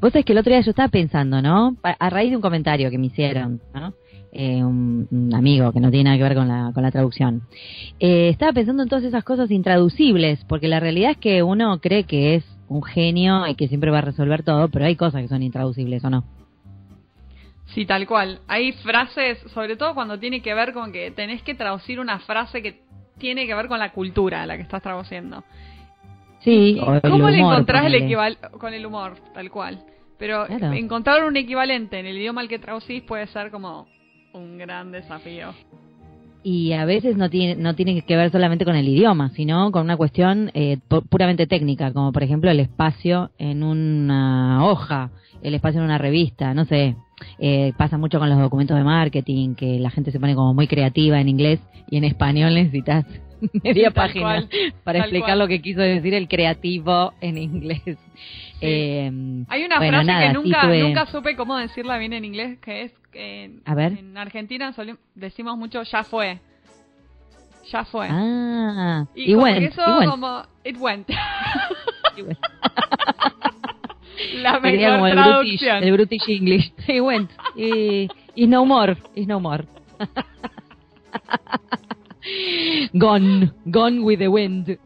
Vos 0.00 0.12
sabés 0.12 0.24
que 0.24 0.32
el 0.32 0.38
otro 0.38 0.52
día 0.52 0.60
yo 0.60 0.70
estaba 0.70 0.88
pensando, 0.88 1.42
¿no? 1.42 1.76
A 1.82 2.10
raíz 2.10 2.30
de 2.30 2.36
un 2.36 2.42
comentario 2.42 2.90
que 2.90 2.98
me 2.98 3.06
hicieron, 3.06 3.60
¿no? 3.74 3.94
Eh, 4.30 4.62
un, 4.62 5.30
amigo 5.34 5.72
que 5.72 5.80
no 5.80 5.90
tiene 5.90 6.04
nada 6.04 6.16
que 6.18 6.22
ver 6.22 6.34
con 6.34 6.48
la, 6.48 6.70
con 6.72 6.82
la 6.82 6.90
traducción. 6.90 7.42
Eh, 7.98 8.28
estaba 8.28 8.52
pensando 8.52 8.82
en 8.82 8.88
todas 8.88 9.04
esas 9.04 9.24
cosas 9.24 9.50
intraducibles, 9.50 10.44
porque 10.44 10.68
la 10.68 10.80
realidad 10.80 11.12
es 11.12 11.16
que 11.16 11.42
uno 11.42 11.80
cree 11.80 12.04
que 12.04 12.36
es 12.36 12.44
un 12.68 12.82
genio 12.82 13.46
y 13.48 13.54
que 13.54 13.68
siempre 13.68 13.90
va 13.90 13.98
a 13.98 14.02
resolver 14.02 14.44
todo, 14.44 14.68
pero 14.68 14.84
hay 14.84 14.96
cosas 14.96 15.22
que 15.22 15.28
son 15.28 15.42
intraducibles, 15.42 16.04
¿o 16.04 16.10
no? 16.10 16.24
Sí, 17.74 17.84
tal 17.84 18.06
cual. 18.06 18.40
Hay 18.46 18.72
frases, 18.72 19.38
sobre 19.52 19.76
todo 19.76 19.94
cuando 19.94 20.18
tiene 20.18 20.42
que 20.42 20.54
ver 20.54 20.72
con 20.72 20.92
que 20.92 21.10
tenés 21.10 21.42
que 21.42 21.54
traducir 21.54 21.98
una 21.98 22.20
frase 22.20 22.62
que 22.62 22.82
tiene 23.18 23.46
que 23.46 23.54
ver 23.54 23.66
con 23.66 23.78
la 23.78 23.92
cultura 23.92 24.42
a 24.42 24.46
la 24.46 24.56
que 24.56 24.62
estás 24.62 24.82
traduciendo. 24.82 25.42
Sí, 26.40 26.80
¿Cómo 27.02 27.30
le 27.30 27.38
encontrás 27.38 27.86
el 27.86 27.94
equivalente 27.94 28.48
con 28.58 28.72
el 28.72 28.86
humor, 28.86 29.14
tal 29.34 29.50
cual? 29.50 29.80
Pero 30.18 30.48
encontrar 30.48 31.24
un 31.24 31.36
equivalente 31.36 31.98
en 31.98 32.06
el 32.06 32.16
idioma 32.16 32.40
al 32.40 32.48
que 32.48 32.58
traducís 32.58 33.02
puede 33.02 33.26
ser 33.28 33.50
como 33.50 33.86
un 34.32 34.58
gran 34.58 34.90
desafío. 34.90 35.52
Y 36.42 36.72
a 36.72 36.84
veces 36.84 37.16
no 37.16 37.28
tiene, 37.28 37.56
no 37.56 37.74
tiene 37.74 38.00
que 38.02 38.16
ver 38.16 38.30
solamente 38.30 38.64
con 38.64 38.76
el 38.76 38.88
idioma, 38.88 39.30
sino 39.30 39.70
con 39.72 39.82
una 39.82 39.96
cuestión 39.96 40.50
eh, 40.54 40.78
puramente 41.08 41.46
técnica, 41.46 41.92
como 41.92 42.12
por 42.12 42.22
ejemplo 42.22 42.50
el 42.50 42.60
espacio 42.60 43.30
en 43.38 43.62
una 43.62 44.64
hoja, 44.64 45.10
el 45.42 45.54
espacio 45.54 45.80
en 45.80 45.86
una 45.86 45.98
revista, 45.98 46.54
no 46.54 46.64
sé. 46.64 46.96
Eh, 47.38 47.72
pasa 47.76 47.98
mucho 47.98 48.20
con 48.20 48.30
los 48.30 48.38
documentos 48.38 48.76
de 48.76 48.84
marketing, 48.84 49.56
que 49.56 49.80
la 49.80 49.90
gente 49.90 50.12
se 50.12 50.20
pone 50.20 50.36
como 50.36 50.54
muy 50.54 50.68
creativa 50.68 51.20
en 51.20 51.28
inglés 51.28 51.60
y 51.90 51.96
en 51.96 52.04
español 52.04 52.54
necesitas 52.54 53.04
media 53.62 53.90
página 53.90 54.48
para 54.84 55.00
explicar 55.00 55.36
lo 55.36 55.48
que 55.48 55.60
quiso 55.60 55.80
decir 55.80 56.14
el 56.14 56.28
creativo 56.28 57.12
en 57.20 57.38
inglés. 57.38 57.98
Eh, 58.60 59.10
Hay 59.48 59.64
una 59.64 59.78
frase 59.78 60.12
que 60.26 60.32
nunca, 60.32 60.66
nunca 60.66 61.06
supe 61.06 61.36
cómo 61.36 61.56
decirla 61.56 61.96
bien 61.98 62.12
en 62.12 62.24
inglés, 62.24 62.58
que 62.58 62.82
es 62.82 62.92
que 63.12 63.60
A 63.64 63.74
ver. 63.74 63.92
en 63.92 64.16
Argentina 64.16 64.74
decimos 65.14 65.56
mucho 65.56 65.82
ya 65.84 66.02
fue. 66.04 66.40
Ya 67.70 67.84
fue. 67.84 68.08
Ah, 68.10 69.04
y, 69.14 69.34
eso 69.34 69.82
como 70.10 70.42
it 70.64 70.76
went. 70.78 71.08
La 74.34 74.58
mejor 74.58 75.10
traducción. 75.12 75.82
El 75.82 75.92
British, 75.92 76.28
el 76.28 76.28
British 76.28 76.28
English. 76.28 76.72
It 76.88 77.00
went. 77.00 77.30
Y, 77.56 78.08
no 78.46 78.64
more. 78.64 78.96
Is 79.14 79.26
no 79.26 79.38
more. 79.40 79.64
Gone, 82.92 83.52
gone 83.66 84.00
with 84.00 84.18
the 84.18 84.28
wind. 84.28 84.78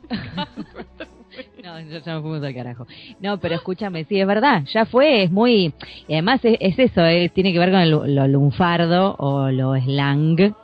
No, 1.62 1.80
ya 1.80 2.14
me 2.16 2.20
fuimos 2.20 2.42
al 2.42 2.55
carajo. 2.55 2.86
No, 3.20 3.39
pero 3.39 3.55
escúchame, 3.55 4.05
sí, 4.05 4.20
es 4.20 4.27
verdad, 4.27 4.64
ya 4.72 4.84
fue, 4.84 5.24
es 5.24 5.30
muy... 5.30 5.72
Y 6.08 6.14
además 6.14 6.41
es, 6.42 6.78
eso, 6.78 7.05
eh, 7.05 7.30
tiene 7.30 7.52
que 7.52 7.58
ver 7.58 7.70
con 7.70 8.14
lo 8.14 8.27
lunfardo 8.27 9.14
o 9.19 9.50
lo 9.50 9.74
slang, 9.77 10.55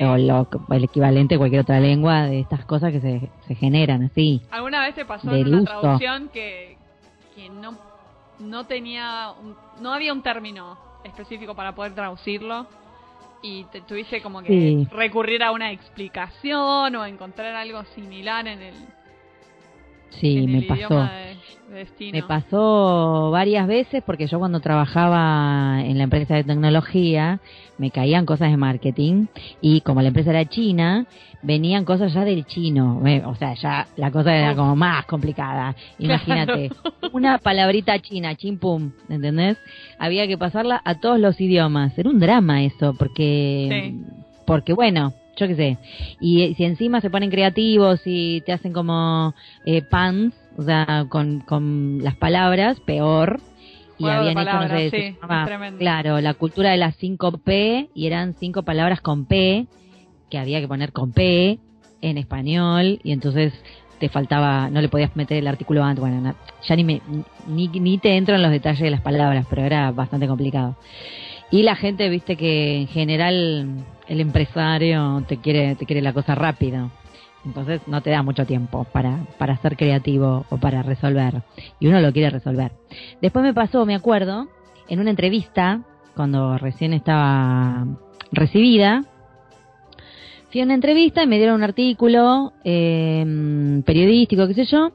o 0.00 0.16
lo, 0.16 0.48
el 0.70 0.84
equivalente 0.84 1.34
de 1.34 1.38
cualquier 1.38 1.62
otra 1.62 1.80
lengua 1.80 2.26
de 2.26 2.40
estas 2.40 2.64
cosas 2.64 2.92
que 2.92 3.00
se, 3.00 3.28
se 3.46 3.54
generan 3.54 4.04
así. 4.04 4.40
¿Alguna 4.50 4.82
vez 4.82 4.94
te 4.94 5.04
pasó 5.04 5.34
en 5.34 5.54
una 5.54 5.64
traducción 5.64 6.28
que, 6.32 6.76
que 7.34 7.48
no, 7.48 7.76
no 8.38 8.64
tenía... 8.64 9.32
no 9.80 9.92
había 9.92 10.12
un 10.12 10.22
término 10.22 10.78
específico 11.04 11.54
para 11.54 11.74
poder 11.74 11.94
traducirlo? 11.94 12.66
Y 13.42 13.64
te 13.64 13.80
tuviste 13.82 14.20
como 14.22 14.42
que 14.42 14.86
recurrir 14.90 15.42
a 15.42 15.52
una 15.52 15.72
explicación 15.72 16.96
o 16.96 17.04
encontrar 17.04 17.54
algo 17.54 17.84
similar 17.94 18.46
en 18.46 18.62
el 18.62 18.74
Sí, 20.10 20.46
me 20.46 20.62
pasó. 20.62 21.08
me 22.12 22.22
pasó 22.22 23.30
varias 23.30 23.66
veces 23.66 24.02
porque 24.04 24.26
yo 24.26 24.38
cuando 24.38 24.60
trabajaba 24.60 25.82
en 25.84 25.98
la 25.98 26.04
empresa 26.04 26.34
de 26.34 26.44
tecnología 26.44 27.40
me 27.76 27.90
caían 27.90 28.24
cosas 28.24 28.50
de 28.50 28.56
marketing 28.56 29.26
y 29.60 29.82
como 29.82 30.00
la 30.00 30.08
empresa 30.08 30.30
era 30.30 30.46
china, 30.46 31.06
venían 31.42 31.84
cosas 31.84 32.12
ya 32.14 32.24
del 32.24 32.46
chino. 32.46 33.02
O 33.26 33.34
sea, 33.34 33.54
ya 33.54 33.86
la 33.96 34.10
cosa 34.10 34.34
era 34.34 34.54
como 34.54 34.74
más 34.74 35.04
complicada. 35.06 35.76
Imagínate, 35.98 36.70
una 37.12 37.38
palabrita 37.38 37.98
china, 37.98 38.34
chimpum, 38.34 38.92
¿entendés? 39.08 39.58
Había 39.98 40.26
que 40.26 40.38
pasarla 40.38 40.80
a 40.84 40.98
todos 41.00 41.20
los 41.20 41.40
idiomas. 41.40 41.96
Era 41.98 42.10
un 42.10 42.18
drama 42.18 42.62
eso 42.62 42.94
porque... 42.98 43.94
Porque 44.46 44.72
bueno, 44.72 45.12
yo 45.36 45.46
qué 45.46 45.54
sé. 45.54 45.78
Y 46.20 46.54
si 46.54 46.64
encima 46.64 47.00
se 47.00 47.10
ponen 47.10 47.30
creativos 47.30 48.00
y 48.04 48.40
te 48.42 48.52
hacen 48.52 48.72
como 48.72 49.34
eh, 49.64 49.82
pans, 49.82 50.34
o 50.56 50.62
sea, 50.62 51.06
con, 51.08 51.40
con 51.40 52.02
las 52.02 52.16
palabras, 52.16 52.80
peor. 52.80 53.40
y 53.98 54.06
habían 54.06 54.38
hecho, 54.38 54.60
no 54.60 54.68
sé, 54.68 55.16
claro, 55.78 56.20
la 56.20 56.34
cultura 56.34 56.70
de 56.70 56.78
las 56.78 56.96
5 56.96 57.38
P, 57.38 57.88
y 57.94 58.06
eran 58.06 58.34
cinco 58.34 58.62
palabras 58.62 59.00
con 59.00 59.26
P, 59.26 59.66
que 60.30 60.38
había 60.38 60.60
que 60.60 60.68
poner 60.68 60.92
con 60.92 61.12
P 61.12 61.58
en 62.00 62.18
español, 62.18 63.00
y 63.04 63.12
entonces 63.12 63.52
te 63.98 64.08
faltaba, 64.08 64.68
no 64.68 64.80
le 64.80 64.88
podías 64.88 65.16
meter 65.16 65.38
el 65.38 65.46
artículo 65.46 65.82
antes, 65.82 66.00
bueno, 66.00 66.34
ya 66.66 66.76
ni, 66.76 66.84
me, 66.84 67.00
ni, 67.46 67.68
ni 67.68 67.98
te 67.98 68.16
entro 68.16 68.34
en 68.34 68.42
los 68.42 68.50
detalles 68.50 68.80
de 68.80 68.90
las 68.90 69.00
palabras, 69.00 69.46
pero 69.48 69.62
era 69.62 69.90
bastante 69.90 70.26
complicado. 70.26 70.76
Y 71.50 71.62
la 71.62 71.76
gente, 71.76 72.08
viste 72.08 72.36
que 72.36 72.80
en 72.80 72.88
general 72.88 73.84
el 74.08 74.20
empresario 74.20 75.24
te 75.26 75.38
quiere, 75.38 75.74
te 75.76 75.86
quiere 75.86 76.02
la 76.02 76.12
cosa 76.12 76.34
rápido. 76.34 76.90
Entonces 77.44 77.80
no 77.86 78.00
te 78.00 78.10
da 78.10 78.22
mucho 78.22 78.44
tiempo 78.44 78.84
para, 78.92 79.24
para 79.38 79.56
ser 79.58 79.76
creativo 79.76 80.44
o 80.50 80.58
para 80.58 80.82
resolver. 80.82 81.42
Y 81.78 81.86
uno 81.86 82.00
lo 82.00 82.12
quiere 82.12 82.30
resolver. 82.30 82.72
Después 83.22 83.44
me 83.44 83.54
pasó, 83.54 83.86
me 83.86 83.94
acuerdo, 83.94 84.48
en 84.88 85.00
una 85.00 85.10
entrevista, 85.10 85.82
cuando 86.16 86.58
recién 86.58 86.92
estaba 86.92 87.86
recibida, 88.32 89.04
fui 90.50 90.60
a 90.60 90.64
una 90.64 90.74
entrevista 90.74 91.22
y 91.22 91.26
me 91.28 91.36
dieron 91.36 91.56
un 91.56 91.62
artículo 91.62 92.52
em, 92.64 93.82
periodístico, 93.82 94.48
qué 94.48 94.54
sé 94.54 94.64
yo, 94.64 94.92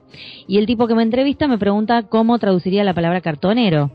y 0.48 0.58
el 0.58 0.66
tipo 0.66 0.88
que 0.88 0.96
me 0.96 1.04
entrevista 1.04 1.48
me 1.48 1.58
pregunta 1.58 2.04
cómo 2.04 2.38
traduciría 2.38 2.84
la 2.84 2.94
palabra 2.94 3.22
cartonero. 3.22 3.92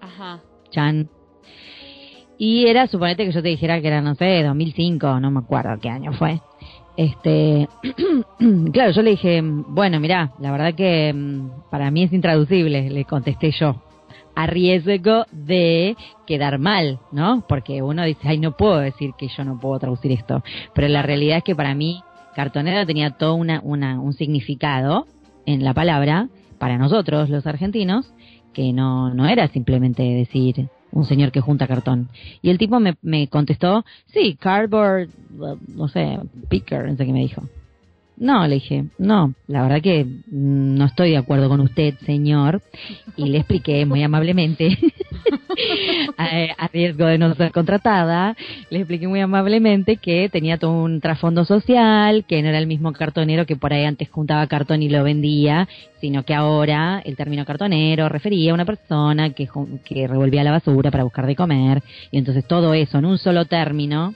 Ajá. 0.00 0.40
Chan. 0.70 1.10
Y 2.42 2.68
era, 2.68 2.86
suponete 2.86 3.26
que 3.26 3.32
yo 3.32 3.42
te 3.42 3.50
dijera 3.50 3.82
que 3.82 3.88
era, 3.88 4.00
no 4.00 4.14
sé, 4.14 4.42
2005, 4.42 5.20
no 5.20 5.30
me 5.30 5.40
acuerdo 5.40 5.78
qué 5.78 5.90
año 5.90 6.14
fue. 6.14 6.40
Este, 6.96 7.68
claro, 8.72 8.92
yo 8.92 9.02
le 9.02 9.10
dije, 9.10 9.42
bueno, 9.42 10.00
mira, 10.00 10.32
la 10.40 10.50
verdad 10.50 10.72
que 10.72 11.12
mm, 11.12 11.68
para 11.70 11.90
mí 11.90 12.04
es 12.04 12.14
intraducible, 12.14 12.88
le 12.88 13.04
contesté 13.04 13.50
yo, 13.50 13.82
a 14.34 14.46
riesgo 14.46 15.26
de 15.32 15.98
quedar 16.26 16.58
mal, 16.58 16.98
¿no? 17.12 17.44
Porque 17.46 17.82
uno 17.82 18.04
dice, 18.04 18.26
ay, 18.26 18.38
no 18.38 18.56
puedo 18.56 18.78
decir 18.78 19.10
que 19.18 19.28
yo 19.28 19.44
no 19.44 19.60
puedo 19.60 19.78
traducir 19.78 20.10
esto, 20.10 20.42
pero 20.74 20.88
la 20.88 21.02
realidad 21.02 21.36
es 21.36 21.44
que 21.44 21.54
para 21.54 21.74
mí 21.74 22.00
cartonero 22.34 22.86
tenía 22.86 23.10
todo 23.10 23.34
una, 23.34 23.60
una, 23.62 24.00
un 24.00 24.14
significado 24.14 25.06
en 25.44 25.62
la 25.62 25.74
palabra 25.74 26.30
para 26.58 26.78
nosotros 26.78 27.28
los 27.28 27.46
argentinos 27.46 28.14
que 28.54 28.72
no, 28.72 29.12
no 29.12 29.26
era 29.26 29.46
simplemente 29.48 30.02
decir 30.02 30.70
un 30.92 31.04
señor 31.04 31.32
que 31.32 31.40
junta 31.40 31.66
cartón. 31.66 32.08
Y 32.42 32.50
el 32.50 32.58
tipo 32.58 32.80
me, 32.80 32.96
me 33.02 33.28
contestó, 33.28 33.84
sí, 34.12 34.36
cardboard, 34.40 35.08
no 35.68 35.88
sé, 35.88 36.18
picker, 36.48 36.88
no 36.88 36.96
sé 36.96 37.06
qué 37.06 37.12
me 37.12 37.20
dijo. 37.20 37.42
No, 38.20 38.46
le 38.46 38.56
dije, 38.56 38.84
no, 38.98 39.32
la 39.46 39.62
verdad 39.62 39.80
que 39.80 40.06
no 40.30 40.84
estoy 40.84 41.12
de 41.12 41.16
acuerdo 41.16 41.48
con 41.48 41.60
usted, 41.60 41.94
señor. 42.04 42.60
Y 43.16 43.30
le 43.30 43.38
expliqué 43.38 43.86
muy 43.86 44.02
amablemente, 44.02 44.76
a, 46.18 46.68
riesgo 46.68 47.06
de 47.06 47.16
no 47.16 47.34
ser 47.34 47.50
contratada, 47.50 48.36
le 48.68 48.80
expliqué 48.80 49.08
muy 49.08 49.20
amablemente 49.20 49.96
que 49.96 50.28
tenía 50.28 50.58
todo 50.58 50.72
un 50.82 51.00
trasfondo 51.00 51.46
social, 51.46 52.26
que 52.26 52.42
no 52.42 52.50
era 52.50 52.58
el 52.58 52.66
mismo 52.66 52.92
cartonero 52.92 53.46
que 53.46 53.56
por 53.56 53.72
ahí 53.72 53.86
antes 53.86 54.10
juntaba 54.10 54.46
cartón 54.48 54.82
y 54.82 54.90
lo 54.90 55.02
vendía, 55.02 55.66
sino 56.02 56.22
que 56.22 56.34
ahora 56.34 57.00
el 57.02 57.16
término 57.16 57.46
cartonero 57.46 58.10
refería 58.10 58.50
a 58.50 58.54
una 58.54 58.66
persona 58.66 59.30
que, 59.30 59.48
que 59.82 60.06
revolvía 60.06 60.44
la 60.44 60.50
basura 60.50 60.90
para 60.90 61.04
buscar 61.04 61.26
de 61.26 61.36
comer. 61.36 61.82
Y 62.10 62.18
entonces 62.18 62.46
todo 62.46 62.74
eso 62.74 62.98
en 62.98 63.06
un 63.06 63.16
solo 63.16 63.46
término, 63.46 64.14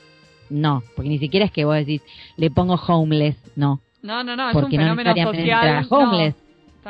no, 0.51 0.83
porque 0.95 1.09
ni 1.09 1.19
siquiera 1.19 1.47
es 1.47 1.53
que 1.53 1.65
vos 1.65 1.77
decís, 1.77 2.03
le 2.37 2.51
pongo 2.51 2.75
homeless, 2.75 3.37
no 3.57 3.81
no, 4.05 4.23
no, 4.23 4.37
no, 4.37 4.51
es 4.51 4.57
un 4.57 4.71
fenómeno 4.71 5.15
social. 5.17 5.87
Homeless. 5.89 6.35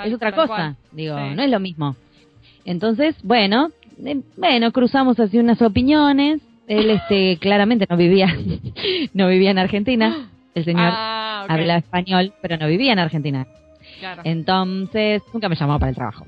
es 0.05 0.13
otra 0.13 0.33
cosa, 0.33 0.75
digo, 0.91 1.17
no 1.17 1.43
es 1.43 1.51
lo 1.51 1.61
mismo. 1.61 1.95
Entonces, 2.65 3.15
bueno, 3.23 3.71
eh, 4.05 4.21
bueno, 4.37 4.73
cruzamos 4.73 5.21
así 5.21 5.39
unas 5.39 5.63
opiniones. 5.63 6.41
Él 6.67 6.91
este 6.91 7.39
claramente 7.41 7.87
no 7.89 7.97
vivía 7.97 8.37
no 9.15 9.29
vivía 9.29 9.53
en 9.53 9.59
Argentina. 9.59 10.29
El 10.57 10.65
señor 10.65 10.91
ah, 10.93 11.47
habla 11.49 11.77
español, 11.79 12.33
pero 12.43 12.57
no 12.57 12.67
vivía 12.67 12.93
en 12.93 12.99
Argentina. 12.99 13.47
Claro. 14.01 14.23
Entonces, 14.25 15.23
nunca 15.33 15.49
me 15.49 15.55
llamó 15.55 15.79
para 15.79 15.91
el 15.91 15.97
trabajo. 15.97 16.27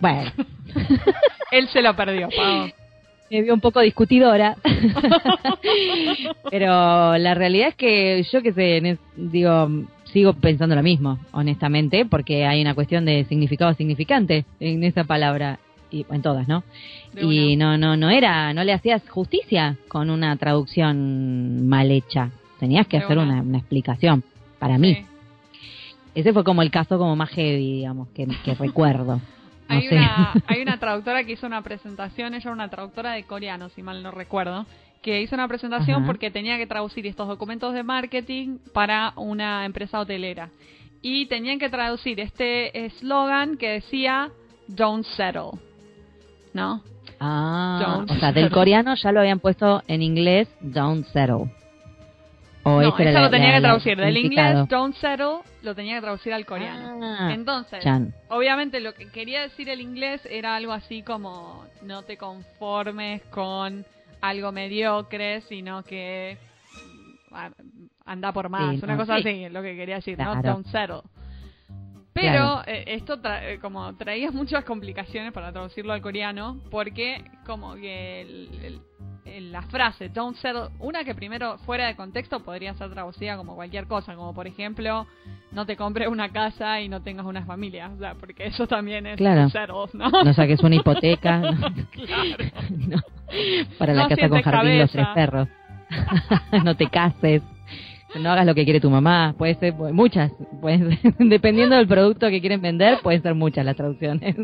Bueno. 0.00 0.32
Él 1.52 1.68
se 1.68 1.80
lo 1.80 1.94
perdió, 1.94 2.28
Me 3.30 3.42
vio 3.42 3.54
un 3.54 3.60
poco 3.60 3.80
discutidora. 3.80 4.56
pero 6.50 7.16
la 7.18 7.34
realidad 7.34 7.68
es 7.68 7.74
que 7.76 8.22
yo 8.32 8.42
que 8.42 8.52
sé, 8.52 8.98
digo, 9.16 9.68
sigo 10.14 10.32
pensando 10.32 10.76
lo 10.76 10.82
mismo, 10.82 11.18
honestamente, 11.32 12.06
porque 12.06 12.46
hay 12.46 12.62
una 12.62 12.74
cuestión 12.74 13.04
de 13.04 13.24
significado 13.24 13.74
significante 13.74 14.46
en 14.60 14.84
esa 14.84 15.04
palabra. 15.04 15.58
y 15.90 16.06
en 16.08 16.22
todas, 16.22 16.48
¿no? 16.48 16.64
y 17.20 17.56
no, 17.56 17.76
no, 17.76 17.96
no 17.96 18.10
era, 18.10 18.52
no 18.54 18.64
le 18.64 18.72
hacías 18.72 19.08
justicia 19.08 19.76
con 19.88 20.10
una 20.10 20.34
traducción 20.36 21.68
mal 21.68 21.90
hecha. 21.90 22.30
Tenías 22.58 22.86
que 22.86 22.96
hacer 22.96 23.18
una. 23.18 23.42
explicación, 23.58 24.24
para 24.58 24.78
mí. 24.78 25.04
Ese 26.14 26.32
fue 26.32 26.44
como 26.44 26.62
el 26.62 26.70
caso 26.70 26.96
como 26.96 27.16
más 27.16 27.30
heavy, 27.30 27.78
digamos, 27.78 28.08
que, 28.14 28.26
recuerdo. 28.58 29.20
hay, 29.68 29.88
una, 29.88 30.32
hay 30.46 30.62
una 30.62 30.78
traductora 30.80 31.24
que 31.24 31.32
hizo 31.32 31.46
una 31.46 31.62
presentación, 31.62 32.34
ella 32.34 32.42
era 32.44 32.52
una 32.52 32.68
traductora 32.68 33.12
de 33.12 33.24
coreano, 33.24 33.68
si 33.68 33.82
mal 33.82 34.02
no 34.02 34.12
recuerdo, 34.12 34.64
que 35.04 35.20
hizo 35.20 35.34
una 35.34 35.46
presentación 35.46 36.06
porque 36.06 36.30
tenía 36.30 36.56
que 36.56 36.66
traducir 36.66 37.06
estos 37.06 37.28
documentos 37.28 37.74
de 37.74 37.82
marketing 37.82 38.56
para 38.72 39.12
una 39.16 39.66
empresa 39.66 40.00
hotelera. 40.00 40.48
Y 41.02 41.26
tenían 41.26 41.58
que 41.58 41.68
traducir 41.68 42.18
este 42.20 42.86
eslogan 42.86 43.58
que 43.58 43.68
decía 43.68 44.30
Don't 44.66 45.04
settle. 45.04 45.60
¿No? 46.54 46.82
Ah, 47.20 48.02
o 48.08 48.14
sea, 48.14 48.32
del 48.32 48.50
coreano 48.50 48.94
ya 48.94 49.12
lo 49.12 49.20
habían 49.20 49.40
puesto 49.40 49.82
en 49.88 50.00
inglés 50.00 50.48
Don't 50.62 51.04
settle. 51.08 51.52
O 52.62 52.80
no, 52.80 52.96
eso 52.96 53.20
lo 53.20 53.28
tenía 53.28 53.52
que 53.56 53.60
traducir. 53.60 53.98
Del 53.98 54.16
inglés 54.16 54.66
Don't 54.70 54.96
settle 54.96 55.40
lo 55.62 55.74
tenía 55.74 55.96
que 55.96 56.00
traducir 56.00 56.32
al 56.32 56.46
coreano. 56.46 56.98
Ah, 57.02 57.30
Entonces, 57.34 57.84
obviamente 58.30 58.80
lo 58.80 58.94
que 58.94 59.10
quería 59.10 59.42
decir 59.42 59.68
el 59.68 59.82
inglés 59.82 60.26
era 60.30 60.56
algo 60.56 60.72
así 60.72 61.02
como 61.02 61.66
no 61.82 62.04
te 62.04 62.16
conformes 62.16 63.20
con 63.24 63.84
algo 64.28 64.52
mediocre, 64.52 65.42
sino 65.42 65.82
que 65.82 66.38
ah, 67.32 67.50
anda 68.04 68.32
por 68.32 68.48
más, 68.48 68.82
una 68.82 68.96
cosa 68.96 69.16
así, 69.16 69.48
lo 69.50 69.62
que 69.62 69.76
quería 69.76 69.96
decir, 69.96 70.18
no 70.18 70.40
don't 70.42 70.66
settle. 70.66 71.02
Pero 72.12 72.62
eh, 72.66 72.84
esto 72.86 73.18
eh, 73.24 73.58
como 73.60 73.96
traía 73.96 74.30
muchas 74.30 74.64
complicaciones 74.64 75.32
para 75.32 75.52
traducirlo 75.52 75.92
al 75.92 76.00
coreano, 76.00 76.60
porque 76.70 77.24
como 77.44 77.74
que 77.74 78.78
la 79.40 79.62
frase 79.62 80.10
don't 80.10 80.36
settle, 80.36 80.68
una 80.78 81.02
que 81.02 81.14
primero 81.14 81.58
fuera 81.58 81.88
de 81.88 81.96
contexto 81.96 82.40
podría 82.40 82.72
ser 82.74 82.90
traducida 82.90 83.36
como 83.36 83.56
cualquier 83.56 83.88
cosa, 83.88 84.14
como 84.14 84.32
por 84.32 84.46
ejemplo, 84.46 85.08
no 85.50 85.66
te 85.66 85.76
compres 85.76 86.08
una 86.08 86.30
casa 86.30 86.80
y 86.80 86.88
no 86.88 87.02
tengas 87.02 87.26
una 87.26 87.44
familia, 87.44 87.90
o 87.94 87.98
sea, 87.98 88.14
porque 88.14 88.46
eso 88.46 88.68
también 88.68 89.06
es 89.06 89.16
claro. 89.16 89.50
settle, 89.50 89.86
¿no? 89.94 90.08
No 90.08 90.32
saques 90.34 90.60
una 90.62 90.76
hipoteca. 90.76 91.42
claro. 91.90 93.02
Para 93.78 93.94
la 93.94 94.08
casa 94.08 94.28
con 94.28 94.42
jardín 94.42 94.78
los 94.78 94.90
tres 94.90 95.06
perros. 95.14 95.48
no 96.64 96.76
te 96.76 96.88
cases 96.88 97.42
no 98.20 98.30
hagas 98.30 98.46
lo 98.46 98.54
que 98.54 98.64
quiere 98.64 98.80
tu 98.80 98.90
mamá, 98.90 99.34
puede 99.36 99.54
ser 99.56 99.74
muchas, 99.74 100.32
puede 100.60 100.98
dependiendo 101.18 101.76
del 101.76 101.86
producto 101.86 102.28
que 102.28 102.40
quieren 102.40 102.60
vender, 102.60 102.98
pueden 103.02 103.22
ser 103.22 103.34
muchas 103.34 103.64
las 103.64 103.76
traducciones. 103.76 104.36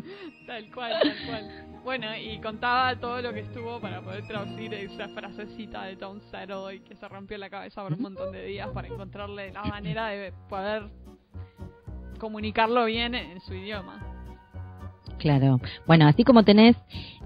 Tal 0.47 0.71
cual, 0.73 0.93
tal 1.03 1.15
cual. 1.27 1.67
Bueno, 1.85 2.07
y 2.17 2.39
contaba 2.41 2.95
todo 2.97 3.23
lo 3.23 3.33
que 3.33 3.41
estuvo 3.41 3.81
para 3.81 4.03
poder 4.03 4.27
traducir 4.27 4.75
esa 4.75 5.09
frasecita 5.09 5.85
de 5.85 5.97
Tom 5.97 6.21
y 6.75 6.81
que 6.81 6.95
se 6.95 7.09
rompió 7.09 7.39
la 7.39 7.49
cabeza 7.49 7.83
por 7.83 7.95
un 7.95 8.03
montón 8.03 8.33
de 8.33 8.45
días 8.45 8.69
para 8.69 8.89
encontrarle 8.89 9.53
la 9.53 9.65
manera 9.65 10.09
de 10.09 10.33
poder 10.49 10.83
comunicarlo 12.19 12.85
bien 12.85 13.15
en 13.15 13.41
su 13.41 13.55
idioma. 13.55 14.20
Claro. 15.19 15.61
Bueno, 15.87 16.07
así 16.07 16.25
como 16.25 16.45
tenés 16.45 16.77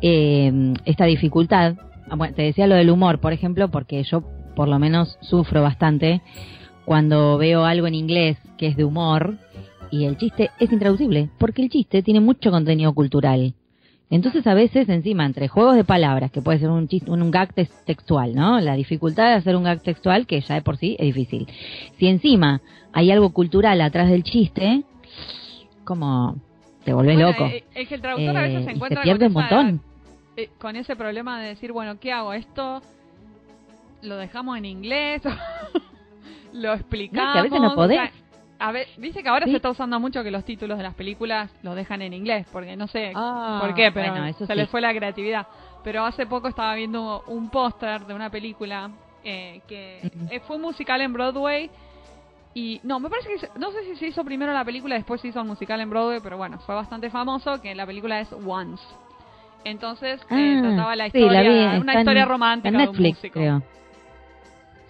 eh, 0.02 0.74
esta 0.84 1.04
dificultad, 1.04 1.76
ah, 2.10 2.28
te 2.34 2.42
decía 2.42 2.66
lo 2.66 2.74
del 2.74 2.90
humor, 2.90 3.20
por 3.20 3.32
ejemplo, 3.32 3.68
porque 3.70 4.02
yo 4.02 4.22
por 4.56 4.68
lo 4.68 4.78
menos 4.78 5.18
sufro 5.20 5.62
bastante 5.62 6.22
cuando 6.84 7.38
veo 7.38 7.64
algo 7.64 7.86
en 7.86 7.94
inglés 7.94 8.38
que 8.58 8.66
es 8.68 8.76
de 8.76 8.84
humor 8.84 9.38
y 9.90 10.04
el 10.04 10.16
chiste 10.16 10.50
es 10.58 10.72
intraducible, 10.72 11.30
porque 11.38 11.62
el 11.62 11.70
chiste 11.70 12.02
tiene 12.02 12.20
mucho 12.20 12.50
contenido 12.50 12.92
cultural. 12.94 13.54
Entonces 14.10 14.46
a 14.46 14.54
veces 14.54 14.88
encima 14.88 15.24
entre 15.24 15.48
juegos 15.48 15.76
de 15.76 15.84
palabras, 15.84 16.30
que 16.30 16.42
puede 16.42 16.58
ser 16.58 16.70
un 16.70 16.88
chiste, 16.88 17.10
un, 17.10 17.30
gag 17.30 17.54
textual, 17.54 18.34
¿no? 18.34 18.60
La 18.60 18.74
dificultad 18.74 19.24
de 19.24 19.34
hacer 19.34 19.56
un 19.56 19.64
gag 19.64 19.82
textual 19.82 20.26
que 20.26 20.40
ya 20.40 20.56
de 20.56 20.62
por 20.62 20.76
sí 20.76 20.96
es 20.98 21.06
difícil. 21.06 21.48
Si 21.98 22.06
encima 22.06 22.60
hay 22.92 23.10
algo 23.10 23.30
cultural 23.30 23.80
atrás 23.80 24.10
del 24.10 24.22
chiste, 24.22 24.84
como 25.84 26.36
te 26.84 26.92
volvés 26.92 27.18
loco. 27.18 27.46
Eh, 27.46 27.64
es 27.74 27.88
que 27.88 27.94
el 27.96 28.00
traductor 28.00 28.36
a 28.36 28.42
veces 28.42 28.64
se 28.64 28.70
eh, 28.70 28.74
encuentra 28.74 29.02
pierde 29.02 29.26
un 29.26 29.32
montón. 29.32 29.80
Eh, 30.36 30.50
con 30.58 30.76
ese 30.76 30.96
problema 30.96 31.40
de 31.40 31.48
decir, 31.48 31.72
bueno, 31.72 31.98
¿qué 32.00 32.12
hago? 32.12 32.32
Esto 32.32 32.82
lo 34.02 34.16
dejamos 34.16 34.58
en 34.58 34.64
inglés, 34.64 35.22
lo 36.52 36.74
explicamos. 36.74 37.36
a 37.36 37.42
veces 37.42 37.60
no 37.60 37.74
podés. 37.74 38.10
A 38.58 38.72
ver, 38.72 38.86
dice 38.96 39.22
que 39.22 39.28
ahora 39.28 39.46
se 39.46 39.56
está 39.56 39.70
usando 39.70 39.98
mucho 39.98 40.22
que 40.22 40.30
los 40.30 40.44
títulos 40.44 40.78
de 40.78 40.84
las 40.84 40.94
películas 40.94 41.50
los 41.62 41.74
dejan 41.74 42.02
en 42.02 42.12
inglés, 42.12 42.46
porque 42.52 42.76
no 42.76 42.86
sé 42.86 43.12
ah, 43.14 43.58
por 43.60 43.74
qué, 43.74 43.90
pero 43.92 44.32
se 44.32 44.54
les 44.54 44.68
fue 44.68 44.80
la 44.80 44.94
creatividad. 44.94 45.46
Pero 45.82 46.04
hace 46.04 46.24
poco 46.26 46.48
estaba 46.48 46.74
viendo 46.74 47.24
un 47.26 47.50
póster 47.50 48.06
de 48.06 48.14
una 48.14 48.30
película 48.30 48.90
eh, 49.22 49.60
que 49.66 50.10
eh, 50.30 50.40
fue 50.46 50.58
musical 50.58 51.00
en 51.00 51.12
Broadway 51.12 51.70
y 52.54 52.80
no, 52.84 53.00
me 53.00 53.10
parece 53.10 53.28
que 53.30 53.58
no 53.58 53.72
sé 53.72 53.84
si 53.84 53.96
se 53.96 54.06
hizo 54.06 54.24
primero 54.24 54.52
la 54.52 54.64
película, 54.64 54.94
después 54.94 55.20
se 55.20 55.28
hizo 55.28 55.40
el 55.40 55.46
musical 55.46 55.80
en 55.80 55.90
Broadway, 55.90 56.20
pero 56.22 56.36
bueno, 56.36 56.58
fue 56.60 56.74
bastante 56.74 57.10
famoso 57.10 57.60
que 57.60 57.74
la 57.74 57.84
película 57.84 58.20
es 58.20 58.32
Once. 58.32 58.82
Entonces 59.64 60.20
eh, 60.30 60.56
ah, 60.58 60.62
trataba 60.62 60.94
la 60.94 61.06
historia, 61.08 61.80
una 61.80 61.98
historia 61.98 62.24
romántica 62.24 62.78
de 62.78 62.88
un 62.88 62.96
músico. 62.96 63.62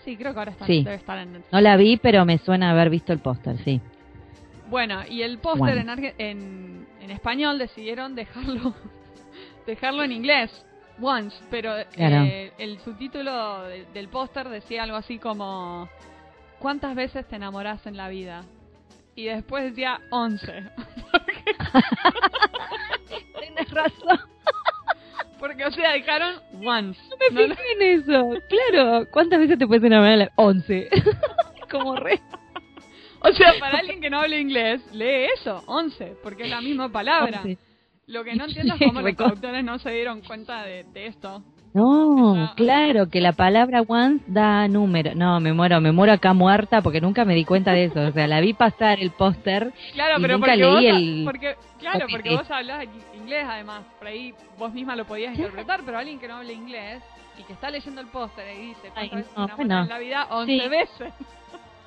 Sí, 0.04 0.16
creo 0.18 0.34
que 0.34 0.38
ahora 0.38 0.50
está, 0.50 0.66
debe 0.66 0.94
estar 0.94 1.18
en 1.18 1.42
No 1.50 1.60
la 1.62 1.76
vi, 1.78 1.96
pero 1.96 2.26
me 2.26 2.36
suena 2.36 2.72
haber 2.72 2.90
visto 2.90 3.14
el 3.14 3.20
póster, 3.20 3.56
sí. 3.64 3.80
Bueno, 4.68 5.00
y 5.08 5.22
el 5.22 5.38
póster 5.38 5.78
en, 5.78 5.88
en, 5.88 6.86
en, 7.00 7.10
español 7.10 7.58
decidieron 7.58 8.14
dejarlo 8.14 8.74
dejarlo 9.66 10.02
en 10.02 10.12
inglés, 10.12 10.66
once, 11.00 11.34
pero 11.50 11.74
eh, 11.78 12.52
el 12.58 12.78
subtítulo 12.80 13.62
del 13.62 14.08
póster 14.08 14.50
decía 14.50 14.82
algo 14.82 14.96
así 14.96 15.18
como 15.18 15.88
¿Cuántas 16.58 16.94
veces 16.94 17.26
te 17.28 17.36
enamoras 17.36 17.86
en 17.86 17.96
la 17.96 18.08
vida? 18.08 18.42
Y 19.14 19.24
después 19.24 19.64
decía 19.64 20.00
11. 20.10 20.70
Tienes 23.38 23.70
razón. 23.70 24.20
Porque, 25.38 25.64
o 25.64 25.70
sea, 25.70 25.92
dejaron 25.92 26.36
once. 26.64 27.00
No 27.10 27.16
me 27.16 27.54
fijé 27.54 27.72
en 27.72 28.00
eso. 28.00 28.30
Claro. 28.48 29.06
¿Cuántas 29.10 29.40
veces 29.40 29.58
te 29.58 29.66
puedes 29.66 29.84
enamorar? 29.84 30.32
Once. 30.36 30.88
Como 31.70 31.96
re. 31.96 32.20
O 33.20 33.32
sea, 33.32 33.54
para 33.58 33.78
alguien 33.78 34.00
que 34.00 34.10
no 34.10 34.20
hable 34.20 34.40
inglés, 34.40 34.82
lee 34.92 35.28
eso, 35.34 35.62
once, 35.66 36.14
porque 36.22 36.44
es 36.44 36.50
la 36.50 36.60
misma 36.60 36.90
palabra. 36.90 37.42
Lo 38.06 38.22
que 38.22 38.34
no 38.34 38.44
entiendo 38.44 38.74
es 38.74 38.80
cómo 38.86 39.00
los 39.00 39.16
traductores 39.16 39.64
no 39.64 39.78
se 39.78 39.90
dieron 39.90 40.20
cuenta 40.20 40.62
de 40.64 41.06
esto. 41.06 41.42
No, 41.74 42.52
claro, 42.54 43.08
que 43.08 43.20
la 43.20 43.32
palabra 43.32 43.82
once 43.86 44.24
da 44.28 44.68
número. 44.68 45.16
No, 45.16 45.40
me 45.40 45.52
muero, 45.52 45.80
me 45.80 45.90
muero 45.90 46.12
acá 46.12 46.32
muerta 46.32 46.82
porque 46.82 47.00
nunca 47.00 47.24
me 47.24 47.34
di 47.34 47.44
cuenta 47.44 47.72
de 47.72 47.86
eso. 47.86 48.00
O 48.00 48.12
sea, 48.12 48.28
la 48.28 48.40
vi 48.40 48.54
pasar 48.54 49.00
el 49.00 49.10
póster 49.10 49.72
claro, 49.92 50.18
y 50.18 50.22
pero 50.22 50.38
nunca 50.38 50.54
leí 50.54 50.86
el... 50.86 51.24
Porque, 51.24 51.56
claro, 51.80 52.06
porque 52.08 52.36
vos 52.36 52.48
hablas 52.48 52.86
inglés 53.16 53.44
además. 53.48 53.82
Por 53.98 54.06
ahí 54.06 54.32
vos 54.56 54.72
misma 54.72 54.94
lo 54.94 55.04
podías 55.04 55.34
interpretar, 55.34 55.80
pero 55.84 55.98
alguien 55.98 56.20
que 56.20 56.28
no 56.28 56.36
hable 56.36 56.52
inglés 56.52 57.02
y 57.38 57.42
que 57.42 57.52
está 57.52 57.70
leyendo 57.70 58.00
el 58.00 58.06
póster 58.06 58.46
y 58.56 58.68
dice, 58.68 58.92
¿cuántas 58.94 59.58
veces 59.58 59.58
en 59.58 59.88
la 59.88 59.98
vida? 59.98 60.26
11 60.30 60.68
veces. 60.68 61.12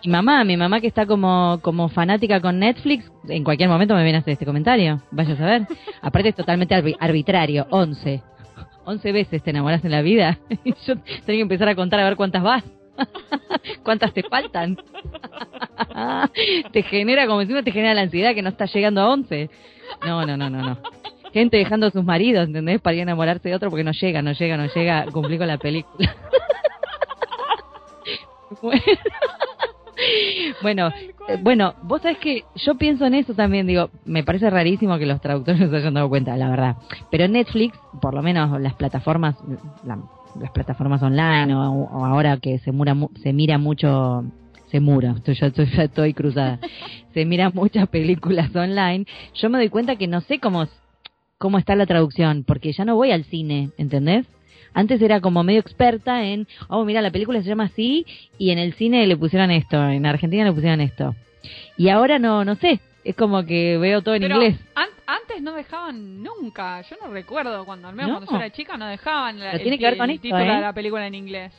Mi 0.05 0.11
mamá, 0.11 0.43
mi 0.43 0.55
mamá 0.57 0.79
que 0.79 0.85
está 0.85 1.07
como, 1.07 1.59
como 1.63 1.89
fanática 1.89 2.39
con 2.39 2.59
Netflix, 2.59 3.11
en 3.27 3.43
cualquier 3.43 3.67
momento 3.67 3.95
me 3.95 4.03
viene 4.03 4.19
a 4.19 4.21
hacer 4.21 4.33
este 4.33 4.45
comentario. 4.45 5.01
Vaya 5.09 5.33
a 5.33 5.37
saber. 5.37 5.67
Aparte 6.01 6.29
es 6.29 6.35
totalmente 6.35 6.75
arbitrario, 6.99 7.65
11. 7.71 8.21
11 8.87 9.11
veces 9.11 9.43
te 9.43 9.49
enamoras 9.49 9.83
en 9.83 9.91
la 9.91 10.01
vida. 10.01 10.39
Yo 10.87 10.95
tengo 10.95 11.25
que 11.25 11.41
empezar 11.41 11.67
a 11.67 11.75
contar 11.75 11.99
a 11.99 12.05
ver 12.05 12.15
cuántas 12.15 12.41
vas. 12.41 12.63
¿Cuántas 13.83 14.13
te 14.13 14.23
faltan? 14.23 14.77
te 16.71 16.83
genera, 16.83 17.27
como 17.27 17.41
encima 17.41 17.63
te 17.63 17.71
genera 17.73 17.93
la 17.93 18.03
ansiedad 18.03 18.33
que 18.33 18.41
no 18.41 18.47
estás 18.47 18.73
llegando 18.73 19.01
a 19.01 19.09
11. 19.11 19.49
No, 20.05 20.25
no, 20.25 20.37
no, 20.37 20.49
no, 20.49 20.61
no. 20.61 20.77
Gente 21.33 21.57
dejando 21.57 21.87
a 21.87 21.91
sus 21.91 22.05
maridos, 22.05 22.47
¿entendés? 22.47 22.79
Para 22.79 22.95
ir 22.95 23.01
a 23.01 23.03
enamorarse 23.03 23.49
de 23.49 23.55
otro 23.55 23.69
porque 23.69 23.83
no 23.83 23.91
llega, 23.91 24.21
no 24.21 24.31
llega, 24.31 24.55
no 24.55 24.67
llega. 24.73 25.05
Cumplí 25.11 25.37
con 25.37 25.47
la 25.47 25.57
película. 25.57 26.15
bueno, 28.61 28.81
eh, 31.27 31.37
bueno, 31.41 31.73
vos 31.83 32.01
sabés 32.01 32.17
que 32.19 32.43
yo 32.55 32.75
pienso 32.75 33.05
en 33.05 33.15
eso 33.15 33.33
también, 33.33 33.67
digo, 33.67 33.89
me 34.05 34.23
parece 34.23 34.49
rarísimo 34.49 34.97
que 34.97 35.05
los 35.05 35.21
traductores 35.21 35.59
no 35.61 35.69
se 35.69 35.77
hayan 35.77 35.93
dado 35.93 36.09
cuenta, 36.09 36.35
la 36.37 36.49
verdad. 36.49 36.75
Pero 37.11 37.27
Netflix, 37.27 37.77
por 38.01 38.13
lo 38.13 38.21
menos 38.21 38.59
las 38.61 38.73
plataformas, 38.75 39.35
las 39.83 40.51
plataformas 40.51 41.01
online 41.01 41.53
o, 41.55 42.05
ahora 42.05 42.37
que 42.37 42.59
se, 42.59 42.71
mura, 42.71 42.95
se 43.21 43.33
mira 43.33 43.57
mucho, 43.57 44.23
se 44.67 44.79
mura, 44.79 45.15
estoy, 45.17 45.35
ya, 45.35 45.47
estoy, 45.47 45.65
ya 45.65 45.83
estoy 45.83 46.13
cruzada, 46.13 46.59
se 47.13 47.25
mira 47.25 47.49
muchas 47.49 47.87
películas 47.89 48.55
online, 48.55 49.05
yo 49.33 49.49
me 49.49 49.57
doy 49.57 49.69
cuenta 49.69 49.95
que 49.95 50.07
no 50.07 50.21
sé 50.21 50.39
cómo, 50.39 50.67
cómo 51.37 51.57
está 51.57 51.75
la 51.75 51.85
traducción, 51.85 52.43
porque 52.45 52.71
ya 52.71 52.85
no 52.85 52.95
voy 52.95 53.11
al 53.11 53.23
cine, 53.25 53.71
¿entendés? 53.77 54.25
Antes 54.77 55.01
era 55.01 55.21
como 55.21 55.43
medio 55.43 55.59
experta 55.59 56.23
en, 56.23 56.47
oh, 56.67 56.85
mira, 56.85 57.01
la 57.01 57.09
película 57.09 57.41
se 57.41 57.49
llama 57.49 57.63
así 57.63 58.05
y 58.37 58.51
en 58.51 58.59
el 58.59 58.73
cine 58.73 59.07
le 59.07 59.17
pusieron 59.17 59.49
esto, 59.49 59.75
en 59.89 60.05
Argentina 60.05 60.45
le 60.45 60.53
pusieron 60.53 60.81
esto. 60.81 61.15
Y 61.77 61.89
ahora 61.89 62.19
no, 62.19 62.45
no 62.45 62.53
sé, 62.53 62.79
es 63.03 63.15
como 63.15 63.43
que 63.43 63.79
veo 63.79 64.03
todo 64.03 64.13
en 64.13 64.25
inglés. 64.25 64.55
antes 65.07 65.41
no 65.41 65.53
dejaban 65.53 66.21
nunca. 66.21 66.81
Yo 66.81 66.95
no 67.01 67.11
recuerdo 67.11 67.65
cuando, 67.65 67.87
al 67.87 67.95
menos 67.95 68.11
cuando 68.11 68.31
yo 68.31 68.37
era 68.37 68.51
chica, 68.51 68.77
no 68.77 68.85
dejaban 68.85 69.41
el, 69.41 69.59
tiene 69.63 69.79
que 69.79 69.85
ver 69.85 69.97
con 69.97 70.09
título 70.09 70.37
de 70.37 70.45
¿eh? 70.45 70.61
la 70.61 70.73
película 70.73 71.07
en 71.07 71.15
inglés. 71.15 71.51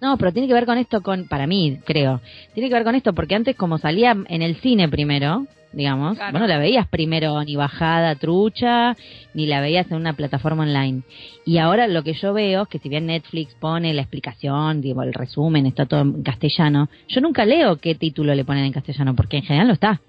No, 0.00 0.18
pero 0.18 0.32
tiene 0.32 0.46
que 0.46 0.54
ver 0.54 0.66
con 0.66 0.78
esto, 0.78 1.02
con 1.02 1.26
para 1.26 1.46
mí, 1.46 1.78
creo. 1.84 2.20
Tiene 2.54 2.68
que 2.68 2.74
ver 2.74 2.84
con 2.84 2.94
esto 2.94 3.14
porque 3.14 3.34
antes 3.34 3.56
como 3.56 3.78
salía 3.78 4.16
en 4.28 4.42
el 4.42 4.56
cine 4.56 4.88
primero, 4.88 5.46
digamos, 5.72 6.18
bueno, 6.30 6.46
la 6.46 6.58
veías 6.58 6.86
primero 6.88 7.42
ni 7.44 7.56
bajada 7.56 8.14
trucha, 8.14 8.96
ni 9.34 9.46
la 9.46 9.60
veías 9.60 9.90
en 9.90 9.96
una 9.96 10.12
plataforma 10.12 10.64
online. 10.64 11.02
Y 11.44 11.58
ahora 11.58 11.86
lo 11.86 12.02
que 12.02 12.12
yo 12.12 12.34
veo 12.34 12.62
es 12.62 12.68
que 12.68 12.78
si 12.78 12.88
bien 12.88 13.06
Netflix 13.06 13.54
pone 13.54 13.94
la 13.94 14.02
explicación, 14.02 14.80
digo, 14.80 15.02
el 15.02 15.14
resumen, 15.14 15.66
está 15.66 15.86
todo 15.86 16.00
en 16.00 16.22
castellano, 16.22 16.88
yo 17.08 17.20
nunca 17.20 17.44
leo 17.44 17.76
qué 17.76 17.94
título 17.94 18.34
le 18.34 18.44
ponen 18.44 18.64
en 18.64 18.72
castellano, 18.72 19.14
porque 19.14 19.38
en 19.38 19.44
general 19.44 19.68
no 19.68 19.74
está. 19.74 20.00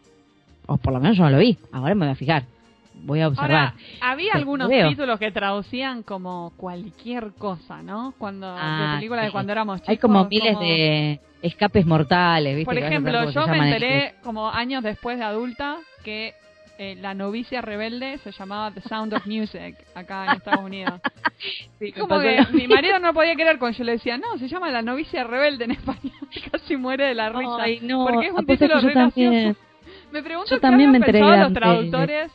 O 0.66 0.78
por 0.78 0.94
lo 0.94 1.00
menos 1.00 1.18
yo 1.18 1.24
no 1.24 1.30
lo 1.30 1.40
vi. 1.40 1.58
Ahora 1.72 1.96
me 1.96 2.06
voy 2.06 2.12
a 2.12 2.16
fijar 2.16 2.44
voy 3.04 3.22
a 3.22 3.28
observar. 3.28 3.74
había 4.02 4.34
algunos 4.34 4.70
títulos 4.70 5.20
que 5.20 5.32
traducían 5.32 6.04
como 6.04 6.54
cualquier 6.58 7.34
cosa, 7.34 7.82
¿no? 7.82 8.14
Cuando 8.18 8.48
de 8.54 8.60
ah, 8.62 8.96
películas 8.96 9.26
de 9.26 9.32
cuando 9.32 9.52
éramos 9.52 9.78
chicos. 9.82 9.90
Hay 9.90 9.98
como 9.98 10.26
miles 10.26 10.60
de 10.60 11.20
escapes 11.42 11.86
mortales, 11.86 12.56
¿viste? 12.56 12.66
Por 12.66 12.78
ejemplo, 12.78 13.30
yo 13.32 13.48
me 13.48 13.58
enteré 13.58 14.16
como 14.24 14.50
años 14.50 14.84
después 14.84 15.18
de 15.18 15.24
adulta 15.24 15.78
que 16.04 16.34
eh, 16.80 16.96
la 17.02 17.16
novicia 17.16 17.62
rebelde 17.62 18.20
se 18.20 18.32
llamaba 18.32 18.72
The 18.72 18.82
Sound 18.82 19.12
of 19.14 19.26
Music 19.26 19.76
acá 19.96 20.26
en 20.26 20.32
Estados 20.34 20.64
Unidos. 20.64 21.02
como 21.98 22.20
que 22.20 22.46
mi 22.54 22.68
marido 22.68 23.00
no 23.00 23.14
podía 23.14 23.34
creer 23.34 23.58
cuando 23.58 23.78
yo 23.78 23.84
le 23.84 23.94
decía, 23.94 24.18
no, 24.18 24.38
se 24.38 24.48
llama 24.48 24.70
la 24.70 24.84
novicia 24.84 25.24
rebelde 25.24 25.66
en 25.66 25.72
español. 25.72 26.14
Casi 26.52 26.78
muere 26.78 27.06
de 27.06 27.16
la 27.16 27.30
risa. 27.30 27.58
Ay, 27.60 27.80
no. 27.82 28.06
Porque 28.06 28.28
es 28.28 28.34
un 28.34 28.46
título 28.46 28.80
re 28.80 28.94
gracioso. 28.94 29.60
Me 30.12 30.24
pregunto 30.24 30.52
yo 30.52 30.60
también 30.60 30.92
me 30.92 31.02
pensado 31.02 31.36
los 31.36 31.54
traductores 31.54 32.32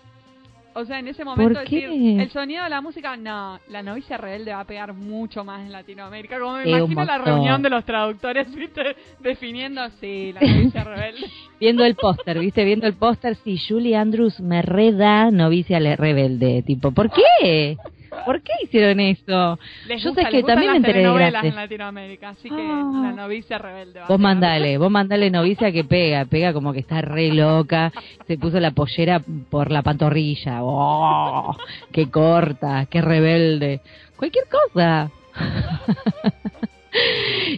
o 0.74 0.84
sea, 0.84 0.98
en 0.98 1.08
ese 1.08 1.24
momento 1.24 1.60
decir, 1.60 1.84
el 1.84 2.30
sonido 2.30 2.64
de 2.64 2.70
la 2.70 2.80
música, 2.80 3.16
no, 3.16 3.58
la 3.68 3.82
novicia 3.82 4.16
rebelde 4.16 4.52
va 4.52 4.60
a 4.60 4.66
pegar 4.66 4.94
mucho 4.94 5.44
más 5.44 5.60
en 5.60 5.72
Latinoamérica. 5.72 6.38
Como 6.38 6.56
me 6.56 6.68
imagino 6.68 7.04
la 7.04 7.18
reunión 7.18 7.62
de 7.62 7.70
los 7.70 7.84
traductores, 7.84 8.54
¿viste? 8.54 8.96
Definiendo, 9.20 9.82
sí, 10.00 10.32
la 10.32 10.40
novicia 10.40 10.84
rebelde. 10.84 11.26
Viendo 11.60 11.84
el 11.84 11.94
póster, 11.94 12.38
¿viste? 12.38 12.64
Viendo 12.64 12.86
el 12.86 12.94
póster, 12.94 13.36
sí, 13.36 13.58
Julie 13.58 13.96
Andrews 13.96 14.40
me 14.40 14.62
reda 14.62 15.30
novicia 15.30 15.78
rebelde. 15.78 16.62
Tipo, 16.62 16.92
¿por 16.92 17.10
qué? 17.10 17.76
¿Por 18.24 18.42
qué 18.42 18.52
hicieron 18.62 19.00
eso? 19.00 19.58
Yo 19.88 20.12
sé 20.12 20.24
que 20.30 20.42
también 20.42 20.72
me 20.72 20.76
enteré 20.78 21.00
de 21.00 21.12
gratis. 21.12 21.50
en 21.50 21.56
Latinoamérica, 21.56 22.28
así 22.30 22.48
que 22.48 22.54
ah. 22.54 23.00
la 23.02 23.12
novicia 23.12 23.58
rebelde. 23.58 24.00
vos 24.06 24.20
mandale, 24.20 24.78
vos 24.78 24.90
mandale 24.90 25.30
novicia 25.30 25.72
que 25.72 25.84
pega, 25.84 26.24
pega 26.26 26.52
como 26.52 26.72
que 26.72 26.80
está 26.80 27.00
re 27.00 27.32
loca, 27.32 27.92
se 28.26 28.38
puso 28.38 28.60
la 28.60 28.72
pollera 28.72 29.22
por 29.50 29.70
la 29.70 29.82
pantorrilla, 29.82 30.62
oh, 30.62 31.56
qué 31.90 32.10
corta, 32.10 32.86
qué 32.86 33.00
rebelde, 33.00 33.80
cualquier 34.16 34.44
cosa. 34.48 35.10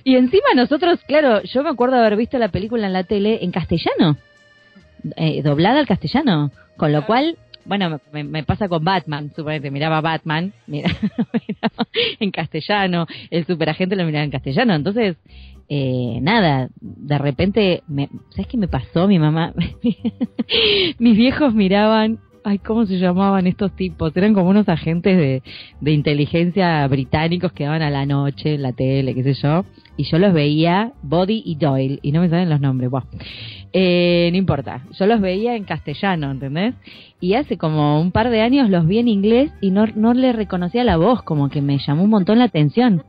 y 0.05 0.17
encima 0.17 0.55
nosotros, 0.55 1.01
claro, 1.07 1.43
yo 1.43 1.63
me 1.63 1.71
acuerdo 1.71 1.97
de 1.97 2.03
haber 2.03 2.17
visto 2.17 2.39
la 2.39 2.49
película 2.49 2.87
en 2.87 2.93
la 2.93 3.05
tele 3.05 3.41
en 3.43 3.51
castellano, 3.51 4.17
eh, 5.17 5.43
doblada 5.43 5.81
al 5.81 5.87
castellano, 5.87 6.51
con 6.77 6.93
lo 6.93 7.05
cual 7.05 7.37
bueno, 7.65 8.01
me, 8.13 8.43
pasa 8.45 8.69
con 8.69 8.85
Batman, 8.85 9.33
suponete, 9.35 9.71
miraba 9.71 10.01
Batman, 10.01 10.53
mira, 10.67 10.91
en 12.21 12.31
castellano, 12.31 13.07
el 13.31 13.47
superagente 13.47 13.97
lo 13.97 14.05
miraba 14.05 14.25
en 14.25 14.31
castellano, 14.31 14.75
entonces, 14.75 15.17
eh, 15.69 16.19
nada, 16.21 16.69
de 16.81 17.19
repente, 17.19 17.83
me, 17.89 18.09
¿sabes 18.31 18.47
qué 18.49 18.57
me 18.57 18.69
pasó? 18.69 19.09
Mi 19.09 19.19
mamá, 19.19 19.55
mis 20.99 21.17
viejos 21.17 21.55
miraban 21.55 22.19
ay, 22.45 22.59
¿cómo 22.59 22.87
se 22.87 22.99
llamaban 22.99 23.47
estos 23.47 23.73
tipos? 23.73 24.17
Eran 24.17 24.35
como 24.35 24.51
unos 24.51 24.69
agentes 24.69 25.17
de, 25.17 25.43
de 25.81 25.93
inteligencia 25.93 26.87
británicos 26.87 27.53
que 27.53 27.65
daban 27.65 27.83
a 27.83 27.91
la 27.91 28.07
noche 28.07 28.55
en 28.55 28.63
la 28.63 28.73
tele, 28.73 29.15
qué 29.15 29.23
sé 29.25 29.35
yo. 29.35 29.65
Y 29.97 30.05
yo 30.05 30.19
los 30.19 30.33
veía, 30.33 30.93
Body 31.03 31.43
y 31.45 31.55
Doyle, 31.55 32.01
y 32.03 32.13
no 32.13 32.21
me 32.21 32.29
salen 32.29 32.51
los 32.51 32.61
nombres, 32.61 32.91
bueno. 32.91 33.07
Eh, 33.73 34.29
no 34.31 34.37
importa, 34.37 34.83
yo 34.93 35.07
los 35.07 35.21
veía 35.21 35.57
en 35.57 35.65
castellano, 35.65 36.31
¿entendés? 36.31 36.75
Y 37.21 37.35
hace 37.35 37.57
como 37.57 38.01
un 38.01 38.13
par 38.13 38.31
de 38.31 38.41
años 38.41 38.71
los 38.71 38.87
vi 38.87 38.99
en 38.99 39.09
inglés 39.09 39.51
y 39.61 39.71
no, 39.71 39.87
no 39.95 40.15
le 40.15 40.33
reconocía 40.33 40.85
la 40.85 40.97
voz, 40.97 41.23
como 41.23 41.49
que 41.49 41.63
me 41.63 41.79
llamó 41.79 42.05
un 42.05 42.11
montón 42.11 42.39
la 42.39 42.45
atención. 42.45 43.03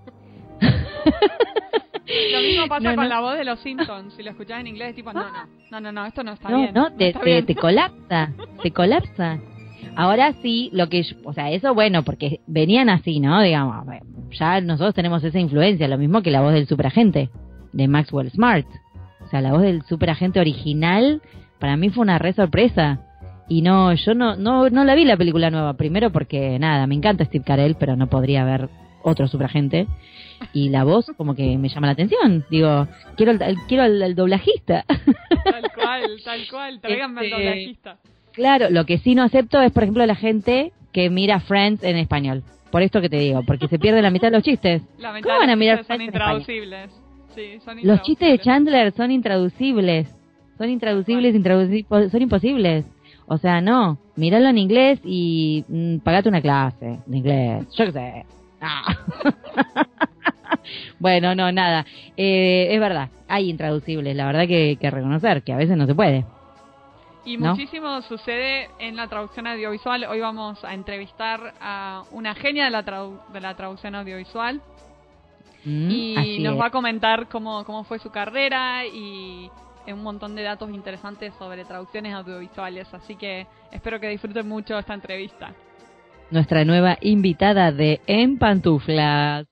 Lo 2.08 2.40
mismo 2.42 2.68
pasa 2.68 2.96
con 2.96 3.10
la 3.10 3.20
voz 3.20 3.38
de 3.38 3.46
los 3.46 3.60
Simpsons. 3.62 4.14
Si 4.14 4.24
lo 4.24 4.32
escuchás 4.32 4.60
en 4.60 4.68
inglés, 4.68 4.96
tipo, 4.96 5.12
no, 5.12 5.26
no, 5.72 5.80
no, 5.80 5.92
no, 5.92 6.06
esto 6.06 6.24
no 6.24 6.34
está 6.34 6.56
bien. 6.56 6.72
No, 6.74 6.94
te, 6.94 7.14
te, 7.14 7.56
colapsa, 7.56 8.32
te 8.62 8.72
colapsa. 8.72 9.40
Ahora 9.96 10.34
sí, 10.42 10.70
lo 10.74 10.88
que, 10.90 11.04
o 11.24 11.34
sea, 11.34 11.52
eso 11.52 11.74
bueno, 11.74 12.04
porque 12.04 12.42
venían 12.48 12.90
así, 12.90 13.20
¿no? 13.20 13.42
Digamos, 13.42 13.86
ya 14.32 14.62
nosotros 14.62 14.94
tenemos 14.94 15.24
esa 15.24 15.40
influencia, 15.40 15.88
lo 15.88 15.98
mismo 15.98 16.22
que 16.22 16.32
la 16.32 16.42
voz 16.42 16.54
del 16.54 16.68
superagente, 16.68 17.30
de 17.74 17.88
Maxwell 17.88 18.30
Smart. 18.32 18.68
O 19.26 19.28
sea, 19.28 19.42
la 19.42 19.52
voz 19.52 19.62
del 19.62 19.82
superagente 19.84 20.40
original, 20.40 21.22
para 21.60 21.78
mí 21.78 21.90
fue 21.90 22.04
una 22.04 22.20
re 22.20 22.34
sorpresa. 22.34 23.00
Y 23.48 23.62
no, 23.62 23.94
yo 23.94 24.14
no, 24.14 24.36
no, 24.36 24.70
no 24.70 24.84
la 24.84 24.96
vi 24.96 25.06
la 25.06 25.18
película 25.18 25.50
nueva, 25.50 25.74
primero 25.74 26.12
porque, 26.12 26.58
nada, 26.60 26.88
me 26.88 26.96
encanta 26.96 27.26
Steve 27.26 27.46
Carell, 27.46 27.76
pero 27.76 27.96
no 27.96 28.08
podría 28.08 28.44
ver 28.44 28.70
otro 29.06 29.28
superagente 29.28 29.88
y 30.52 30.70
la 30.70 30.84
voz 30.84 31.06
como 31.16 31.36
que 31.36 31.58
me 31.58 31.70
llama 31.70 31.88
la 31.88 31.94
atención. 31.94 32.44
Digo, 32.50 32.88
quiero 33.16 33.32
el, 33.32 33.56
quiero 33.68 33.84
el, 33.86 34.16
doblajista. 34.16 34.84
Tal 34.88 35.72
cual, 35.74 36.22
tal 36.24 36.42
cual, 36.50 36.80
tráiganme 36.82 37.20
al 37.20 37.26
este, 37.26 37.38
doblajista. 37.38 37.98
Claro, 38.34 38.70
lo 38.70 38.86
que 38.86 38.98
sí 38.98 39.16
no 39.16 39.24
acepto 39.24 39.62
es, 39.62 39.72
por 39.72 39.84
ejemplo, 39.84 40.06
la 40.06 40.16
gente 40.16 40.74
que 40.92 41.10
mira 41.10 41.40
Friends 41.40 41.84
en 41.84 41.98
español. 41.98 42.44
Por 42.72 42.82
esto 42.82 43.00
que 43.00 43.10
te 43.10 43.20
digo, 43.20 43.44
porque 43.46 43.68
se 43.68 43.80
pierde 43.80 44.02
la 44.02 44.10
mitad 44.10 44.30
de 44.30 44.38
los 44.38 44.44
chistes. 44.44 44.82
¿Cómo 44.98 45.38
van 45.38 45.50
a 45.52 45.56
mirar 45.56 45.86
son 45.86 46.02
intraducibles. 46.02 46.90
Sí, 47.36 47.60
son 47.64 47.78
Los 47.84 48.02
chistes 48.02 48.30
de 48.30 48.40
Chandler 48.40 48.92
son 48.94 49.12
intraducibles. 49.12 50.08
Son 50.58 50.70
intraducibles, 50.70 51.36
son 52.12 52.22
imposibles. 52.22 52.86
O 53.28 53.38
sea, 53.38 53.62
no, 53.62 53.98
míralo 54.16 54.48
en 54.48 54.58
inglés 54.58 55.00
y 55.04 55.66
mm, 55.68 55.98
pagate 55.98 56.30
una 56.30 56.42
clase 56.42 57.00
de 57.06 57.18
inglés. 57.18 57.68
Yo 57.76 57.86
qué 57.86 57.92
sé. 57.92 58.26
Bueno, 61.00 61.36
no, 61.36 61.52
nada. 61.52 61.86
Eh, 62.18 62.70
es 62.72 62.80
verdad, 62.80 63.10
hay 63.28 63.50
intraducibles, 63.50 64.16
la 64.16 64.26
verdad 64.26 64.48
que, 64.48 64.78
que 64.80 64.90
reconocer 64.90 65.44
que 65.44 65.54
a 65.54 65.58
veces 65.58 65.78
no 65.78 65.86
se 65.86 65.94
puede. 65.94 66.26
Y 67.26 67.38
muchísimo 67.38 68.02
sucede 68.04 68.70
en 68.78 68.96
la 68.96 69.08
traducción 69.08 69.48
audiovisual. 69.48 70.06
Hoy 70.06 70.20
vamos 70.20 70.64
a 70.64 70.76
entrevistar 70.76 71.56
a 71.60 72.04
una 72.12 72.36
genia 72.36 72.66
de 72.66 72.70
la, 72.70 72.84
de 72.84 73.42
la 73.42 73.56
traducción 73.56 73.96
audiovisual. 73.96 74.62
Mm, 75.64 75.90
y 75.90 76.40
nos 76.42 76.60
va 76.60 76.68
a 76.68 76.70
comentar 76.70 77.28
cómo, 77.28 77.66
cómo 77.66 77.84
fue 77.84 77.98
su 77.98 78.12
carrera 78.12 78.86
y 78.86 79.50
un 79.88 80.04
montón 80.04 80.36
de 80.36 80.44
datos 80.44 80.70
interesantes 80.70 81.34
sobre 81.40 81.66
traducciones 81.66 82.14
audiovisuales. 82.14 82.94
Así 82.94 83.16
que 83.16 83.48
espero 83.72 84.00
que 84.00 84.10
disfruten 84.10 84.48
mucho 84.48 84.78
esta 84.78 84.94
entrevista. 84.94 85.54
Nuestra 86.32 86.66
nueva 86.66 86.98
invitada 87.02 87.72
de 87.72 88.02
En 88.08 88.40
Pantuflas. 88.40 89.46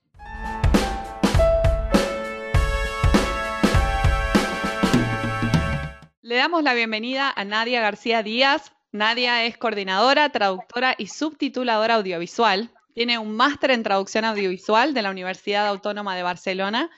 Le 6.20 6.34
damos 6.34 6.64
la 6.64 6.74
bienvenida 6.74 7.32
a 7.34 7.44
Nadia 7.44 7.80
García 7.80 8.24
Díaz. 8.24 8.72
Nadia 8.90 9.44
es 9.44 9.56
coordinadora, 9.56 10.30
traductora 10.30 10.96
y 10.98 11.06
subtituladora 11.06 11.94
audiovisual. 11.94 12.72
Tiene 12.92 13.18
un 13.18 13.36
máster 13.36 13.70
en 13.70 13.84
traducción 13.84 14.24
audiovisual 14.24 14.94
de 14.94 15.02
la 15.02 15.10
Universidad 15.10 15.68
Autónoma 15.68 16.16
de 16.16 16.24
Barcelona. 16.24 16.90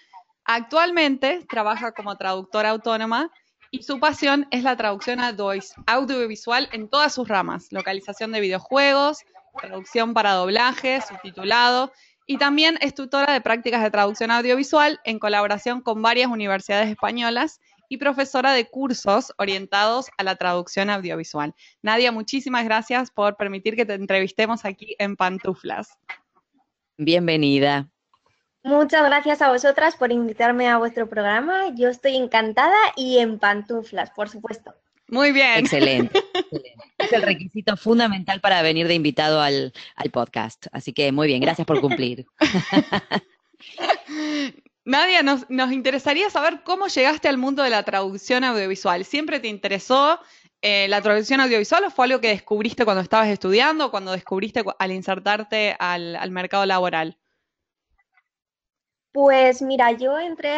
Actualmente 0.47 1.45
trabaja 1.51 1.93
como 1.93 2.17
traductora 2.17 2.71
autónoma 2.71 3.31
y 3.71 3.83
su 3.83 4.01
pasión 4.01 4.47
es 4.51 4.63
la 4.63 4.77
traducción 4.77 5.19
audiovisual 5.21 6.69
en 6.73 6.89
todas 6.89 7.15
sus 7.15 7.29
ramas, 7.29 7.69
localización 7.73 8.33
de 8.33 8.41
videojuegos, 8.41 9.19
traducción 9.57 10.15
para 10.15 10.33
doblaje, 10.33 11.01
subtitulado 11.01 11.93
y 12.27 12.39
también 12.39 12.77
es 12.81 12.95
tutora 12.95 13.33
de 13.33 13.41
prácticas 13.41 13.83
de 13.83 13.91
traducción 13.91 14.31
audiovisual 14.31 15.01
en 15.05 15.19
colaboración 15.19 15.81
con 15.81 16.03
varias 16.03 16.29
universidades 16.29 16.89
españolas 16.89 17.61
y 17.89 17.99
profesora 17.99 18.53
de 18.53 18.69
cursos 18.69 19.33
orientados 19.39 20.11
a 20.19 20.25
la 20.25 20.37
traducción 20.37 20.91
audiovisual. 20.91 21.55
Nadia, 21.83 22.11
muchísimas 22.11 22.65
gracias 22.65 23.11
por 23.11 23.37
permitir 23.37 23.77
que 23.77 23.87
te 23.87 23.95
entrevistemos 23.95 24.65
aquí 24.65 24.97
en 24.99 25.17
Pantuflas. 25.17 25.97
Bienvenida. 26.99 27.89
Muchas 28.65 29.05
gracias 29.05 29.43
a 29.43 29.51
vosotras 29.51 29.95
por 29.95 30.11
invitarme 30.11 30.69
a 30.69 30.79
vuestro 30.79 31.09
programa. 31.09 31.69
Yo 31.77 31.89
estoy 31.89 32.17
encantada 32.17 32.77
y 32.97 33.19
en 33.19 33.39
pantuflas, 33.39 34.11
por 34.11 34.29
supuesto. 34.29 34.75
Muy 35.09 35.33
bien. 35.33 35.59
Excelente, 35.59 36.23
Es 36.99 37.13
el 37.13 37.23
requisito 37.23 37.77
fundamental 37.77 38.41
para 38.41 38.63
venir 38.63 38.89
de 38.89 38.95
invitado 38.95 39.41
al, 39.41 39.73
al 39.95 40.11
podcast. 40.11 40.67
Así 40.73 40.93
que 40.93 41.13
muy 41.13 41.27
bien, 41.27 41.41
gracias 41.41 41.67
por 41.67 41.81
cumplir. 41.81 42.27
Nadia, 44.85 45.23
nos, 45.23 45.51
nos, 45.51 45.73
interesaría 45.73 46.31
saber 46.31 46.63
cómo 46.65 46.87
llegaste 46.87 47.29
al 47.29 47.39
mundo 47.39 47.65
de 47.65 47.71
la 47.71 47.83
traducción 47.83 48.45
audiovisual. 48.45 49.05
¿Siempre 49.05 49.41
te 49.41 49.49
interesó? 49.49 50.21
eh, 50.63 50.89
la 50.89 51.03
traducción 51.03 51.41
audiovisual 51.41 51.85
o 51.85 51.91
fue 51.91 52.07
algo 52.07 52.21
que 52.21 52.29
descubriste 52.29 52.85
cuando 52.85 53.03
estabas 53.03 53.29
estudiando 53.29 53.87
o 53.87 53.91
cuando 53.91 54.13
descubriste 54.13 54.65
al 54.79 54.93
insertarte 54.93 55.77
al, 55.79 56.31
mercado 56.31 56.67
laboral? 56.67 57.19
Pues 59.17 59.63
mira, 59.63 59.93
yo 59.93 60.19
entré 60.19 60.57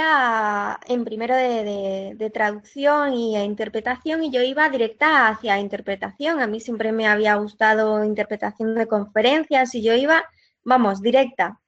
en 0.88 1.05
primero 1.05 1.37
de, 1.37 2.31
traducción 2.35 3.15
y 3.15 3.38
interpretación 3.38 4.25
y 4.25 4.33
yo 4.33 4.43
iba 4.43 4.69
directa 4.69 5.29
hacia 5.29 5.61
interpretación. 5.61 6.41
A 6.41 6.49
mí 6.49 6.59
siempre 6.59 6.91
me 6.91 7.07
había 7.07 7.37
gustado 7.37 8.03
interpretación 8.03 8.75
de 8.75 8.88
conferencias 8.88 9.77
y 9.77 9.83
yo 9.85 9.95
iba, 9.95 10.25
vamos, 10.65 11.00
directa. 11.00 11.61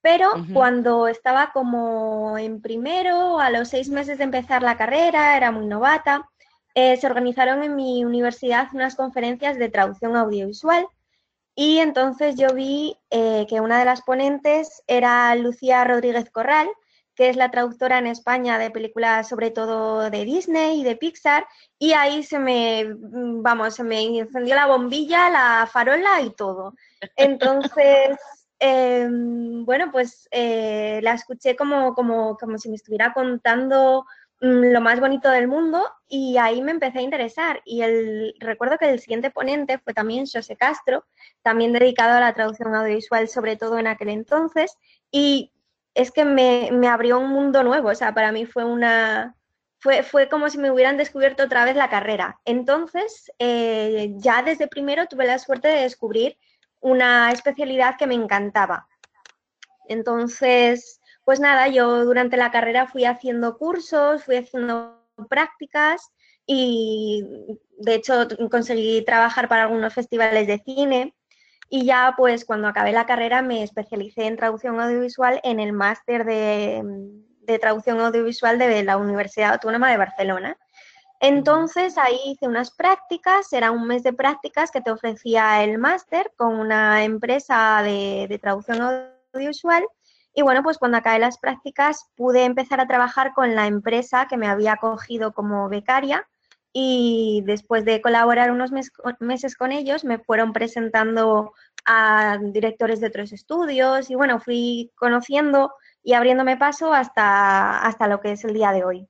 Pero 0.00 0.32
cuando 0.52 1.06
estaba 1.06 1.52
como 1.52 2.36
en 2.36 2.60
primero, 2.60 3.38
a 3.38 3.48
los 3.50 3.68
seis 3.68 3.88
meses 3.88 4.18
de 4.18 4.24
empezar 4.24 4.64
la 4.64 4.76
carrera, 4.76 5.36
era 5.36 5.52
muy 5.52 5.66
novata, 5.66 6.28
eh, 6.74 6.96
se 6.96 7.06
organizaron 7.06 7.62
en 7.62 7.76
mi 7.76 8.04
universidad 8.04 8.66
unas 8.72 8.96
conferencias 8.96 9.58
de 9.58 9.68
traducción 9.68 10.16
audiovisual 10.16 10.88
y 11.54 11.78
entonces 11.78 12.36
yo 12.36 12.54
vi 12.54 12.96
eh, 13.10 13.46
que 13.48 13.60
una 13.60 13.78
de 13.78 13.84
las 13.84 14.02
ponentes 14.02 14.82
era 14.86 15.34
Lucía 15.34 15.84
Rodríguez 15.84 16.30
Corral, 16.30 16.68
que 17.14 17.28
es 17.28 17.36
la 17.36 17.50
traductora 17.50 17.98
en 17.98 18.06
España 18.06 18.58
de 18.58 18.70
películas 18.70 19.28
sobre 19.28 19.50
todo 19.50 20.08
de 20.10 20.24
Disney 20.24 20.80
y 20.80 20.84
de 20.84 20.96
Pixar, 20.96 21.46
y 21.78 21.92
ahí 21.92 22.22
se 22.22 22.38
me, 22.38 22.86
vamos, 22.96 23.74
se 23.74 23.84
me 23.84 24.02
encendió 24.18 24.54
la 24.54 24.66
bombilla, 24.66 25.28
la 25.28 25.68
farola 25.70 26.22
y 26.22 26.30
todo. 26.30 26.74
Entonces, 27.16 28.16
em, 28.58 29.64
bueno, 29.66 29.90
pues 29.92 30.26
eh, 30.30 31.00
la 31.02 31.12
escuché 31.14 31.54
como, 31.54 31.94
como, 31.94 32.36
como 32.38 32.56
si 32.56 32.70
me 32.70 32.76
estuviera 32.76 33.12
contando 33.12 34.04
Mm, 34.04 34.21
lo 34.42 34.80
más 34.80 34.98
bonito 34.98 35.30
del 35.30 35.46
mundo 35.46 35.88
y 36.08 36.36
ahí 36.36 36.62
me 36.62 36.72
empecé 36.72 36.98
a 36.98 37.02
interesar. 37.02 37.62
Y 37.64 37.82
el, 37.82 38.34
recuerdo 38.40 38.76
que 38.76 38.90
el 38.90 38.98
siguiente 38.98 39.30
ponente 39.30 39.78
fue 39.78 39.94
también 39.94 40.26
José 40.26 40.56
Castro, 40.56 41.04
también 41.42 41.72
dedicado 41.72 42.14
a 42.14 42.20
la 42.20 42.34
traducción 42.34 42.74
audiovisual, 42.74 43.28
sobre 43.28 43.56
todo 43.56 43.78
en 43.78 43.86
aquel 43.86 44.08
entonces. 44.08 44.76
Y 45.12 45.52
es 45.94 46.10
que 46.10 46.24
me, 46.24 46.70
abrió 46.88 47.20
un 47.20 47.30
mundo 47.30 47.62
nuevo, 47.62 47.90
o 47.90 47.94
sea, 47.94 48.12
para 48.14 48.32
mí 48.32 48.44
fue 48.44 48.64
una... 48.64 49.36
Fue, 49.78 50.02
fue 50.02 50.28
como 50.28 50.48
si 50.48 50.58
me 50.58 50.70
hubieran 50.70 50.96
descubierto 50.96 51.44
otra 51.44 51.64
vez 51.64 51.76
la 51.76 51.88
carrera. 51.88 52.40
Entonces, 52.44 53.30
eh, 53.38 54.12
ya 54.16 54.42
desde 54.42 54.68
primero 54.68 55.06
tuve 55.06 55.26
la 55.26 55.38
suerte 55.38 55.68
de 55.68 55.82
descubrir 55.82 56.36
una 56.80 57.30
especialidad 57.32 57.96
que 57.96 58.06
me 58.06 58.14
encantaba. 58.14 58.88
Entonces, 59.88 61.01
pues 61.24 61.40
nada, 61.40 61.68
yo 61.68 62.04
durante 62.04 62.36
la 62.36 62.50
carrera 62.50 62.86
fui 62.86 63.04
haciendo 63.04 63.56
cursos, 63.56 64.24
fui 64.24 64.36
haciendo 64.36 65.06
prácticas 65.28 66.12
y 66.46 67.24
de 67.78 67.94
hecho 67.94 68.28
conseguí 68.50 69.04
trabajar 69.04 69.48
para 69.48 69.64
algunos 69.64 69.94
festivales 69.94 70.46
de 70.46 70.58
cine 70.58 71.14
y 71.68 71.86
ya 71.86 72.14
pues 72.16 72.44
cuando 72.44 72.68
acabé 72.68 72.92
la 72.92 73.06
carrera 73.06 73.40
me 73.40 73.62
especialicé 73.62 74.26
en 74.26 74.36
traducción 74.36 74.78
audiovisual 74.78 75.40
en 75.42 75.58
el 75.58 75.72
máster 75.72 76.24
de, 76.24 76.82
traducción 77.60 78.00
audiovisual 78.00 78.58
de 78.58 78.82
la 78.82 78.96
Universidad 78.96 79.52
Autónoma 79.52 79.90
de 79.90 79.96
Barcelona. 79.96 80.58
Entonces 81.20 81.96
ahí 81.96 82.18
hice 82.26 82.46
unas 82.46 82.72
prácticas, 82.72 83.52
era 83.52 83.70
un 83.70 83.86
mes 83.86 84.02
de 84.02 84.12
prácticas 84.12 84.70
que 84.70 84.80
te 84.80 84.90
ofrecía 84.90 85.62
el 85.62 85.78
máster 85.78 86.32
con 86.36 86.58
una 86.58 87.04
empresa 87.04 87.80
de, 87.82 88.38
traducción 88.42 89.08
audiovisual 89.32 89.86
y 90.34 90.42
bueno, 90.42 90.62
pues 90.62 90.78
cuando 90.78 90.98
acabé 90.98 91.18
las 91.18 91.38
prácticas 91.38 92.08
pude 92.16 92.44
empezar 92.44 92.80
a 92.80 92.86
trabajar 92.86 93.32
con 93.34 93.54
la 93.54 93.66
empresa 93.66 94.26
que 94.28 94.36
me 94.36 94.48
había 94.48 94.72
acogido 94.72 95.32
como 95.32 95.68
becaria 95.68 96.26
y 96.72 97.42
después 97.44 97.84
de 97.84 98.00
colaborar 98.00 98.50
unos 98.50 98.70
meses 99.20 99.56
con 99.56 99.72
ellos 99.72 100.04
me 100.04 100.18
fueron 100.18 100.54
presentando 100.54 101.52
a 101.84 102.38
directores 102.40 103.00
de 103.00 103.08
otros 103.08 103.32
estudios 103.32 104.10
y 104.10 104.14
bueno, 104.14 104.40
fui 104.40 104.90
conociendo 104.94 105.74
y 106.02 106.14
abriéndome 106.14 106.56
paso 106.56 106.94
hasta, 106.94 107.82
hasta 107.82 108.08
lo 108.08 108.20
que 108.20 108.32
es 108.32 108.44
el 108.44 108.54
día 108.54 108.72
de 108.72 108.84
hoy. 108.84 109.08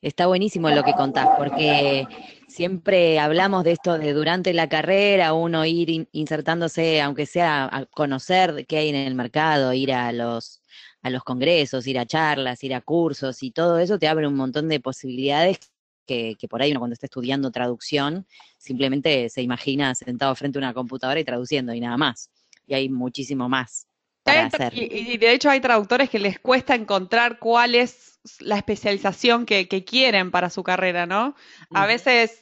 Está 0.00 0.26
buenísimo 0.26 0.68
lo 0.68 0.82
que 0.84 0.92
contás, 0.92 1.28
porque 1.38 2.06
siempre 2.54 3.18
hablamos 3.18 3.64
de 3.64 3.72
esto 3.72 3.98
de 3.98 4.12
durante 4.12 4.52
la 4.52 4.68
carrera, 4.68 5.32
uno 5.34 5.64
ir 5.66 6.08
insertándose, 6.12 7.02
aunque 7.02 7.26
sea 7.26 7.64
a 7.64 7.86
conocer 7.86 8.64
qué 8.68 8.78
hay 8.78 8.90
en 8.90 8.94
el 8.94 9.16
mercado, 9.16 9.72
ir 9.72 9.92
a 9.92 10.12
los, 10.12 10.62
a 11.02 11.10
los 11.10 11.24
congresos, 11.24 11.86
ir 11.88 11.98
a 11.98 12.06
charlas, 12.06 12.62
ir 12.62 12.74
a 12.74 12.80
cursos 12.80 13.42
y 13.42 13.50
todo 13.50 13.78
eso 13.78 13.98
te 13.98 14.06
abre 14.06 14.28
un 14.28 14.36
montón 14.36 14.68
de 14.68 14.78
posibilidades 14.78 15.58
que, 16.06 16.36
que 16.38 16.46
por 16.46 16.62
ahí 16.62 16.70
uno 16.70 16.80
cuando 16.80 16.94
está 16.94 17.06
estudiando 17.06 17.50
traducción 17.50 18.26
simplemente 18.56 19.28
se 19.30 19.42
imagina 19.42 19.94
sentado 19.96 20.34
frente 20.36 20.58
a 20.58 20.60
una 20.60 20.74
computadora 20.74 21.18
y 21.18 21.24
traduciendo 21.24 21.74
y 21.74 21.80
nada 21.80 21.96
más. 21.96 22.30
Y 22.68 22.74
hay 22.74 22.88
muchísimo 22.88 23.48
más 23.48 23.88
para 24.24 24.46
hacer. 24.46 24.72
y 24.74 25.16
de 25.18 25.32
hecho 25.32 25.50
hay 25.50 25.60
traductores 25.60 26.10
que 26.10 26.18
les 26.18 26.40
cuesta 26.40 26.74
encontrar 26.74 27.38
cuál 27.38 27.74
es 27.74 28.14
la 28.40 28.56
especialización 28.56 29.44
que, 29.44 29.66
quieren 29.84 30.30
para 30.30 30.48
su 30.48 30.62
carrera, 30.62 31.06
¿no? 31.06 31.34
A 31.70 31.86
veces 31.86 32.38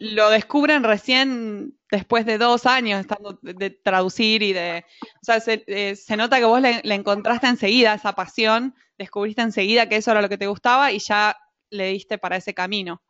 lo 0.00 0.30
descubren 0.30 0.82
recién 0.82 1.74
después 1.90 2.24
de 2.24 2.38
dos 2.38 2.64
años 2.64 3.00
estando 3.00 3.38
de, 3.42 3.70
traducir 3.70 4.42
y 4.42 4.52
de... 4.52 4.84
O 5.20 5.24
sea, 5.24 5.40
se, 5.40 5.62
eh, 5.66 5.96
nota 6.16 6.38
que 6.38 6.44
vos 6.46 6.60
le, 6.60 6.80
encontraste 6.84 7.48
enseguida 7.48 7.94
esa 7.94 8.14
pasión, 8.14 8.74
descubriste 8.96 9.42
enseguida 9.42 9.88
que 9.88 9.96
eso 9.96 10.10
era 10.10 10.22
lo 10.22 10.28
que 10.28 10.38
te 10.38 10.46
gustaba 10.46 10.90
y 10.90 10.98
ya 11.00 11.36
le 11.68 11.88
diste 11.88 12.16
para 12.16 12.36
ese 12.36 12.54
camino. 12.54 13.02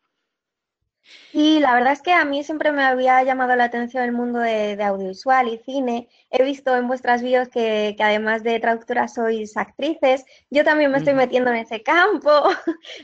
Y 1.32 1.60
la 1.60 1.74
verdad 1.74 1.92
es 1.92 2.00
que 2.00 2.12
a 2.12 2.24
mí 2.24 2.42
siempre 2.44 2.72
me 2.72 2.82
había 2.82 3.22
llamado 3.22 3.54
la 3.56 3.64
atención 3.64 4.02
el 4.02 4.12
mundo 4.12 4.38
de, 4.38 4.82
audiovisual 4.82 5.48
y 5.48 5.58
cine. 5.58 6.08
He 6.30 6.42
visto 6.42 6.74
en 6.74 6.88
vuestras 6.88 7.22
vídeos 7.22 7.48
que, 7.48 7.94
además 7.98 8.42
de 8.42 8.58
traductoras 8.58 9.14
sois 9.14 9.56
actrices. 9.56 10.24
Yo 10.50 10.64
también 10.64 10.90
me 10.90 10.98
estoy 10.98 11.12
metiendo 11.14 11.50
en 11.50 11.56
ese 11.56 11.82
campo. 11.82 12.30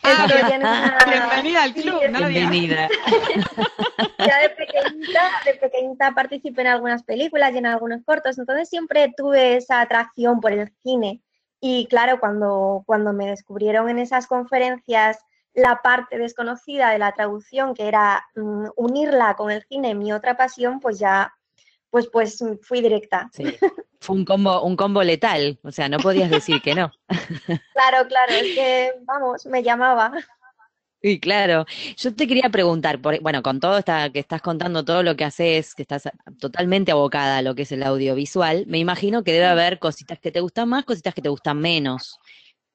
Ah, 0.03 0.27
bienvenida 1.07 1.63
al 1.63 1.75
club, 1.75 2.01
Bienvenida. 2.29 2.89
ya 4.19 4.39
de 4.41 4.49
pequeñita, 4.51 5.31
de 5.45 5.55
pequeñita 5.55 6.13
participé 6.15 6.63
en 6.63 6.69
algunas 6.69 7.03
películas 7.03 7.53
y 7.55 7.59
en 7.59 7.67
algunos 7.67 8.03
cortos, 8.03 8.39
entonces 8.39 8.69
siempre 8.69 9.13
tuve 9.17 9.57
esa 9.57 9.81
atracción 9.81 10.41
por 10.41 10.53
el 10.53 10.73
cine. 10.83 11.21
Y 11.61 11.87
claro, 11.87 12.19
cuando, 12.19 12.83
cuando 12.87 13.13
me 13.13 13.27
descubrieron 13.27 13.89
en 13.89 13.99
esas 13.99 14.27
conferencias 14.27 15.19
la 15.55 15.81
parte 15.83 16.19
desconocida 16.19 16.91
de 16.91 16.99
la 16.99 17.13
traducción, 17.13 17.75
que 17.75 17.89
era 17.89 18.25
mm, 18.35 18.67
unirla 18.77 19.35
con 19.35 19.51
el 19.51 19.63
cine, 19.65 19.95
mi 19.95 20.13
otra 20.13 20.37
pasión, 20.37 20.81
pues 20.81 20.99
ya, 20.99 21.35
pues, 21.91 22.09
pues 22.11 22.43
fui 22.63 22.81
directa. 22.81 23.31
Fue 24.01 24.17
un 24.17 24.25
combo, 24.25 24.63
un 24.63 24.77
combo 24.77 25.03
letal, 25.03 25.59
o 25.63 25.71
sea, 25.71 25.89
no 25.89 25.99
podías 25.99 26.31
decir 26.31 26.61
que 26.63 26.75
no. 26.75 26.91
claro, 27.75 28.09
claro, 28.09 28.33
es 28.33 28.55
que, 28.55 28.93
vamos, 29.05 29.47
me 29.47 29.63
llamaba. 29.63 30.13
Sí, 31.03 31.19
claro. 31.19 31.67
Yo 31.97 32.15
te 32.15 32.29
quería 32.29 32.49
preguntar, 32.49 32.99
bueno, 32.99 33.43
con 33.43 33.59
todo 33.59 33.77
esta, 33.77 34.11
que 34.11 34.21
estás 34.21 34.41
contando 34.41 34.85
todo 34.85 35.03
lo 35.03 35.17
que 35.17 35.25
haces, 35.25 35.75
que 35.75 35.83
estás 35.83 36.09
totalmente 36.39 36.93
abocada 36.93 37.39
a 37.39 37.43
lo 37.43 37.57
que 37.57 37.63
es 37.63 37.73
el 37.73 37.83
audiovisual, 37.83 38.65
me 38.69 38.79
imagino 38.79 39.25
que 39.25 39.33
debe 39.33 39.47
haber 39.47 39.81
cositas 39.81 40.21
que 40.21 40.31
te 40.31 40.41
gustan 40.41 40.69
más, 40.69 40.85
cositas 40.85 41.13
que 41.13 41.21
te 41.21 41.29
gustan 41.29 41.59
menos. 41.59 42.21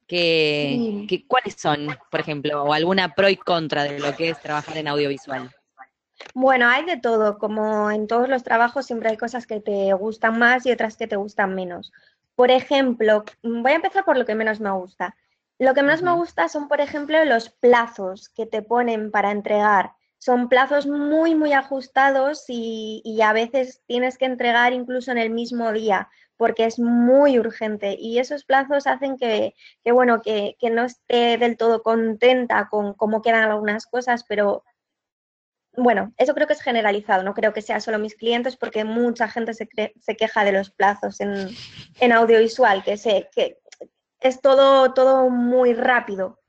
Que, 0.08 1.24
¿Cuáles 1.28 1.54
son, 1.56 1.88
por 2.10 2.20
ejemplo, 2.20 2.64
o 2.64 2.72
alguna 2.72 3.14
pro 3.14 3.28
y 3.28 3.36
contra 3.36 3.84
de 3.84 4.00
lo 4.00 4.16
que 4.16 4.30
es 4.30 4.40
trabajar 4.40 4.78
en 4.78 4.88
audiovisual? 4.88 5.50
Bueno, 6.34 6.66
hay 6.66 6.84
de 6.86 6.96
todo, 6.96 7.38
como 7.38 7.90
en 7.90 8.06
todos 8.06 8.28
los 8.28 8.42
trabajos 8.42 8.86
siempre 8.86 9.10
hay 9.10 9.18
cosas 9.18 9.46
que 9.46 9.60
te 9.60 9.92
gustan 9.92 10.38
más 10.38 10.64
y 10.64 10.72
otras 10.72 10.96
que 10.96 11.06
te 11.06 11.16
gustan 11.16 11.54
menos. 11.54 11.92
Por 12.34 12.50
ejemplo, 12.50 13.24
voy 13.42 13.72
a 13.72 13.76
empezar 13.76 14.04
por 14.04 14.16
lo 14.16 14.24
que 14.24 14.34
menos 14.34 14.60
me 14.60 14.70
gusta. 14.70 15.14
Lo 15.58 15.74
que 15.74 15.82
menos 15.82 16.02
me 16.02 16.12
gusta 16.12 16.48
son, 16.48 16.68
por 16.68 16.80
ejemplo, 16.80 17.22
los 17.26 17.50
plazos 17.50 18.30
que 18.30 18.46
te 18.46 18.62
ponen 18.62 19.10
para 19.10 19.30
entregar. 19.30 19.92
Son 20.18 20.48
plazos 20.48 20.86
muy, 20.86 21.34
muy 21.34 21.52
ajustados 21.52 22.44
y, 22.48 23.02
y, 23.04 23.20
a 23.22 23.32
veces 23.32 23.82
tienes 23.86 24.18
que 24.18 24.24
entregar 24.24 24.72
incluso 24.72 25.12
en 25.12 25.18
el 25.18 25.30
mismo 25.30 25.72
día 25.72 26.08
porque 26.38 26.64
es 26.64 26.78
muy 26.78 27.38
urgente 27.38 27.96
y 27.98 28.18
esos 28.18 28.44
plazos 28.44 28.86
hacen 28.86 29.18
que, 29.18 29.54
bueno, 29.84 30.22
que, 30.22 30.56
no 30.72 30.84
esté 30.84 31.36
del 31.36 31.58
todo 31.58 31.82
contenta 31.82 32.68
con 32.70 32.94
cómo 32.94 33.20
quedan 33.20 33.50
algunas 33.50 33.86
cosas, 33.86 34.24
pero 34.26 34.64
bueno, 35.76 36.14
eso 36.16 36.34
creo 36.34 36.46
que 36.46 36.54
es 36.54 36.62
generalizado, 36.62 37.24
no 37.24 37.34
creo 37.34 37.52
que 37.52 37.60
sea 37.60 37.80
solo 37.80 37.98
mis 37.98 38.14
clientes 38.14 38.56
porque 38.56 38.84
mucha 38.84 39.28
gente 39.28 39.52
se, 39.52 39.68
se 40.00 40.16
queja 40.16 40.44
de 40.44 40.52
los 40.52 40.70
plazos 40.70 41.20
en, 41.20 42.12
audiovisual, 42.12 42.84
que, 42.84 42.96
sé 42.96 43.28
que 43.34 43.58
es 44.20 44.40
todo, 44.40 44.94
todo 44.94 45.28
muy 45.28 45.74
rápido. 45.74 46.40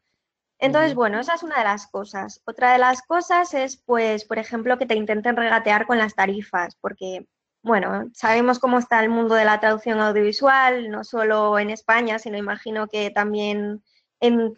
Entonces, 0.59 0.93
bueno, 0.93 1.19
esa 1.19 1.35
es 1.35 1.43
una 1.43 1.57
de 1.57 1.63
las 1.63 1.87
cosas. 1.87 2.41
Otra 2.45 2.73
de 2.73 2.79
las 2.79 3.01
cosas 3.01 3.53
es, 3.53 3.77
pues, 3.77 4.25
por 4.25 4.39
ejemplo, 4.39 4.77
que 4.77 4.85
te 4.85 4.95
intenten 4.95 5.37
regatear 5.37 5.87
con 5.87 5.97
las 5.97 6.15
tarifas, 6.15 6.75
porque 6.81 7.27
bueno, 7.61 8.09
sabemos 8.13 8.59
cómo 8.59 8.79
está 8.79 9.01
el 9.01 9.09
mundo 9.09 9.35
de 9.35 9.45
la 9.45 9.59
traducción 9.59 9.99
audiovisual, 9.99 10.89
no 10.89 11.03
solo 11.03 11.59
en 11.59 11.69
España, 11.69 12.19
sino 12.19 12.37
imagino 12.37 12.87
que 12.87 13.11
también 13.11 13.83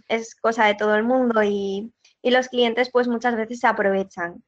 es 0.07 0.35
cosa 0.35 0.65
de 0.65 0.75
todo 0.75 0.95
el 0.95 1.03
mundo 1.03 1.43
y, 1.43 1.91
los 2.23 2.49
clientes 2.49 2.91
pues 2.91 3.07
muchas 3.07 3.35
veces 3.35 3.59
se 3.59 3.67
aprovechan. 3.67 4.43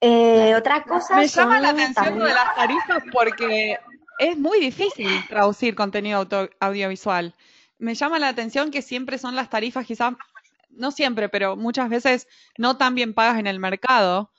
Eh, 0.00 0.54
otra 0.56 0.82
cosa. 0.82 1.16
Me 1.16 1.28
llama 1.28 1.60
la 1.60 1.70
atención 1.70 2.18
de 2.18 2.34
las 2.34 2.54
tarifas 2.56 3.02
porque 3.12 3.78
es 4.18 4.36
muy 4.36 4.58
difícil 4.58 5.08
traducir 5.28 5.76
contenido 5.76 6.26
audiovisual. 6.58 7.32
Me 7.78 7.94
llama 7.94 8.18
la 8.18 8.28
atención 8.28 8.72
que 8.72 8.82
siempre 8.82 9.18
son 9.18 9.36
las 9.36 9.50
tarifas, 9.50 9.86
quizás, 9.86 10.14
no 10.70 10.90
siempre, 10.90 11.28
pero 11.28 11.56
muchas 11.56 11.88
veces 11.88 12.26
no 12.58 12.76
tan 12.76 12.96
bien 12.96 13.14
pagas 13.14 13.38
en 13.38 13.46
el 13.46 13.60
mercado. 13.60 14.32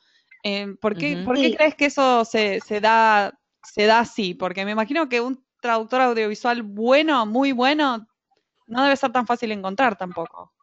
Eh, 0.50 0.78
¿Por 0.80 0.96
qué, 0.96 1.24
¿por 1.26 1.36
qué 1.36 1.54
crees 1.58 1.76
que 1.76 1.88
eso 1.88 2.24
se, 2.24 2.62
se, 2.62 2.80
da, 2.80 3.38
se 3.64 3.86
da 3.86 4.00
así? 4.00 4.34
Porque 4.34 4.64
me 4.64 4.72
imagino 4.72 5.10
que 5.10 5.20
un 5.20 5.44
traductor 5.60 6.00
audiovisual 6.00 6.62
bueno, 6.62 7.26
muy 7.26 7.52
bueno, 7.52 8.08
no 8.66 8.84
debe 8.84 8.96
ser 8.96 9.12
tan 9.12 9.28
fácil 9.28 9.52
encontrar 9.52 9.98
tampoco. 9.98 10.54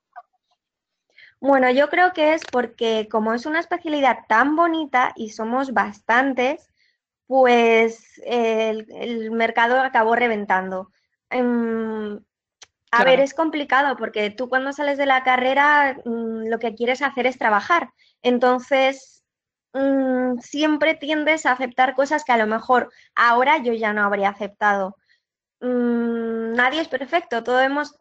Bueno, 1.38 1.70
yo 1.70 1.90
creo 1.90 2.14
que 2.14 2.32
es 2.32 2.44
porque 2.50 3.08
como 3.10 3.34
es 3.34 3.44
una 3.44 3.60
especialidad 3.60 4.20
tan 4.26 4.56
bonita 4.56 5.12
y 5.16 5.28
somos 5.28 5.74
bastantes, 5.74 6.70
pues 7.26 8.22
el, 8.24 9.30
mercado 9.32 9.78
acabó 9.82 10.16
reventando. 10.16 10.92
Em, 11.28 12.18
a 12.90 13.04
ver, 13.04 13.20
es 13.20 13.34
complicado 13.34 13.98
porque 13.98 14.30
tú 14.30 14.48
cuando 14.48 14.72
sales 14.72 14.96
de 14.96 15.04
la 15.04 15.24
carrera 15.24 15.98
mm, 16.06 16.48
lo 16.48 16.58
que 16.58 16.74
quieres 16.74 17.02
hacer 17.02 17.26
es 17.26 17.36
trabajar. 17.36 17.90
Entonces, 18.22 19.13
mm, 19.74 20.38
siempre 20.40 20.94
tiendes 20.94 21.46
a 21.46 21.52
aceptar 21.52 21.94
cosas 21.94 22.24
que 22.24 22.32
a 22.32 22.36
lo 22.38 22.46
mejor 22.46 22.90
ahora 23.14 23.58
yo 23.58 23.72
ya 23.74 23.92
no 23.92 24.04
habría 24.04 24.30
aceptado. 24.30 24.96
Mm, 25.60 26.54
nadie 26.54 26.80
es 26.80 26.88
perfecto, 26.88 27.42
todos 27.44 27.62
hemos, 27.62 27.96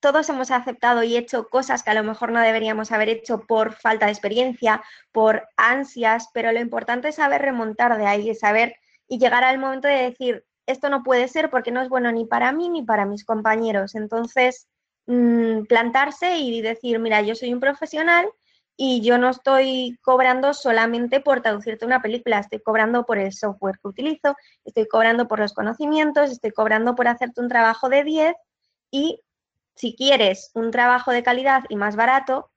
todos 0.00 0.28
hemos 0.28 0.50
aceptado 0.50 1.02
y 1.02 1.16
hecho 1.16 1.48
cosas 1.48 1.82
que 1.82 1.90
a 1.90 1.94
lo 1.94 2.04
mejor 2.04 2.32
no 2.32 2.40
deberíamos 2.40 2.92
haber 2.92 3.08
hecho 3.08 3.40
por 3.40 3.74
falta 3.74 4.06
de 4.06 4.12
experiencia, 4.12 4.82
por 5.12 5.48
ansias, 5.56 6.28
pero 6.32 6.52
lo 6.52 6.60
importante 6.60 7.08
es 7.08 7.16
saber 7.16 7.42
remontar 7.42 7.96
de 7.98 8.06
ahí, 8.06 8.34
saber 8.34 8.76
y 9.08 9.18
llegar 9.18 9.44
al 9.44 9.58
momento 9.58 9.88
de 9.88 10.02
decir, 10.10 10.44
esto 10.66 10.90
no 10.90 11.02
puede 11.02 11.28
ser 11.28 11.50
porque 11.50 11.70
no 11.70 11.80
es 11.80 11.88
bueno 11.88 12.10
ni 12.12 12.26
para 12.26 12.52
mí 12.52 12.68
ni 12.68 12.82
para 12.82 13.06
mis 13.06 13.24
compañeros. 13.24 13.94
Entonces, 13.94 14.68
mm, 15.06 15.64
plantarse 15.64 16.38
y 16.38 16.60
decir, 16.60 16.98
mira, 16.98 17.22
yo 17.22 17.34
soy 17.34 17.52
un 17.52 17.60
profesional 17.60 18.28
y 18.76 19.00
yo 19.00 19.16
no 19.16 19.30
estoy 19.30 19.98
cobrando 20.02 20.52
solamente 20.52 21.20
por 21.20 21.40
traducirte 21.40 21.86
una 21.86 22.02
película, 22.02 22.38
estoy 22.38 22.60
cobrando 22.60 23.04
por 23.04 23.18
el 23.18 23.32
software 23.32 23.78
que 23.80 23.88
utilizo, 23.88 24.36
estoy 24.64 24.86
cobrando 24.86 25.28
por 25.28 25.38
los 25.38 25.54
conocimientos, 25.54 26.30
estoy 26.30 26.50
cobrando 26.50 26.94
por 26.94 27.08
hacerte 27.08 27.40
un 27.40 27.48
trabajo 27.48 27.88
de 27.88 28.04
10 28.04 28.34
y 28.90 29.20
si 29.74 29.94
quieres 29.94 30.50
un 30.54 30.70
trabajo 30.70 31.10
de 31.10 31.22
calidad 31.22 31.64
y 31.68 31.76
más 31.76 31.96
barato, 31.96 32.50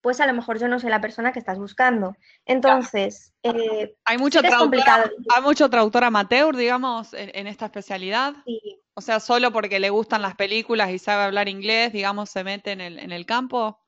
pues 0.00 0.20
a 0.20 0.26
lo 0.26 0.34
mejor 0.34 0.60
yo 0.60 0.68
no 0.68 0.78
soy 0.78 0.90
la 0.90 1.00
persona 1.00 1.32
que 1.32 1.40
estás 1.40 1.58
buscando. 1.58 2.14
Entonces, 2.44 3.32
eh, 3.42 3.96
hay 4.04 4.18
mucho 4.18 4.40
traductor, 4.40 5.12
hay 5.34 5.42
mucho 5.42 5.68
traductor 5.68 6.04
amateur, 6.04 6.54
digamos, 6.54 7.12
en, 7.12 7.46
esta 7.48 7.66
especialidad. 7.66 8.34
Sí. 8.44 8.80
O 8.94 9.00
sea, 9.00 9.18
solo 9.18 9.52
porque 9.52 9.80
le 9.80 9.90
gustan 9.90 10.22
las 10.22 10.36
películas 10.36 10.90
y 10.90 11.00
sabe 11.00 11.24
hablar 11.24 11.48
inglés, 11.48 11.92
digamos, 11.92 12.30
se 12.30 12.44
mete 12.44 12.70
en 12.70 12.80
el, 12.80 12.98
en 13.00 13.10
el 13.10 13.26
campo. 13.26 13.80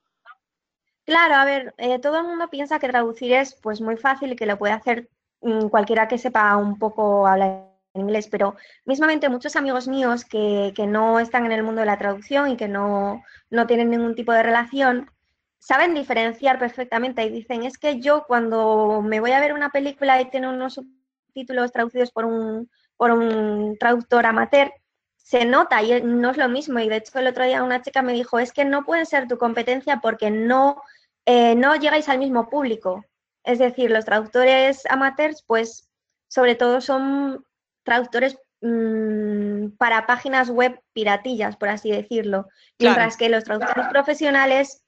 Claro, 1.08 1.36
a 1.36 1.44
ver, 1.46 1.74
eh, 1.78 1.98
todo 2.00 2.18
el 2.18 2.24
mundo 2.26 2.50
piensa 2.50 2.78
que 2.78 2.86
traducir 2.86 3.32
es 3.32 3.54
pues 3.62 3.80
muy 3.80 3.96
fácil 3.96 4.30
y 4.32 4.36
que 4.36 4.44
lo 4.44 4.58
puede 4.58 4.74
hacer 4.74 5.08
mm, 5.40 5.68
cualquiera 5.68 6.06
que 6.06 6.18
sepa 6.18 6.54
un 6.58 6.78
poco 6.78 7.26
hablar 7.26 7.64
inglés, 7.94 8.28
pero 8.28 8.56
mismamente 8.84 9.30
muchos 9.30 9.56
amigos 9.56 9.88
míos 9.88 10.26
que, 10.26 10.74
que, 10.76 10.86
no 10.86 11.18
están 11.18 11.46
en 11.46 11.52
el 11.52 11.62
mundo 11.62 11.80
de 11.80 11.86
la 11.86 11.96
traducción 11.96 12.50
y 12.50 12.58
que 12.58 12.68
no, 12.68 13.24
no 13.48 13.66
tienen 13.66 13.88
ningún 13.88 14.14
tipo 14.14 14.32
de 14.32 14.42
relación, 14.42 15.10
saben 15.58 15.94
diferenciar 15.94 16.58
perfectamente 16.58 17.24
y 17.24 17.30
dicen, 17.30 17.62
es 17.62 17.78
que 17.78 18.00
yo 18.00 18.24
cuando 18.26 19.00
me 19.02 19.20
voy 19.20 19.32
a 19.32 19.40
ver 19.40 19.54
una 19.54 19.70
película 19.70 20.20
y 20.20 20.28
tiene 20.28 20.48
unos 20.50 20.74
subtítulos 20.74 21.72
traducidos 21.72 22.10
por 22.10 22.26
un, 22.26 22.70
por 22.98 23.12
un 23.12 23.78
traductor 23.78 24.26
amateur, 24.26 24.74
se 25.16 25.44
nota 25.44 25.82
y 25.82 26.02
no 26.02 26.30
es 26.30 26.36
lo 26.38 26.48
mismo. 26.48 26.78
Y 26.80 26.88
de 26.88 26.96
hecho 26.96 27.18
el 27.18 27.26
otro 27.26 27.44
día 27.44 27.62
una 27.62 27.82
chica 27.82 28.02
me 28.02 28.14
dijo, 28.14 28.38
es 28.38 28.52
que 28.52 28.64
no 28.64 28.84
puede 28.84 29.04
ser 29.04 29.28
tu 29.28 29.36
competencia 29.36 30.00
porque 30.02 30.30
no, 30.30 30.82
eh, 31.30 31.54
no 31.54 31.76
llegáis 31.76 32.08
al 32.08 32.18
mismo 32.18 32.48
público. 32.48 33.04
Es 33.44 33.58
decir, 33.58 33.90
los 33.90 34.06
traductores 34.06 34.86
amateurs, 34.86 35.44
pues 35.46 35.86
sobre 36.26 36.54
todo 36.54 36.80
son 36.80 37.44
traductores 37.82 38.38
mm, 38.62 39.76
para 39.76 40.06
páginas 40.06 40.48
web 40.48 40.80
piratillas, 40.94 41.58
por 41.58 41.68
así 41.68 41.90
decirlo. 41.90 42.48
Mientras 42.78 43.18
que 43.18 43.28
los 43.28 43.44
traductores 43.44 43.88
profesionales 43.88 44.82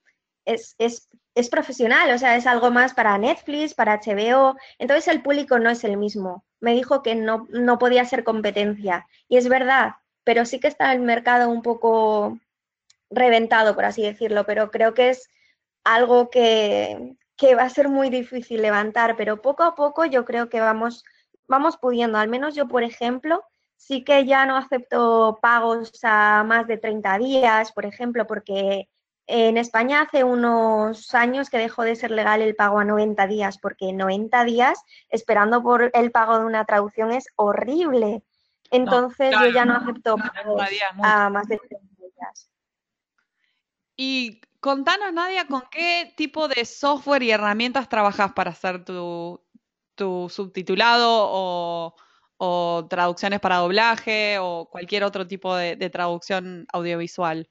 es, 0.46 0.76
es, 0.78 1.10
es, 1.34 1.50
profesional, 1.50 2.10
o 2.10 2.16
sea, 2.16 2.36
es 2.36 2.46
algo 2.46 2.70
más 2.70 2.94
para 2.94 3.18
Netflix, 3.18 3.74
para 3.74 4.00
HBO, 4.00 4.56
entonces 4.78 5.08
el 5.08 5.22
público 5.22 5.58
no 5.58 5.68
es 5.68 5.84
el 5.84 5.98
mismo. 5.98 6.46
Me 6.58 6.72
dijo 6.72 7.02
que 7.02 7.14
no, 7.14 7.48
no 7.50 7.78
podía 7.78 8.06
ser 8.06 8.24
competencia. 8.24 9.06
Y 9.28 9.36
es 9.36 9.46
verdad, 9.46 9.96
pero 10.24 10.46
sí 10.46 10.58
que 10.58 10.68
está 10.68 10.90
el 10.94 11.00
mercado 11.00 11.50
un 11.50 11.60
poco 11.60 12.38
reventado, 13.10 13.74
por 13.74 13.84
así 13.84 14.00
decirlo, 14.00 14.46
pero 14.46 14.70
creo 14.70 14.94
que 14.94 15.10
es 15.10 15.28
algo 15.84 16.30
que, 16.30 17.16
que 17.36 17.54
va 17.54 17.62
a 17.62 17.70
ser 17.70 17.88
muy 17.88 18.10
difícil 18.10 18.62
levantar, 18.62 19.16
pero 19.16 19.40
poco 19.40 19.62
a 19.62 19.74
poco 19.74 20.04
yo 20.04 20.24
creo 20.24 20.48
que 20.48 20.60
vamos, 20.60 21.04
vamos 21.48 21.76
pudiendo. 21.76 22.18
Al 22.18 22.28
menos 22.28 22.54
yo, 22.54 22.68
por 22.68 22.82
ejemplo, 22.82 23.42
sí 23.76 24.04
que 24.04 24.26
ya 24.26 24.44
no 24.44 24.56
acepto 24.56 25.38
pagos 25.40 25.90
a 26.02 26.44
más 26.46 26.66
de 26.66 26.76
30 26.76 27.18
días, 27.18 27.72
por 27.72 27.86
ejemplo, 27.86 28.26
porque 28.26 28.88
en 29.26 29.56
España 29.56 30.02
hace 30.02 30.24
unos 30.24 31.14
años 31.14 31.48
que 31.48 31.58
dejó 31.58 31.82
de 31.82 31.96
ser 31.96 32.10
legal 32.10 32.42
el 32.42 32.56
pago 32.56 32.78
a 32.78 32.84
90 32.84 33.26
días, 33.26 33.58
porque 33.58 33.92
90 33.92 34.44
días 34.44 34.82
esperando 35.08 35.62
por 35.62 35.90
el 35.94 36.10
pago 36.10 36.38
de 36.38 36.44
una 36.44 36.64
traducción 36.64 37.12
es 37.12 37.26
horrible. 37.36 38.22
Entonces 38.70 39.34
yo 39.40 39.46
ya 39.46 39.64
no 39.64 39.76
acepto 39.76 40.16
pagos 40.16 40.62
a 41.02 41.30
más 41.30 41.48
de 41.48 41.56
30 41.56 41.86
días. 41.96 42.50
Y 43.96 44.40
contanos, 44.60 45.12
Nadia, 45.12 45.46
¿con 45.46 45.62
qué 45.70 46.12
tipo 46.16 46.48
de 46.48 46.64
software 46.64 47.22
y 47.22 47.30
herramientas 47.30 47.88
trabajas 47.88 48.32
para 48.32 48.50
hacer 48.50 48.84
tu, 48.84 49.40
subtitulado 50.28 51.94
o, 52.38 52.86
traducciones 52.88 53.40
para 53.40 53.56
doblaje 53.56 54.38
o 54.38 54.68
cualquier 54.70 55.04
otro 55.04 55.26
tipo 55.26 55.54
de 55.54 55.90
traducción 55.90 56.66
audiovisual? 56.72 57.48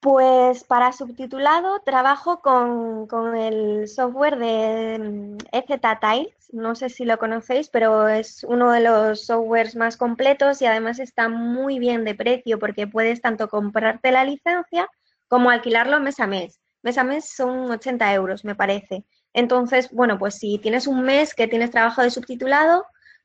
Pues 0.00 0.64
para 0.64 0.92
subtitulado 0.92 1.80
trabajo 1.80 2.40
con, 2.40 3.36
el 3.36 3.86
software 3.86 4.38
de 4.38 5.36
EZ 5.52 5.80
Tiles, 6.00 6.54
no 6.54 6.74
sé 6.74 6.88
si 6.88 7.04
lo 7.04 7.18
conocéis, 7.18 7.68
pero 7.68 8.08
es 8.08 8.42
uno 8.44 8.72
de 8.72 8.80
los 8.80 9.26
softwares 9.26 9.76
más 9.76 9.98
completos 9.98 10.62
y 10.62 10.66
además 10.66 11.00
está 11.00 11.28
muy 11.28 11.78
bien 11.78 12.06
de 12.06 12.14
precio 12.14 12.58
porque 12.58 12.86
puedes 12.86 13.20
tanto 13.20 13.48
comprarte 13.50 14.10
la 14.10 14.24
licencia 14.24 14.88
como 15.30 15.48
alquilarlo 15.48 16.00
mes 16.00 16.18
a 16.18 16.26
mes. 16.26 16.60
Mes 16.82 16.98
a 16.98 17.04
mes 17.04 17.30
son 17.30 17.70
80 17.70 18.12
euros, 18.14 18.44
me 18.44 18.56
parece. 18.56 19.04
Entonces, 19.32 19.90
bueno, 19.92 20.18
pues 20.18 20.34
si 20.34 20.58
tienes 20.58 20.88
un 20.88 21.02
mes 21.02 21.34
que 21.34 21.46
tienes 21.46 21.70
trabajo 21.70 22.02
de 22.02 22.10
subtitulado, 22.10 22.84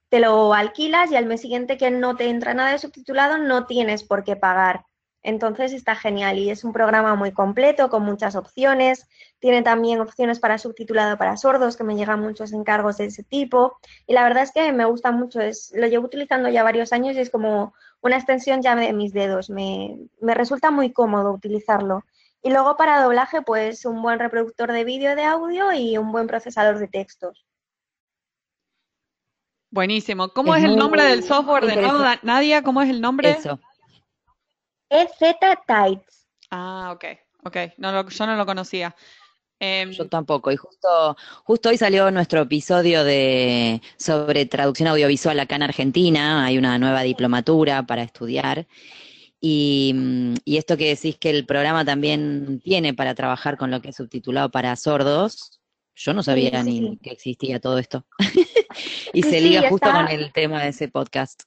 te 0.09 0.19
lo 0.19 0.53
alquilas 0.53 1.11
y 1.11 1.15
al 1.15 1.25
mes 1.25 1.41
siguiente 1.41 1.77
que 1.77 1.89
no 1.89 2.15
te 2.15 2.29
entra 2.29 2.53
nada 2.53 2.71
de 2.71 2.77
subtitulado, 2.77 3.39
no 3.39 3.65
tienes 3.65 4.03
por 4.03 4.23
qué 4.23 4.35
pagar 4.35 4.85
entonces 5.25 5.73
está 5.73 5.95
genial 5.95 6.37
y 6.37 6.51
es 6.51 6.63
un 6.63 6.71
programa 6.71 7.15
muy 7.15 7.31
completo 7.31 7.89
con 7.89 8.03
muchas 8.03 8.35
opciones. 8.35 9.07
Tiene 9.39 9.63
también 9.63 9.99
opciones 9.99 10.39
para 10.39 10.59
subtitulado 10.59 11.17
para 11.17 11.35
sordos, 11.35 11.75
que 11.75 11.83
me 11.83 11.95
llegan 11.95 12.21
muchos 12.21 12.53
encargos 12.53 12.97
de 12.97 13.05
ese 13.05 13.23
tipo. 13.23 13.79
Y 14.05 14.13
la 14.13 14.23
verdad 14.23 14.43
es 14.43 14.51
que 14.51 14.71
me 14.71 14.85
gusta 14.85 15.11
mucho. 15.11 15.41
Es, 15.41 15.73
lo 15.75 15.87
llevo 15.87 16.05
utilizando 16.05 16.47
ya 16.49 16.61
varios 16.61 16.93
años 16.93 17.15
y 17.15 17.21
es 17.21 17.31
como 17.31 17.73
una 18.05 18.17
extensión 18.17 18.61
ya 18.61 18.75
de 18.75 18.93
mis 18.93 19.13
dedos. 19.13 19.49
Me, 19.49 19.97
me 20.21 20.35
resulta 20.35 20.69
muy 20.69 20.93
cómodo 20.93 21.31
utilizarlo. 21.31 22.03
Y 22.43 22.51
luego 22.51 22.77
para 22.77 23.01
doblaje, 23.01 23.41
pues 23.41 23.83
un 23.85 24.03
buen 24.03 24.19
reproductor 24.19 24.71
de 24.71 24.83
vídeo 24.83 25.15
de 25.15 25.23
audio 25.23 25.73
y 25.73 25.97
un 25.97 26.11
buen 26.11 26.27
procesador 26.27 26.77
de 26.77 26.87
textos. 26.87 27.43
Buenísimo. 29.71 30.29
¿Cómo 30.29 30.55
es, 30.55 30.63
el 30.63 30.75
nombre 30.75 31.03
del 31.03 31.23
software 31.23 31.65
de 31.65 31.77
nuevo, 31.77 32.03
Nadia? 32.21 32.61
¿Cómo 32.61 32.83
es 32.83 32.89
el 32.91 33.01
nombre? 33.01 33.31
Eso. 33.31 33.59
EZ 34.89 35.35
Tights. 35.65 36.27
Ah, 36.51 36.91
ok, 36.93 37.05
ok. 37.43 37.57
No, 37.77 38.07
yo 38.07 38.25
no 38.27 38.35
lo 38.35 38.45
conocía. 38.45 38.95
Em, 39.59 39.91
yo 39.91 40.07
tampoco, 40.07 40.51
y 40.51 40.57
justo, 40.57 41.15
justo 41.43 41.69
hoy 41.69 41.77
salió 41.77 42.11
nuestro 42.11 42.41
episodio 42.41 43.03
de 43.03 43.81
sobre 43.97 44.45
traducción 44.45 44.89
audiovisual 44.89 45.39
acá 45.39 45.55
en 45.55 45.63
Argentina, 45.63 46.45
hay 46.45 46.57
una 46.57 46.77
nueva 46.77 47.03
diplomatura 47.03 47.83
para 47.83 48.03
estudiar, 48.03 48.67
y, 49.39 49.95
y, 50.43 50.57
esto 50.57 50.75
que 50.75 50.89
decís 50.89 51.17
que 51.17 51.29
el 51.29 51.45
programa 51.45 51.85
también 51.85 52.59
tiene 52.63 52.93
para 52.93 53.15
trabajar 53.15 53.57
con 53.57 53.71
lo 53.71 53.81
que 53.81 53.89
es 53.89 53.95
subtitulado 53.95 54.49
para 54.49 54.75
sordos, 54.75 55.61
yo 55.95 56.13
no 56.13 56.23
sabía 56.23 56.63
ni 56.63 56.97
que 56.97 57.11
existía 57.11 57.59
todo 57.59 57.77
esto. 57.77 58.05
y 59.13 59.23
se 59.23 59.39
liga 59.39 59.69
justo 59.69 59.89
con 59.89 60.07
el 60.09 60.33
tema 60.33 60.63
de 60.63 60.69
ese 60.69 60.89
podcast 60.89 61.43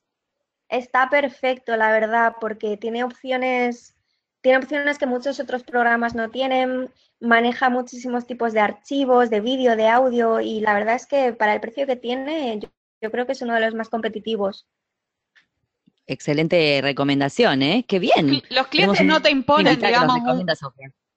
está 0.68 1.08
perfecto, 1.08 1.76
la 1.76 1.90
verdad, 1.90 2.36
porque 2.40 2.76
tiene 2.76 3.04
opciones 3.04 3.96
tiene 4.40 4.58
opciones 4.58 4.98
que 4.98 5.06
muchos 5.06 5.40
otros 5.40 5.64
programas 5.64 6.14
no 6.14 6.30
tienen, 6.30 6.90
maneja 7.20 7.70
muchísimos 7.70 8.26
tipos 8.26 8.52
de 8.52 8.60
archivos, 8.60 9.30
de 9.30 9.40
vídeo, 9.40 9.76
de 9.76 9.88
audio 9.88 10.40
y 10.40 10.60
la 10.60 10.74
verdad 10.74 10.94
es 10.94 11.06
que 11.06 11.32
para 11.32 11.54
el 11.54 11.60
precio 11.60 11.86
que 11.86 11.96
tiene 11.96 12.60
yo, 13.00 13.10
creo 13.10 13.26
que 13.26 13.32
es 13.32 13.42
uno 13.42 13.54
de 13.54 13.60
los 13.60 13.74
más 13.74 13.88
competitivos. 13.88 14.66
Excelente 16.06 16.80
recomendación, 16.82 17.62
¿eh? 17.62 17.84
Qué 17.86 17.98
bien. 17.98 18.42
Los 18.48 18.68
clientes 18.68 19.04
no 19.04 19.20
te 19.20 19.30
imponen, 19.30 19.78
digamos, 19.78 20.18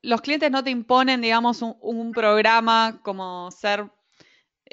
los 0.04 0.22
clientes 0.22 0.52
no 0.52 0.64
te 0.64 0.72
imponen, 0.72 1.22
digamos, 1.22 1.62
un 1.62 2.12
programa 2.12 3.00
como 3.04 3.52
ser 3.52 3.90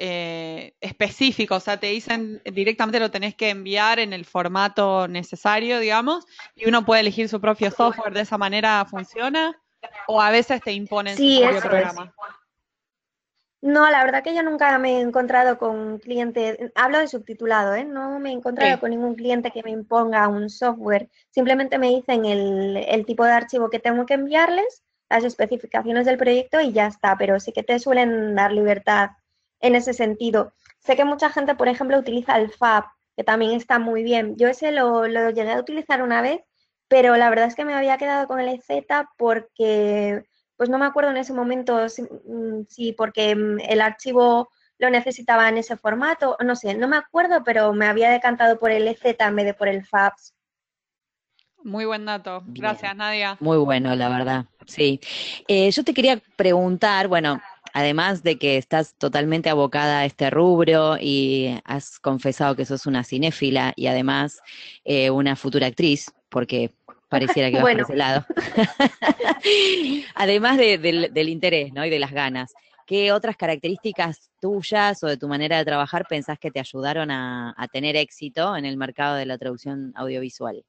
eh, 0.01 0.75
específico, 0.79 1.55
o 1.55 1.59
sea, 1.59 1.77
te 1.77 1.87
dicen 1.87 2.41
directamente 2.45 3.01
lo 3.01 3.11
tenés 3.11 3.35
que 3.35 3.49
enviar 3.49 3.99
en 3.99 4.13
el 4.13 4.23
formato 4.23 5.09
necesario, 5.09 5.77
digamos, 5.77 6.25
y 6.55 6.69
uno 6.69 6.85
puede 6.85 7.01
elegir 7.01 7.27
su 7.27 7.41
propio 7.41 7.69
software, 7.69 8.13
de 8.13 8.21
esa 8.21 8.37
manera 8.37 8.85
funciona, 8.89 9.61
o 10.07 10.21
a 10.21 10.31
veces 10.31 10.61
te 10.61 10.71
imponen 10.71 11.17
su 11.17 11.41
propio 11.41 11.59
programa. 11.59 12.13
No, 13.61 13.89
la 13.89 14.05
verdad 14.05 14.23
que 14.23 14.33
yo 14.33 14.41
nunca 14.41 14.77
me 14.79 14.99
he 14.99 15.01
encontrado 15.01 15.57
con 15.57 15.99
cliente, 15.99 16.71
hablo 16.75 16.99
de 16.99 17.09
subtitulado, 17.09 17.75
¿eh? 17.75 17.83
no 17.83 18.19
me 18.19 18.29
he 18.29 18.33
encontrado 18.33 18.79
con 18.79 18.91
ningún 18.91 19.15
cliente 19.15 19.51
que 19.51 19.63
me 19.63 19.71
imponga 19.71 20.29
un 20.29 20.49
software, 20.49 21.09
simplemente 21.29 21.77
me 21.77 21.89
dicen 21.89 22.23
el, 22.23 22.77
el 22.77 23.05
tipo 23.05 23.25
de 23.25 23.33
archivo 23.33 23.69
que 23.69 23.79
tengo 23.79 24.05
que 24.05 24.13
enviarles, 24.13 24.85
las 25.09 25.25
especificaciones 25.25 26.05
del 26.05 26.17
proyecto 26.17 26.61
y 26.61 26.71
ya 26.71 26.87
está, 26.87 27.17
pero 27.17 27.37
sí 27.41 27.51
que 27.51 27.63
te 27.63 27.79
suelen 27.79 28.33
dar 28.35 28.53
libertad 28.53 29.09
en 29.59 29.75
ese 29.75 29.93
sentido. 29.93 30.53
Sé 30.79 30.95
que 30.95 31.05
mucha 31.05 31.29
gente, 31.29 31.55
por 31.55 31.67
ejemplo, 31.67 31.97
utiliza 31.97 32.37
el 32.37 32.51
FAB, 32.51 32.85
que 33.15 33.23
también 33.23 33.51
está 33.51 33.79
muy 33.79 34.03
bien. 34.03 34.35
Yo 34.37 34.47
ese 34.47 34.71
lo, 34.71 35.05
llegué 35.05 35.51
a 35.51 35.59
utilizar 35.59 36.01
una 36.01 36.21
vez, 36.21 36.41
pero 36.87 37.15
la 37.17 37.29
verdad 37.29 37.47
es 37.47 37.55
que 37.55 37.65
me 37.65 37.73
había 37.73 37.97
quedado 37.97 38.27
con 38.27 38.39
el 38.39 38.49
EZ 38.49 38.85
porque, 39.17 40.23
pues 40.57 40.69
no 40.69 40.77
me 40.77 40.85
acuerdo 40.85 41.11
en 41.11 41.17
ese 41.17 41.33
momento 41.33 41.89
si, 41.89 42.03
mm, 42.03 42.95
porque 42.97 43.35
mm, 43.35 43.59
el 43.67 43.81
archivo 43.81 44.49
lo 44.77 44.89
necesitaba 44.89 45.49
en 45.49 45.57
ese 45.57 45.75
formato, 45.75 46.37
no 46.43 46.55
sé, 46.55 46.73
no 46.73 46.87
me 46.87 46.95
acuerdo, 46.95 47.43
pero 47.43 47.73
me 47.73 47.85
había 47.85 48.09
decantado 48.09 48.57
por 48.57 48.71
el 48.71 48.87
EZ 48.87 49.03
en 49.19 49.35
vez 49.35 49.45
de 49.45 49.53
por 49.53 49.67
el 49.67 49.85
FABS. 49.85 50.33
Muy 51.63 51.85
buen 51.85 52.05
dato. 52.05 52.41
Gracias, 52.47 52.95
Nadia. 52.95 53.35
Muy 53.41 53.57
bueno, 53.57 53.93
la 53.95 54.07
verdad. 54.07 54.45
Sí. 54.65 54.99
Eh, 55.47 55.69
yo 55.71 55.83
te 55.83 55.93
quería 55.93 56.21
preguntar, 56.37 57.07
bueno, 57.09 57.41
además 57.73 58.23
de 58.23 58.37
que 58.37 58.57
estás 58.57 58.95
totalmente 58.95 59.49
abocada 59.49 59.99
a 59.99 60.05
este 60.05 60.29
rubro 60.29 60.97
y 60.99 61.59
has 61.65 61.99
confesado 61.99 62.55
que 62.55 62.65
sos 62.65 62.85
una 62.85 63.03
cinéfila 63.03 63.73
y 63.75 63.87
además 63.87 64.41
eh, 64.83 65.09
una 65.09 65.35
futura 65.35 65.67
actriz, 65.67 66.11
porque 66.29 66.71
pareciera 67.09 67.49
que 67.49 67.55
vas 67.61 67.73
por 67.73 67.81
ese 67.81 67.95
lado. 67.95 68.25
además 70.15 70.57
del, 70.57 71.29
interés 71.29 71.73
¿no? 71.73 71.85
y 71.85 71.89
de 71.89 71.99
las 71.99 72.11
ganas, 72.11 72.53
¿qué 72.85 73.11
otras 73.11 73.37
características 73.37 74.29
tuyas 74.39 75.03
o 75.03 75.07
de 75.07 75.17
tu 75.17 75.27
manera 75.27 75.57
de 75.57 75.65
trabajar 75.65 76.05
pensás 76.07 76.39
que 76.39 76.51
te 76.51 76.59
ayudaron 76.59 77.11
a, 77.11 77.55
tener 77.71 77.95
éxito 77.95 78.55
en 78.55 78.65
el 78.65 78.77
mercado 78.77 79.15
de 79.15 79.25
la 79.25 79.37
traducción 79.37 79.91
audiovisual? 79.95 80.63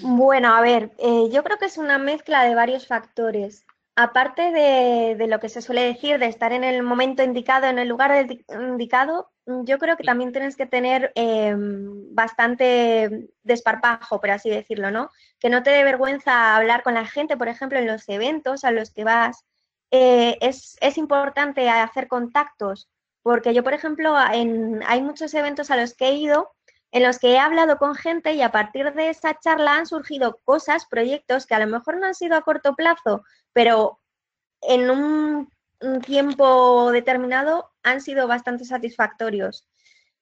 Bueno, 0.00 0.54
a 0.54 0.62
ver, 0.62 0.92
eh, 0.98 1.28
yo 1.30 1.42
creo 1.42 1.58
que 1.58 1.66
es 1.66 1.76
una 1.76 1.98
mezcla 1.98 2.44
de 2.44 2.54
varios 2.54 2.86
factores 2.86 3.66
aparte 3.96 4.50
de, 4.50 5.26
lo 5.26 5.38
que 5.40 5.48
se 5.48 5.62
suele 5.62 5.82
decir, 5.82 6.18
de 6.18 6.26
estar 6.26 6.52
en 6.52 6.64
el 6.64 6.82
momento 6.82 7.22
indicado, 7.22 7.66
en 7.66 7.78
el 7.78 7.88
lugar 7.88 8.26
indicado, 8.48 9.30
yo 9.44 9.78
creo 9.78 9.96
que 9.96 10.04
también 10.04 10.32
tienes 10.32 10.56
que 10.56 10.66
tener 10.66 11.12
em, 11.14 12.14
bastante 12.14 13.30
desparpajo, 13.42 14.20
por 14.20 14.30
así 14.30 14.50
decirlo, 14.50 14.90
¿no? 14.90 15.10
Que 15.38 15.50
no 15.50 15.62
te 15.62 15.70
dé 15.70 15.84
vergüenza 15.84 16.56
hablar 16.56 16.82
con 16.82 16.94
la 16.94 17.06
gente, 17.06 17.36
por 17.36 17.48
ejemplo, 17.48 17.78
en 17.78 17.86
los 17.86 18.08
eventos 18.08 18.64
a 18.64 18.70
los 18.70 18.92
que 18.92 19.04
vas. 19.04 19.44
Eh, 19.90 20.38
es, 20.40 20.78
importante 20.96 21.68
hacer 21.68 22.08
contactos, 22.08 22.88
porque 23.22 23.52
yo, 23.52 23.62
por 23.62 23.74
ejemplo, 23.74 24.16
hay 24.16 25.02
muchos 25.02 25.34
eventos 25.34 25.70
a 25.70 25.76
los 25.76 25.94
que 25.94 26.08
he 26.08 26.14
ido 26.14 26.52
en 26.92 27.02
los 27.02 27.18
que 27.18 27.32
he 27.32 27.38
hablado 27.38 27.78
con 27.78 27.94
gente 27.94 28.34
y 28.34 28.42
a 28.42 28.52
partir 28.52 28.92
de 28.92 29.08
esa 29.08 29.38
charla 29.38 29.76
han 29.76 29.86
surgido 29.86 30.38
cosas, 30.44 30.86
proyectos 30.86 31.46
que 31.46 31.54
a 31.54 31.58
lo 31.58 31.66
mejor 31.66 31.96
no 31.96 32.06
han 32.06 32.14
sido 32.14 32.36
a 32.36 32.42
corto 32.42 32.74
plazo, 32.74 33.24
pero 33.54 33.98
en 34.60 34.90
un, 34.90 35.50
tiempo 36.06 36.92
determinado 36.92 37.72
han 37.82 38.00
sido 38.00 38.28
bastante 38.28 38.64
satisfactorios. 38.64 39.66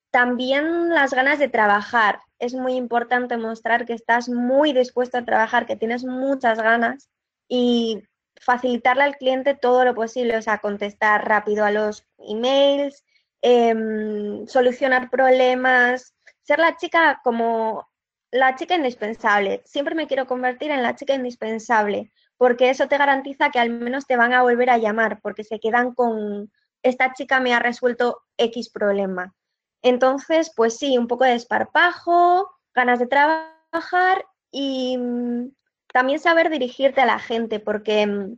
También 0.09 0.89
las 0.89 1.13
ganas 1.13 1.37
de 1.37 1.49
trabajar. 1.49 2.19
Es 2.39 2.55
muy 2.55 2.73
importante 2.73 3.37
mostrar 3.37 3.85
que 3.85 3.93
estás 3.93 4.27
muy 4.27 4.73
dispuesto 4.73 5.19
a 5.19 5.25
trabajar, 5.25 5.67
que 5.67 5.75
tienes 5.75 6.03
muchas 6.03 6.57
ganas 6.57 7.09
y 7.47 8.01
facilitarle 8.39 9.03
al 9.03 9.17
cliente 9.17 9.53
todo 9.53 9.85
lo 9.85 9.93
posible, 9.93 10.35
o 10.35 10.41
sea, 10.41 10.57
contestar 10.57 11.27
rápido 11.27 11.63
a 11.63 11.69
los 11.69 12.07
emails, 12.17 13.03
em, 13.43 14.47
solucionar 14.47 15.11
problemas, 15.11 16.15
ser 16.51 16.59
la 16.59 16.75
chica 16.75 17.21
como 17.23 17.87
la 18.29 18.55
chica 18.55 18.75
indispensable. 18.75 19.61
Siempre 19.63 19.95
me 19.95 20.05
quiero 20.05 20.27
convertir 20.27 20.69
en 20.71 20.83
la 20.83 20.95
chica 20.95 21.13
indispensable, 21.13 22.11
porque 22.35 22.69
eso 22.69 22.89
te 22.89 22.97
garantiza 22.97 23.51
que 23.51 23.59
al 23.59 23.69
menos 23.69 24.05
te 24.05 24.17
van 24.17 24.33
a 24.33 24.41
volver 24.41 24.69
a 24.69 24.77
llamar, 24.77 25.21
porque 25.21 25.45
se 25.45 25.61
quedan 25.61 25.93
con, 25.93 26.51
esta 26.83 27.13
chica 27.13 27.39
me 27.39 27.53
ha 27.53 27.59
resuelto 27.59 28.23
X 28.37 28.69
problema. 28.69 29.33
Entonces, 29.81 30.51
pues 30.53 30.77
sí, 30.77 30.97
un 30.97 31.07
poco 31.07 31.23
de 31.23 31.35
esparpajo, 31.35 32.51
ganas 32.73 32.99
de 32.99 33.07
trabajar 33.07 34.25
y 34.51 34.97
mm, 34.97 35.51
también 35.93 36.19
saber 36.19 36.49
dirigirte 36.49 36.99
a 36.99 37.05
la 37.05 37.19
gente, 37.19 37.61
porque 37.61 38.05
mm, 38.07 38.37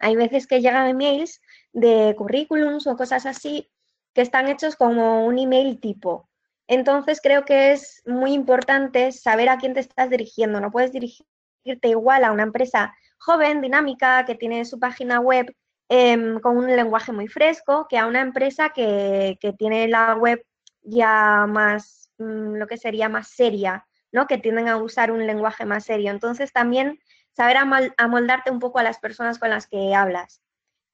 hay 0.00 0.16
veces 0.16 0.46
que 0.46 0.62
llegan 0.62 0.88
emails 0.88 1.42
de 1.74 2.14
currículums 2.16 2.86
o 2.86 2.96
cosas 2.96 3.26
así 3.26 3.70
que 4.14 4.22
están 4.22 4.48
hechos 4.48 4.76
como 4.76 5.26
un 5.26 5.38
email 5.38 5.78
tipo. 5.78 6.30
Entonces 6.66 7.20
creo 7.22 7.44
que 7.44 7.72
es 7.72 8.02
muy 8.06 8.32
importante 8.32 9.12
saber 9.12 9.48
a 9.48 9.58
quién 9.58 9.74
te 9.74 9.80
estás 9.80 10.10
dirigiendo. 10.10 10.60
No 10.60 10.70
puedes 10.70 10.92
dirigirte 10.92 11.88
igual 11.88 12.24
a 12.24 12.32
una 12.32 12.42
empresa 12.42 12.94
joven, 13.18 13.60
dinámica, 13.60 14.24
que 14.24 14.34
tiene 14.34 14.64
su 14.64 14.78
página 14.78 15.20
web 15.20 15.54
em, 15.88 16.40
con 16.40 16.56
un 16.56 16.66
lenguaje 16.74 17.12
muy 17.12 17.28
fresco, 17.28 17.86
que 17.88 17.98
a 17.98 18.06
una 18.06 18.22
empresa 18.22 18.70
que, 18.70 19.38
tiene 19.58 19.88
la 19.88 20.14
web 20.14 20.44
ya 20.82 21.46
más, 21.46 22.10
mm, 22.18 22.54
lo 22.56 22.66
que 22.66 22.76
sería 22.78 23.08
más 23.08 23.28
seria, 23.28 23.86
¿no? 24.12 24.26
Que 24.26 24.38
tienden 24.38 24.68
a 24.68 24.76
usar 24.78 25.10
un 25.12 25.26
lenguaje 25.26 25.66
más 25.66 25.84
serio. 25.84 26.10
Entonces 26.10 26.52
también 26.52 26.98
saber 27.32 27.58
amoldarte 27.98 28.50
un 28.50 28.60
poco 28.60 28.78
a 28.78 28.82
las 28.82 28.98
personas 28.98 29.38
con 29.38 29.50
las 29.50 29.66
que 29.66 29.94
hablas. 29.94 30.40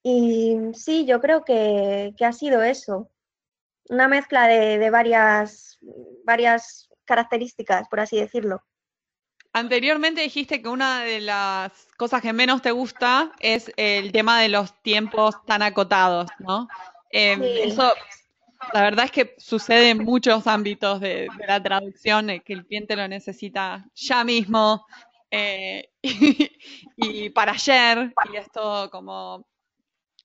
Y 0.03 0.59
sí, 0.75 1.07
yo 1.07 1.21
creo 1.21 1.45
que 1.45 2.15
ha 2.21 2.33
sido 2.33 2.63
eso 2.63 3.11
una 3.91 4.07
mezcla 4.07 4.47
de, 4.47 4.89
varias, 4.89 5.79
varias 6.25 6.89
características, 7.05 7.89
por 7.89 8.01
así 8.01 8.19
decirlo. 8.19 8.63
Anteriormente 9.53 10.21
dijiste 10.21 10.63
que 10.63 10.69
una 10.69 11.03
de 11.03 11.21
las 11.21 11.73
cosas 11.97 12.23
que 12.23 12.33
menos 12.33 12.63
te 12.63 12.71
gusta 12.71 13.33
es 13.41 13.73
el 13.77 14.13
tema 14.13 14.41
de 14.41 14.49
los 14.49 14.81
tiempos 14.83 15.45
tan 15.45 15.63
acotados, 15.63 16.31
¿no? 16.39 16.69
Em, 17.11 17.43
eso, 17.43 17.93
la 18.73 18.83
verdad 18.83 19.07
es 19.07 19.11
que 19.11 19.35
sucede 19.39 19.91
en 19.91 20.05
muchos 20.05 20.47
ámbitos 20.47 21.01
de, 21.01 21.27
la 21.49 21.61
traducción, 21.61 22.29
que 22.45 22.53
el 22.53 22.65
cliente 22.65 22.95
lo 22.95 23.09
necesita 23.09 23.85
ya 23.97 24.23
mismo 24.23 24.87
eh, 25.33 25.91
y, 26.97 27.31
para 27.31 27.53
ayer, 27.53 28.15
y 28.33 28.37
esto 28.37 28.89
como 28.93 29.49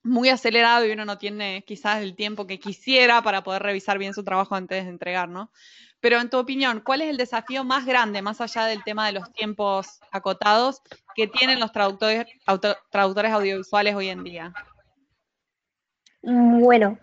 muy 0.06 0.30
acelerado 0.30 0.86
y 0.86 0.91
uno 0.91 1.04
no 1.04 1.18
tiene 1.18 1.63
quizás 1.65 2.02
el 2.04 2.15
tiempo 2.15 2.46
que 2.46 2.60
quisiera 2.60 3.24
para 3.24 3.44
poder 3.44 3.63
revisar 3.63 3.98
bien 3.98 4.13
su 4.13 4.24
trabajo 4.24 4.54
antes 4.54 4.84
de 4.84 4.89
entregar, 4.89 5.28
¿no? 5.28 5.52
Pero 6.00 6.22
en 6.22 6.30
tu 6.30 6.38
opinión, 6.38 6.82
¿cuál 6.86 7.02
es 7.02 7.10
el 7.10 7.18
desafío 7.18 7.63
más 7.63 7.88
grande, 7.88 8.22
más 8.22 8.39
allá 8.39 8.65
del 8.65 8.84
tema 8.84 9.08
de 9.08 9.13
los 9.13 9.34
tiempos 9.34 10.00
acotados, 10.12 10.84
que 11.15 11.28
tienen 11.28 11.60
los 11.60 11.72
traductores, 11.72 12.28
traductores 12.91 13.32
audiovisuales 13.32 13.96
hoy 13.96 14.10
en 14.10 14.24
día? 14.24 14.54
Bueno, 16.22 17.00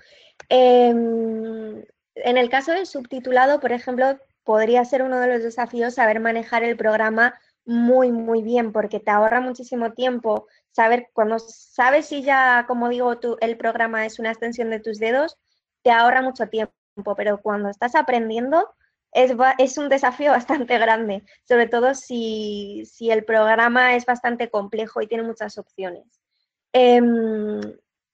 em, 0.48 1.82
en 2.14 2.36
el 2.36 2.48
caso 2.50 2.70
del 2.70 2.86
subtitulado, 2.86 3.58
por 3.58 3.72
ejemplo, 3.72 4.16
podría 4.44 4.84
ser 4.84 5.02
uno 5.02 5.18
de 5.18 5.26
los 5.26 5.42
desafíos 5.42 5.94
saber 5.94 6.20
manejar 6.20 6.62
el 6.62 6.76
programa 6.76 7.34
muy, 7.64 8.12
muy 8.12 8.42
bien, 8.42 8.70
porque 8.70 9.00
te 9.00 9.10
ahorra 9.10 9.40
muchísimo 9.40 9.92
tiempo 9.92 10.46
saber, 10.72 11.08
cuando 11.12 11.38
sabes 11.38 12.06
si 12.06 12.22
ya, 12.22 12.64
como 12.66 12.88
digo, 12.88 13.18
tú, 13.18 13.36
el 13.40 13.56
programa 13.56 14.06
es 14.06 14.18
una 14.18 14.30
extensión 14.30 14.70
de 14.70 14.80
tus 14.80 14.98
dedos, 14.98 15.38
te 15.82 15.90
ahorra 15.90 16.22
mucho 16.22 16.48
tiempo, 16.48 16.72
pero 17.16 17.40
cuando 17.40 17.68
estás 17.68 17.94
aprendiendo 17.94 18.74
es, 19.12 19.32
es 19.58 19.78
un 19.78 19.88
desafío 19.88 20.32
bastante 20.32 20.78
grande, 20.78 21.24
sobre 21.44 21.68
todo 21.68 21.94
si, 21.94 22.84
si, 22.86 23.10
el 23.10 23.24
programa 23.24 23.94
es 23.94 24.06
bastante 24.06 24.50
complejo 24.50 25.02
y 25.02 25.06
tiene 25.06 25.24
muchas 25.24 25.58
opciones. 25.58 26.04
Em, 26.72 27.60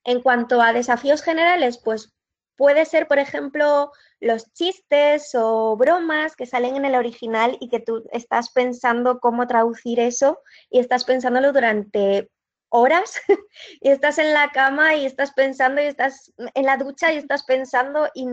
en 0.04 0.22
cuanto 0.22 0.60
a 0.60 0.72
desafíos 0.72 1.22
generales, 1.22 1.78
pues 1.78 2.12
puede 2.56 2.84
ser, 2.86 3.06
por 3.06 3.20
ejemplo, 3.20 3.92
los 4.20 4.52
chistes 4.52 5.30
o 5.34 5.76
bromas 5.76 6.34
que 6.34 6.46
salen 6.46 6.74
en 6.76 6.84
el 6.84 6.96
original 6.96 7.56
y 7.60 7.68
que 7.68 7.78
tú 7.78 8.04
estás 8.10 8.50
pensando 8.50 9.20
cómo 9.20 9.46
traducir 9.46 10.00
eso 10.00 10.40
y 10.70 10.80
estás 10.80 11.04
pensándolo 11.04 11.52
durante 11.52 12.28
horas 12.70 13.20
y 13.80 13.90
estás 13.90 14.18
en 14.18 14.32
la 14.32 14.50
cama 14.50 14.94
y 14.94 15.06
estás 15.06 15.32
pensando 15.32 15.80
y 15.80 15.86
estás 15.86 16.32
en 16.36 16.66
la 16.66 16.76
ducha 16.76 17.12
y 17.12 17.16
estás 17.16 17.44
pensando 17.44 18.08
y 18.14 18.26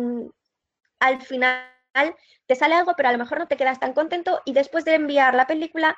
al 0.99 1.21
final 1.21 1.65
te 2.45 2.55
sale 2.55 2.75
algo, 2.75 2.93
pero 2.95 3.09
a 3.09 3.11
lo 3.11 3.17
mejor 3.17 3.39
no 3.39 3.47
te 3.47 3.57
quedas 3.57 3.79
tan 3.79 3.93
contento 3.93 4.41
y 4.45 4.53
después 4.53 4.85
de 4.85 4.95
enviar 4.95 5.33
la 5.35 5.47
película 5.47 5.97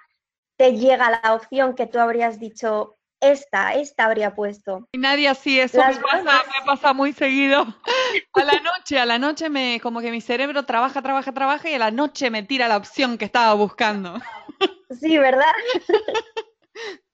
te 0.57 0.73
llega 0.73 1.19
la 1.23 1.33
opción 1.33 1.75
que 1.75 1.87
tú 1.87 1.99
habrías 1.99 2.39
dicho, 2.39 2.97
esta, 3.19 3.73
esta 3.73 4.05
habría 4.05 4.35
puesto. 4.35 4.87
Y 4.91 4.97
nadie 4.97 5.27
así, 5.27 5.59
eso 5.59 5.77
me 5.77 5.95
pasa, 5.95 6.43
me 6.59 6.65
pasa, 6.65 6.93
muy 6.93 7.13
seguido. 7.13 7.65
A 8.33 8.43
la 8.43 8.59
noche, 8.59 8.99
a 8.99 9.05
la 9.05 9.17
noche 9.17 9.49
me, 9.49 9.79
como 9.81 9.99
que 9.99 10.11
mi 10.11 10.21
cerebro 10.21 10.65
trabaja, 10.65 11.01
trabaja, 11.01 11.31
trabaja 11.31 11.69
y 11.69 11.73
a 11.73 11.79
la 11.79 11.91
noche 11.91 12.29
me 12.29 12.43
tira 12.43 12.67
la 12.67 12.77
opción 12.77 13.17
que 13.17 13.25
estaba 13.25 13.53
buscando. 13.55 14.19
Sí, 14.99 15.17
¿verdad? 15.17 15.51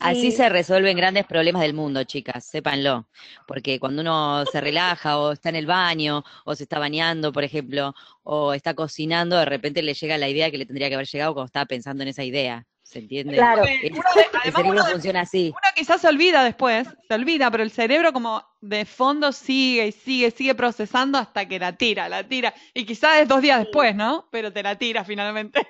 Así 0.00 0.32
se 0.32 0.48
resuelven 0.48 0.96
grandes 0.96 1.26
problemas 1.26 1.62
del 1.62 1.74
mundo, 1.74 2.04
chicas, 2.04 2.44
sépanlo. 2.44 3.06
Porque 3.46 3.78
cuando 3.78 4.02
uno 4.02 4.44
se 4.50 4.60
relaja 4.60 5.18
o 5.18 5.32
está 5.32 5.50
en 5.50 5.56
el 5.56 5.66
baño 5.66 6.24
o 6.44 6.54
se 6.54 6.62
está 6.62 6.78
bañando, 6.78 7.32
por 7.32 7.44
ejemplo, 7.44 7.94
o 8.22 8.54
está 8.54 8.74
cocinando, 8.74 9.36
de 9.36 9.44
repente 9.44 9.82
le 9.82 9.94
llega 9.94 10.18
la 10.18 10.28
idea 10.28 10.50
que 10.50 10.58
le 10.58 10.66
tendría 10.66 10.88
que 10.88 10.94
haber 10.94 11.06
llegado 11.06 11.34
cuando 11.34 11.46
estaba 11.46 11.66
pensando 11.66 12.02
en 12.02 12.08
esa 12.08 12.24
idea. 12.24 12.66
¿Se 12.82 12.98
entiende? 12.98 13.34
Claro. 13.34 13.62
el 13.64 13.94
cerebro 14.52 14.84
funciona 14.84 15.20
así. 15.20 15.50
Uno 15.50 15.72
quizás 15.76 16.00
se 16.00 16.08
olvida 16.08 16.42
después, 16.42 16.88
se 17.06 17.14
olvida, 17.14 17.48
pero 17.50 17.62
el 17.62 17.70
cerebro 17.70 18.12
como 18.12 18.42
de 18.60 18.84
fondo 18.84 19.30
sigue 19.30 19.86
y 19.86 19.92
sigue, 19.92 20.30
sigue 20.32 20.56
procesando 20.56 21.16
hasta 21.18 21.46
que 21.46 21.60
la 21.60 21.76
tira, 21.76 22.08
la 22.08 22.26
tira. 22.26 22.52
Y 22.74 22.84
quizás 22.86 23.20
es 23.20 23.28
dos 23.28 23.42
días 23.42 23.60
después, 23.60 23.94
¿no? 23.94 24.28
Pero 24.32 24.52
te 24.52 24.62
la 24.64 24.76
tira 24.76 25.04
finalmente. 25.04 25.60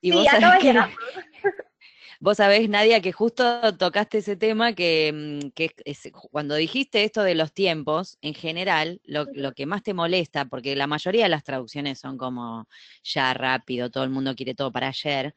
Y 0.00 0.12
vos 0.12 0.26
sabés 0.26 0.62
Vos 2.20 2.36
sabés, 2.38 2.68
Nadia, 2.68 3.00
que 3.00 3.12
justo 3.12 3.76
tocaste 3.76 4.18
ese 4.18 4.36
tema 4.36 4.72
que, 4.72 5.40
mm, 5.44 5.50
que 5.50 5.74
es, 5.84 6.10
cuando 6.30 6.54
dijiste 6.54 7.04
esto 7.04 7.22
de 7.22 7.34
los 7.34 7.52
tiempos, 7.52 8.18
en 8.22 8.34
general, 8.34 9.00
lo, 9.04 9.26
lo, 9.32 9.52
que 9.52 9.66
más 9.66 9.82
te 9.82 9.94
molesta, 9.94 10.46
porque 10.46 10.76
la 10.76 10.86
mayoría 10.86 11.24
de 11.24 11.30
las 11.30 11.44
traducciones 11.44 11.98
son 11.98 12.18
como 12.18 12.68
ya 13.02 13.34
rápido, 13.34 13.90
todo 13.90 14.04
el 14.04 14.10
mundo 14.10 14.34
quiere 14.34 14.54
todo 14.54 14.72
para 14.72 14.88
ayer, 14.88 15.34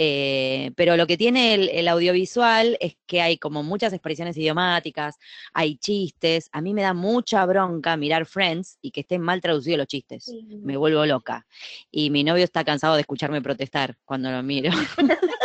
eh, 0.00 0.70
pero 0.76 0.96
lo 0.96 1.08
que 1.08 1.16
tiene 1.16 1.54
el, 1.54 1.88
audiovisual 1.88 2.76
es 2.78 2.96
que 3.04 3.20
hay 3.20 3.36
como 3.36 3.64
muchas 3.64 3.92
expresiones 3.92 4.36
idiomáticas, 4.36 5.16
hay 5.52 5.76
chistes. 5.76 6.48
A 6.52 6.60
mí 6.60 6.72
me 6.72 6.82
da 6.82 6.94
mucha 6.94 7.44
bronca 7.46 7.96
mirar 7.96 8.24
Friends 8.24 8.78
y 8.80 8.92
que 8.92 9.00
estén 9.00 9.22
mal 9.22 9.40
traducidos 9.40 9.78
los 9.78 9.88
chistes. 9.88 10.32
Me 10.62 10.76
vuelvo 10.76 11.04
loca. 11.04 11.48
Y 11.90 12.10
mi 12.10 12.22
novio 12.22 12.44
está 12.44 12.62
cansado 12.62 12.94
de 12.94 13.00
escucharme 13.00 13.42
protestar 13.42 13.96
cuando 14.04 14.30
lo 14.30 14.40
miro. 14.44 14.70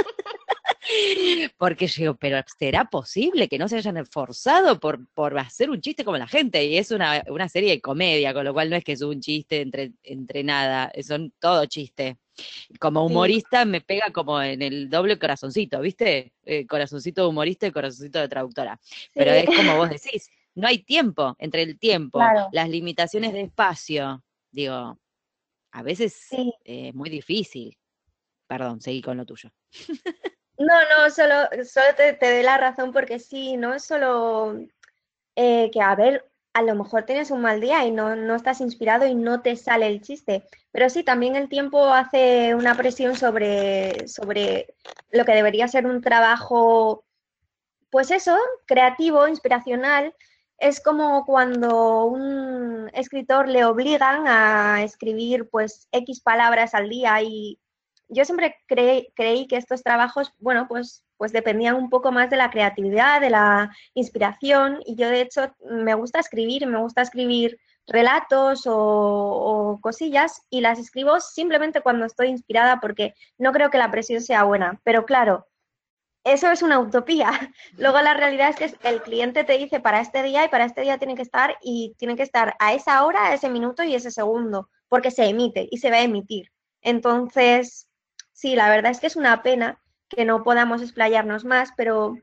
Porque 1.58 1.88
yo, 1.88 2.16
pero 2.16 2.42
¿será 2.58 2.86
posible 2.86 3.48
que 3.48 3.58
no 3.58 3.68
se 3.68 3.78
hayan 3.78 3.98
esforzado 3.98 4.80
por, 4.80 5.08
por 5.14 5.38
hacer 5.38 5.70
un 5.70 5.82
chiste 5.82 6.04
como 6.04 6.18
la 6.18 6.28
gente? 6.28 6.66
Y 6.66 6.78
es 6.78 6.92
una, 6.92 7.24
una 7.28 7.50
serie 7.50 7.72
de 7.72 7.82
comedia, 7.82 8.34
con 8.34 8.46
lo 8.46 8.54
cual 8.54 8.70
no 8.70 8.76
es 8.76 8.84
que 8.84 8.94
es 8.94 9.02
un 9.02 9.20
chiste 9.22 9.62
entre, 9.62 9.94
entre 10.04 10.44
nada, 10.44 10.92
son 11.02 11.34
todo 11.40 11.66
chiste. 11.66 12.18
Como 12.80 13.06
humorista 13.06 13.64
me 13.66 13.82
pega 13.82 14.12
como 14.12 14.42
en 14.42 14.62
el 14.62 14.90
doble 14.90 15.20
corazoncito, 15.20 15.80
¿viste? 15.82 16.34
Eh, 16.44 16.66
corazoncito 16.66 17.22
de 17.22 17.28
humorista 17.28 17.68
y 17.68 17.72
corazoncito 17.72 18.20
de 18.20 18.28
traductora. 18.28 18.80
Pero 19.14 19.32
es 19.32 19.46
como 19.46 19.78
vos 19.78 19.90
decís, 19.90 20.30
no 20.56 20.68
hay 20.68 20.80
tiempo 20.80 21.36
entre 21.40 21.62
el 21.64 21.78
tiempo, 21.78 22.20
las 22.52 22.70
limitaciones 22.70 23.34
de 23.34 23.42
espacio, 23.42 24.24
digo, 24.52 25.00
a 25.72 25.84
veces 25.84 26.28
es 26.64 26.94
muy 26.94 27.10
difícil. 27.10 27.78
Perdón, 28.48 28.82
seguí 28.82 29.02
con 29.02 29.18
lo 29.18 29.26
tuyo. 29.26 29.50
No, 30.58 30.68
no, 30.68 31.10
solo, 31.10 31.36
solo 31.66 31.88
te, 31.96 32.16
doy 32.20 32.44
la 32.44 32.58
razón 32.58 32.92
porque 32.92 33.20
sí, 33.20 33.58
no 33.58 33.74
es 33.74 33.84
solo 33.84 34.60
eh, 35.36 35.72
que, 35.72 35.82
a 35.82 35.96
ver, 35.96 36.30
a 36.54 36.62
lo 36.62 36.76
mejor 36.76 37.06
tienes 37.06 37.32
un 37.32 37.42
mal 37.42 37.60
día 37.60 37.86
y 37.86 37.92
no, 37.92 38.16
no, 38.16 38.36
estás 38.36 38.62
inspirado 38.62 39.08
y 39.08 39.16
no 39.16 39.42
te 39.42 39.56
sale 39.56 39.88
el 39.88 40.02
chiste, 40.02 40.44
pero 40.72 40.90
sí, 40.90 41.04
también 41.04 41.36
el 41.36 41.50
tiempo 41.50 41.86
hace 41.94 42.54
una 42.56 42.76
presión 42.76 43.16
sobre, 43.16 44.08
sobre 44.08 44.76
lo 45.12 45.26
que 45.26 45.34
debería 45.34 45.68
ser 45.68 45.88
un 45.88 46.02
trabajo, 46.02 47.04
pues 47.90 48.12
eso, 48.12 48.38
creativo, 48.66 49.28
inspiracional. 49.28 50.16
Es 50.60 50.82
como 50.82 51.26
cuando 51.26 52.06
un 52.06 52.90
escritor 52.94 53.50
le 53.50 53.66
obligan 53.66 54.28
a 54.28 54.84
escribir 54.84 55.50
pues 55.50 55.88
X 55.92 56.22
palabras 56.22 56.74
al 56.76 56.90
día 56.90 57.22
y 57.24 57.60
yo 58.14 58.26
siempre 58.26 58.56
creí 58.68 59.48
que 59.48 59.58
estos 59.58 59.84
trabajos, 59.84 60.32
bueno, 60.40 60.68
pues, 60.68 61.04
pues 61.18 61.32
dependían 61.32 61.76
un 61.76 61.90
poco 61.90 62.12
más 62.12 62.30
de 62.30 62.38
la 62.38 62.50
creatividad, 62.50 63.22
de 63.22 63.30
la 63.30 63.72
inspiración, 63.94 64.80
y 64.86 64.96
yo 64.96 65.10
de 65.10 65.22
hecho 65.22 65.54
me 65.70 65.94
gusta 65.94 66.20
escribir, 66.20 66.66
me 66.68 66.80
gusta 66.80 67.02
escribir 67.02 67.58
relatos 67.88 68.64
o, 68.66 69.80
cosillas 69.82 70.42
y 70.50 70.62
las 70.62 70.80
escribo 70.80 71.20
simplemente 71.20 71.82
cuando 71.82 72.06
estoy 72.06 72.28
inspirada 72.28 72.80
porque 72.80 73.14
no 73.38 73.52
creo 73.52 73.70
que 73.70 73.78
la 73.78 73.92
presión 73.92 74.22
sea 74.22 74.44
buena, 74.44 74.80
pero 74.84 75.06
claro, 75.06 75.48
eso 76.24 76.50
es 76.52 76.62
una 76.62 76.80
utopía. 76.80 77.32
Luego 77.78 78.02
la 78.02 78.14
realidad 78.14 78.50
es 78.50 78.78
que 78.78 78.90
el 78.90 79.02
cliente 79.02 79.44
te 79.44 79.58
dice 79.58 79.80
para 79.80 80.00
este 80.00 80.24
día 80.24 80.46
y 80.46 80.50
para 80.50 80.66
este 80.66 80.82
día 80.82 80.98
tiene 80.98 81.16
que 81.16 81.22
estar 81.22 81.58
y 81.62 81.96
tiene 81.98 82.16
que 82.16 82.24
estar 82.24 82.56
a 82.60 82.74
esa 82.74 83.04
hora, 83.06 83.28
a 83.28 83.34
ese 83.34 83.50
minuto 83.50 83.84
y 83.84 83.96
ese 83.96 84.12
segundo, 84.12 84.70
porque 84.88 85.12
se 85.12 85.26
emite 85.26 85.68
y 85.70 85.80
se 85.80 85.90
va 85.90 85.98
a 85.98 86.04
emitir. 86.04 86.50
Entonces, 86.82 87.88
sí, 88.34 88.56
la 88.56 88.70
verdad 88.70 88.92
es 88.92 89.00
que 89.00 89.08
es 89.08 89.16
una 89.16 89.42
pena 89.44 89.80
que 90.10 90.26
no 90.26 90.44
podamos 90.44 90.82
explayarnos 90.82 91.46
más, 91.46 91.72
pero 91.78 92.18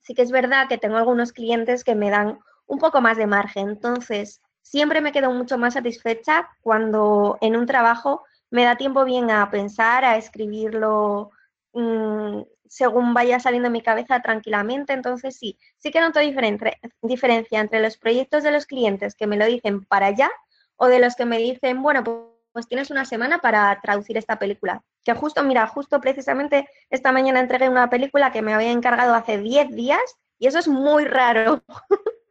sí 0.00 0.14
que 0.14 0.22
es 0.22 0.30
verdad 0.30 0.68
que 0.68 0.78
tengo 0.78 0.96
algunos 0.96 1.32
clientes 1.32 1.84
que 1.84 1.94
me 1.94 2.10
dan 2.10 2.38
un 2.66 2.78
poco 2.78 3.00
más 3.00 3.16
de 3.16 3.26
margen. 3.26 3.70
Entonces, 3.70 4.40
siempre 4.62 5.00
me 5.00 5.12
quedo 5.12 5.30
mucho 5.32 5.58
más 5.58 5.74
satisfecha 5.74 6.48
cuando 6.62 7.38
en 7.40 7.56
un 7.56 7.66
trabajo 7.66 8.24
me 8.50 8.64
da 8.64 8.76
tiempo 8.76 9.04
bien 9.04 9.30
a 9.30 9.50
pensar, 9.50 10.04
a 10.04 10.16
escribirlo 10.16 11.30
mm, 11.72 12.42
según 12.68 13.14
vaya 13.14 13.40
saliendo 13.40 13.66
en 13.66 13.72
mi 13.72 13.82
cabeza 13.82 14.20
tranquilamente. 14.20 14.92
Entonces, 14.92 15.36
sí, 15.36 15.58
sí 15.78 15.90
que 15.90 16.00
noto 16.00 16.20
diferencia 16.20 17.60
entre 17.60 17.80
los 17.80 17.96
proyectos 17.96 18.42
de 18.42 18.52
los 18.52 18.66
clientes 18.66 19.14
que 19.14 19.26
me 19.26 19.36
lo 19.36 19.46
dicen 19.46 19.84
para 19.84 20.06
allá 20.06 20.30
o 20.76 20.86
de 20.86 20.98
los 20.98 21.16
que 21.16 21.24
me 21.24 21.38
dicen, 21.38 21.82
bueno, 21.82 22.04
pues 22.04 22.35
tienes 22.62 22.90
una 22.90 23.04
semana 23.04 23.38
para 23.38 23.78
traducir 23.82 24.16
esta 24.16 24.38
película. 24.38 24.82
Que 25.04 25.12
justo, 25.14 25.42
mira, 25.44 25.66
justo 25.66 26.00
precisamente 26.00 26.68
esta 26.90 27.12
mañana 27.12 27.40
entregué 27.40 27.68
una 27.68 27.90
película 27.90 28.32
que 28.32 28.42
me 28.42 28.54
había 28.54 28.72
encargado 28.72 29.14
hace 29.14 29.38
10 29.38 29.70
días 29.74 30.00
y 30.38 30.46
eso 30.46 30.58
es 30.58 30.68
muy 30.68 31.04
raro. 31.04 31.62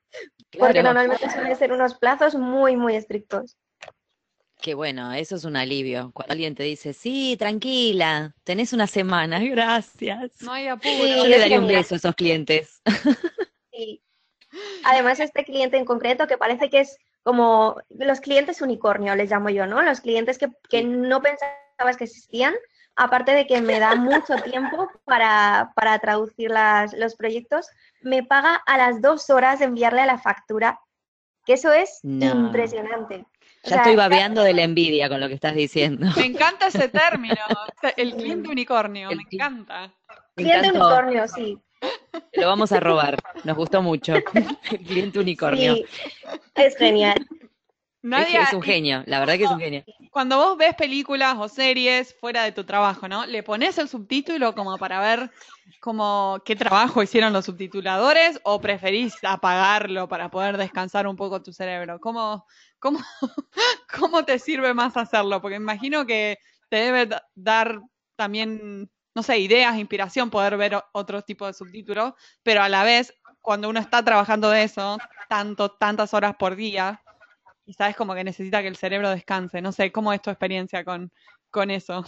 Porque 0.59 0.83
normalmente 0.83 1.29
suelen 1.29 1.55
ser 1.55 1.71
unos 1.71 1.95
plazos 1.95 2.35
muy, 2.35 2.75
muy 2.75 2.95
estrictos. 2.95 3.57
Qué 4.61 4.73
bueno, 4.73 5.13
eso 5.13 5.35
es 5.35 5.43
un 5.43 5.57
alivio. 5.57 6.11
Cuando 6.13 6.31
alguien 6.31 6.55
te 6.55 6.63
dice, 6.63 6.93
sí, 6.93 7.35
tranquila, 7.37 8.33
tenés 8.43 8.73
una 8.73 8.87
semana, 8.87 9.39
gracias. 9.43 10.41
No 10.41 10.51
hay 10.51 10.67
apuro. 10.67 11.05
Yo 11.05 11.27
le 11.27 11.37
daría 11.37 11.59
un 11.59 11.67
beso 11.67 11.95
a 11.95 11.97
esos 11.97 12.15
clientes. 12.15 12.81
Sí. 13.71 14.01
Además, 14.83 15.19
este 15.19 15.43
cliente 15.43 15.77
en 15.77 15.85
concreto 15.85 16.27
que 16.27 16.37
parece 16.37 16.69
que 16.69 16.81
es 16.81 16.97
como 17.23 17.77
los 17.89 18.21
clientes 18.21 18.61
unicornio, 18.61 19.15
les 19.15 19.31
llamo 19.31 19.49
yo, 19.49 19.65
¿no? 19.65 19.81
Los 19.81 19.99
clientes 20.01 20.37
que, 20.37 20.83
no 20.83 21.21
pensabas 21.21 21.97
que 21.97 22.03
existían, 22.03 22.53
aparte 22.95 23.31
de 23.31 23.47
que 23.47 23.61
me 23.61 23.79
da 23.79 23.95
mucho 23.95 24.35
tiempo 24.43 24.89
para, 25.05 25.73
traducir 26.01 26.51
las, 26.51 26.93
los 26.93 27.15
proyectos, 27.15 27.67
me 28.01 28.23
paga 28.23 28.55
a 28.65 28.77
las 28.77 29.01
dos 29.01 29.29
horas 29.29 29.59
de 29.59 29.65
enviarle 29.65 30.01
a 30.01 30.05
la 30.05 30.19
factura, 30.19 30.79
que 31.45 31.53
eso 31.53 31.71
es 31.71 31.99
impresionante. 32.03 33.25
Ya 33.63 33.77
estoy 33.77 33.95
babeando 33.95 34.43
de 34.43 34.53
la 34.53 34.61
envidia 34.61 35.09
con 35.09 35.19
lo 35.19 35.27
que 35.27 35.33
estás 35.33 35.55
diciendo. 35.55 36.07
Me 36.15 36.25
encanta 36.25 36.67
ese 36.67 36.89
término, 36.89 37.35
el 37.97 38.15
cliente 38.15 38.49
unicornio, 38.49 39.09
me 39.09 39.23
encanta. 39.31 39.91
cliente 40.35 40.69
unicornio, 40.69 41.27
sí. 41.27 41.59
Lo 42.33 42.47
vamos 42.47 42.71
a 42.71 42.79
robar, 42.79 43.17
nos 43.43 43.55
gustó 43.55 43.81
mucho. 43.81 44.15
El 44.15 44.79
cliente 44.79 45.19
unicornio. 45.19 45.75
Sí, 45.75 45.85
es 46.55 46.77
genial. 46.77 47.25
Nadie, 48.05 48.39
es, 48.39 48.53
un 48.53 48.61
genio, 48.61 49.01
la 49.07 49.19
verdad 49.19 49.35
que 49.35 49.45
es 49.45 49.49
un 49.49 49.59
genio. 49.59 49.83
Cuando 50.11 50.37
vos 50.37 50.57
ves 50.59 50.75
películas 50.75 51.37
o 51.39 51.49
series 51.49 52.15
fuera 52.19 52.43
de 52.43 52.51
tu 52.51 52.63
trabajo, 52.63 53.07
¿no? 53.07 53.25
¿Le 53.25 53.41
pones 53.41 53.79
el 53.79 53.89
subtítulo 53.89 54.53
como 54.53 54.77
para 54.77 54.99
ver 54.99 55.31
como 55.79 56.39
qué 56.45 56.55
trabajo 56.55 57.01
hicieron 57.01 57.33
los 57.33 57.45
subtituladores 57.45 58.39
o 58.43 58.61
preferís 58.61 59.15
apagarlo 59.23 60.07
para 60.07 60.29
poder 60.29 60.57
descansar 60.57 61.07
un 61.07 61.15
poco 61.15 61.41
tu 61.41 61.51
cerebro? 61.51 61.99
¿Cómo, 61.99 62.45
cómo, 62.77 62.99
cómo 63.99 64.23
te 64.23 64.37
sirve 64.37 64.75
más 64.75 64.95
hacerlo? 64.97 65.41
Porque 65.41 65.55
imagino 65.55 66.05
que 66.05 66.37
te 66.69 66.77
debe 66.77 67.09
dar 67.33 67.81
también 68.15 68.87
no 69.15 69.23
sé, 69.23 69.39
ideas, 69.39 69.77
inspiración, 69.77 70.29
poder 70.29 70.57
ver 70.57 70.77
otro 70.91 71.21
tipo 71.21 71.47
de 71.47 71.53
subtítulos, 71.53 72.13
pero 72.43 72.61
a 72.61 72.69
la 72.69 72.83
vez 72.83 73.13
cuando 73.41 73.69
uno 73.69 73.79
está 73.79 74.03
trabajando 74.03 74.49
de 74.49 74.63
eso, 74.63 74.97
tanto, 75.29 75.71
tantas 75.71 76.13
horas 76.13 76.35
por 76.35 76.55
día, 76.55 77.01
y 77.65 77.73
sabes 77.73 77.95
como 77.95 78.13
que 78.13 78.23
necesita 78.23 78.61
que 78.61 78.67
el 78.67 78.75
cerebro 78.75 79.09
descanse. 79.09 79.61
No 79.61 79.71
sé, 79.71 79.91
¿cómo 79.91 80.13
es 80.13 80.21
tu 80.21 80.29
experiencia 80.29 80.83
con, 80.83 81.11
con 81.49 81.71
eso? 81.71 82.03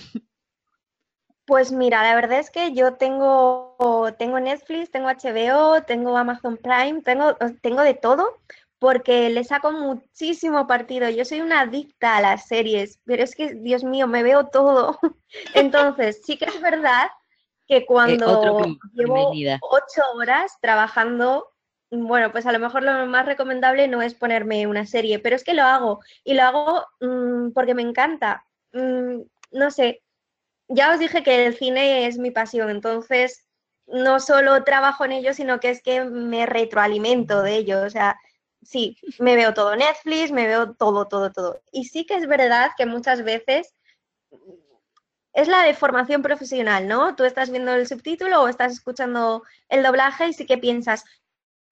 Pues 1.46 1.72
mira, 1.72 2.04
la 2.04 2.14
verdad 2.14 2.40
es 2.40 2.52
que 2.52 2.74
yo 2.74 2.96
tengo, 2.96 4.14
tengo 4.20 4.40
Netflix, 4.40 4.92
tengo 4.92 5.08
HBO, 5.08 5.82
tengo 5.84 6.18
Amazon 6.18 6.58
Prime, 6.58 7.02
tengo, 7.04 7.36
tengo 7.62 7.84
de 7.84 7.94
todo, 7.94 8.42
porque 8.80 9.30
le 9.30 9.44
saco 9.44 9.72
muchísimo 9.72 10.68
partido. 10.68 11.10
Yo 11.10 11.26
soy 11.26 11.42
una 11.42 11.62
adicta 11.62 12.18
a 12.18 12.22
las 12.22 12.48
series, 12.48 13.00
pero 13.06 13.24
es 13.24 13.36
que, 13.36 13.54
Dios 13.56 13.84
mío, 13.84 14.08
me 14.08 14.24
veo 14.24 14.48
todo. 14.48 15.00
Entonces, 15.54 16.22
sí 16.24 16.38
que 16.38 16.46
es 16.46 16.62
verdad 16.62 17.08
que 17.68 17.86
cuando 17.88 18.64
eh, 18.66 18.78
llevo 18.94 19.32
ocho 19.62 20.02
horas 20.16 20.58
trabajando, 20.62 21.52
bueno, 21.90 22.32
pues 22.32 22.46
a 22.46 22.52
lo 22.52 22.60
mejor 22.60 22.84
lo 22.84 23.06
más 23.08 23.26
recomendable 23.26 23.88
no 23.88 24.02
es 24.02 24.14
ponerme 24.14 24.68
una 24.68 24.86
serie, 24.86 25.20
pero 25.20 25.36
es 25.36 25.44
que 25.44 25.54
lo 25.54 25.64
hago 25.64 26.02
y 26.24 26.34
lo 26.34 26.44
hago 26.44 26.86
mm, 27.02 27.52
porque 27.52 27.74
me 27.74 27.82
encanta. 27.82 28.46
Mm, 28.74 29.22
no 29.52 29.72
sé, 29.72 30.04
ya 30.68 30.92
os 30.92 31.00
dije 31.00 31.24
que 31.24 31.48
el 31.48 31.56
cine 31.56 32.08
es 32.08 32.18
mi 32.18 32.32
pasión, 32.32 32.70
entonces 32.70 33.48
no 33.88 34.20
solo 34.20 34.64
trabajo 34.64 35.06
en 35.06 35.14
ello, 35.14 35.34
sino 35.34 35.60
que 35.60 35.70
es 35.70 35.82
que 35.82 36.04
me 36.04 36.46
retroalimento 36.46 37.42
de 37.42 37.56
ello. 37.56 37.84
O 37.84 37.90
sea, 37.90 38.20
sí, 38.68 38.98
me 39.20 39.36
veo 39.36 39.54
todo 39.54 39.76
Netflix, 39.76 40.32
me 40.32 40.46
veo 40.46 40.74
todo, 40.74 41.08
todo, 41.08 41.32
todo. 41.32 41.62
Y 41.72 41.86
sí 41.86 42.06
que 42.06 42.16
es 42.16 42.28
verdad 42.28 42.72
que 42.78 42.86
muchas 42.86 43.24
veces 43.24 43.74
es 45.34 45.48
la 45.48 45.64
de 45.64 45.74
formación 45.74 46.22
profesional, 46.22 46.88
¿no? 46.88 47.16
Tú 47.16 47.24
estás 47.24 47.50
viendo 47.50 47.74
el 47.74 47.88
subtítulo 47.88 48.42
o 48.42 48.48
estás 48.48 48.74
escuchando 48.74 49.44
el 49.70 49.84
doblaje 49.84 50.28
y 50.28 50.34
sí 50.34 50.46
que 50.46 50.58
piensas, 50.58 51.06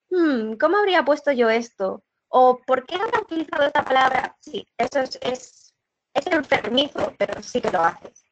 hmm, 0.09 0.53
¿cómo 0.53 0.77
habría 0.77 1.03
puesto 1.03 1.31
yo 1.31 1.49
esto? 1.49 2.03
¿O 2.29 2.61
por 2.65 2.85
qué 2.85 2.95
habría 2.95 3.19
utilizado 3.19 3.63
esta 3.63 3.83
palabra? 3.83 4.35
Sí, 4.39 4.65
eso 4.77 4.99
es, 4.99 5.19
es, 5.21 5.73
es 6.13 6.27
enfermizo, 6.27 7.13
pero 7.17 7.41
sí 7.43 7.59
que 7.59 7.71
lo 7.71 7.81
haces. 7.81 8.23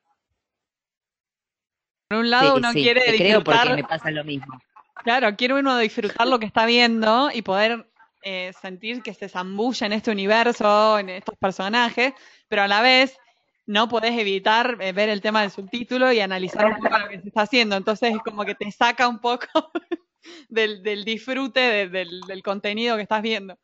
Por 2.07 2.20
un 2.20 2.30
lado 2.30 2.55
uno 2.55 2.72
quiere 2.72 3.01
te 3.01 3.18
creo 3.18 3.43
porque 3.43 3.74
me 3.76 3.84
pasa 3.84 4.09
lo 4.11 4.24
mismo. 4.24 4.57
Claro, 5.03 5.36
quiere 5.36 5.55
uno 5.55 5.78
disfrutar 5.78 6.28
lo 6.28 6.39
que 6.39 6.45
está 6.45 6.66
viendo 6.66 7.30
y 7.34 7.41
poder 7.41 7.93
eh, 8.24 8.51
sentir 8.61 9.01
que 9.01 9.13
se 9.13 9.30
zambulla 9.30 9.88
en 9.88 9.93
este 9.93 10.11
universo, 10.11 10.99
en 10.99 11.09
estos 11.09 11.38
personajes, 11.38 12.13
pero 12.47 12.63
a 12.63 12.67
la 12.67 12.82
vez 12.82 13.17
no 13.65 13.88
podés 13.88 14.17
evitar 14.17 14.78
eh, 14.82 14.91
ver 14.91 15.09
el 15.09 15.21
tema 15.21 15.41
del 15.41 15.51
subtítulo 15.51 16.11
y 16.11 16.19
analizar 16.19 16.65
un 16.65 16.78
poco 16.78 16.97
lo 16.97 17.09
que 17.09 17.21
se 17.21 17.28
está 17.28 17.41
haciendo. 17.41 17.76
Entonces 17.76 18.13
es 18.13 18.19
como 18.19 18.45
que 18.45 18.55
te 18.55 18.71
saca 18.71 19.07
un 19.07 19.19
poco 19.19 19.47
del, 20.49 21.03
disfrute 21.05 21.89
del, 21.89 22.43
contenido 22.43 22.95
que 22.95 23.03
estás 23.03 23.21
viendo. 23.21 23.57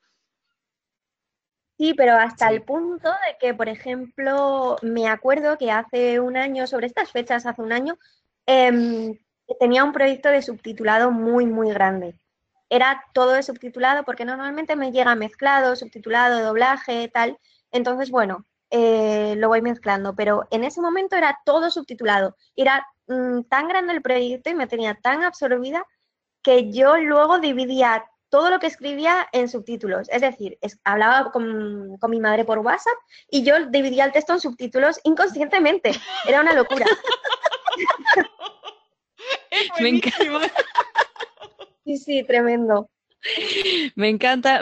Sí, 1.77 1.93
pero 1.93 2.15
hasta 2.15 2.49
el 2.49 2.61
punto 2.63 3.09
de 3.09 3.37
que, 3.39 3.53
por 3.53 3.69
ejemplo, 3.69 4.75
me 4.81 5.07
acuerdo 5.07 5.57
que 5.57 5.71
hace 5.71 6.19
un 6.19 6.35
año, 6.35 6.67
sobre 6.67 6.87
estas 6.87 7.09
fechas, 7.09 7.45
hace 7.45 7.61
un 7.61 7.71
año, 7.71 7.97
Em, 8.51 9.15
tenía 9.59 9.83
un 9.83 9.93
proyecto 9.93 10.29
de 10.29 10.41
subtitulado 10.41 11.11
muy, 11.11 11.45
muy 11.45 11.69
grande. 11.69 12.19
Era 12.69 13.03
todo 13.13 13.33
de 13.33 13.43
subtitulado 13.43 14.03
porque 14.03 14.25
normalmente 14.25 14.75
me 14.75 14.91
llega 14.91 15.15
mezclado, 15.15 15.75
subtitulado, 15.75 16.43
doblaje, 16.43 17.07
tal. 17.09 17.37
Entonces, 17.71 18.11
bueno, 18.11 18.45
eh, 18.71 19.35
lo 19.37 19.47
voy 19.47 19.61
mezclando, 19.61 20.15
pero 20.15 20.47
en 20.51 20.63
ese 20.63 20.81
momento 20.81 21.15
era 21.15 21.39
todo 21.45 21.71
subtitulado. 21.71 22.35
Era 22.55 22.85
mm, 23.07 23.43
tan 23.49 23.67
grande 23.67 23.93
el 23.93 24.01
proyecto 24.01 24.49
y 24.49 24.55
me 24.55 24.67
tenía 24.67 24.95
tan 24.95 25.23
absorbida 25.23 25.85
que 26.43 26.71
yo 26.71 26.97
luego 26.97 27.39
dividía 27.39 28.05
todo 28.29 28.51
lo 28.51 28.59
que 28.59 28.67
escribía 28.67 29.27
en 29.31 29.49
subtítulos. 29.49 30.07
Es 30.09 30.21
decir, 30.21 30.57
hablaba 30.83 31.31
con, 31.31 31.97
con, 31.97 32.11
mi 32.11 32.19
madre 32.19 32.45
por 32.45 32.59
WhatsApp 32.59 32.93
y 33.29 33.43
yo 33.43 33.65
dividía 33.67 34.05
el 34.05 34.11
texto 34.11 34.33
en 34.33 34.39
subtítulos 34.39 34.99
inconscientemente. 35.03 35.91
Era 36.27 36.41
una 36.41 36.53
locura. 36.53 36.85
Me 39.79 39.89
encanta. 39.89 40.51
Sí, 41.89 41.97
sí, 41.97 42.23
tremendo. 42.23 42.87
Me 43.95 44.09
encanta. 44.09 44.61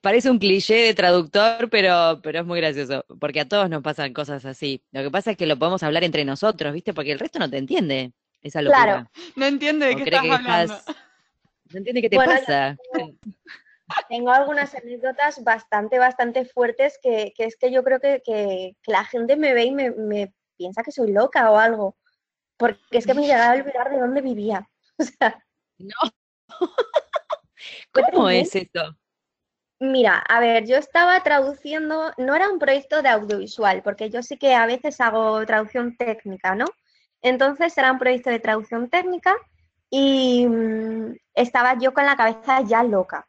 Parece 0.00 0.30
un 0.30 0.38
cliché 0.38 0.74
de 0.74 0.94
traductor, 0.94 1.68
pero, 1.68 2.20
pero 2.22 2.38
es 2.38 2.46
muy 2.46 2.60
gracioso, 2.60 3.04
porque 3.18 3.40
a 3.40 3.48
todos 3.48 3.68
nos 3.68 3.82
pasan 3.82 4.12
cosas 4.12 4.44
así. 4.44 4.84
Lo 4.92 5.02
que 5.02 5.10
pasa 5.10 5.32
es 5.32 5.36
que 5.36 5.46
lo 5.46 5.58
podemos 5.58 5.82
hablar 5.82 6.04
entre 6.04 6.24
nosotros, 6.24 6.72
¿viste? 6.72 6.94
Porque 6.94 7.10
el 7.10 7.18
resto 7.18 7.40
no 7.40 7.50
te 7.50 7.58
entiende. 7.58 8.12
Esa 8.40 8.62
locura. 8.62 8.84
Claro. 8.84 9.10
No 9.34 9.46
entiende 9.46 9.86
de 9.86 9.96
qué 9.96 10.04
estás 10.04 10.20
hablando. 10.20 10.74
No 11.72 11.78
entiende 11.78 12.02
qué 12.02 12.10
te 12.10 12.16
pasa. 12.16 12.76
Tengo, 14.08 14.30
algunas 14.30 14.76
anécdotas 14.76 15.42
bastante, 15.42 15.98
bastante 15.98 16.44
fuertes 16.44 17.00
que, 17.02 17.34
es 17.36 17.56
que 17.56 17.72
yo 17.72 17.82
creo 17.82 17.98
que, 17.98 18.76
la 18.86 19.04
gente 19.06 19.34
me 19.34 19.54
ve 19.54 19.64
y 19.64 19.72
me 19.72 20.32
piensa 20.56 20.84
que 20.84 20.92
soy 20.92 21.10
loca 21.10 21.50
o 21.50 21.58
algo 21.58 21.96
porque 22.56 22.80
es 22.90 23.06
que 23.06 23.14
me 23.14 23.22
llegaba 23.22 23.52
a 23.52 23.56
olvidar 23.56 23.90
de 23.90 23.98
dónde 23.98 24.20
vivía. 24.20 24.68
O 24.98 25.04
sea, 25.04 25.42
no. 25.78 25.96
¿Cómo 28.12 28.28
es 28.28 28.54
esto? 28.54 28.94
Mira, 29.80 30.18
a 30.18 30.38
ver, 30.38 30.64
yo 30.66 30.76
estaba 30.76 31.20
traduciendo, 31.24 32.12
no 32.18 32.34
era 32.36 32.48
un 32.50 32.60
proyecto 32.60 33.02
de 33.02 33.08
audiovisual, 33.08 33.82
porque 33.82 34.10
yo 34.10 34.22
sí 34.22 34.36
que 34.36 34.54
a 34.54 34.66
veces 34.66 35.00
hago 35.00 35.44
traducción 35.44 35.96
técnica, 35.96 36.54
¿no? 36.54 36.66
Entonces 37.20 37.76
era 37.76 37.90
un 37.90 37.98
proyecto 37.98 38.30
de 38.30 38.38
traducción 38.38 38.90
técnica 38.90 39.34
y 39.90 40.46
mm, 40.46 41.16
estaba 41.34 41.76
yo 41.78 41.92
con 41.94 42.06
la 42.06 42.16
cabeza 42.16 42.60
ya 42.60 42.84
loca. 42.84 43.26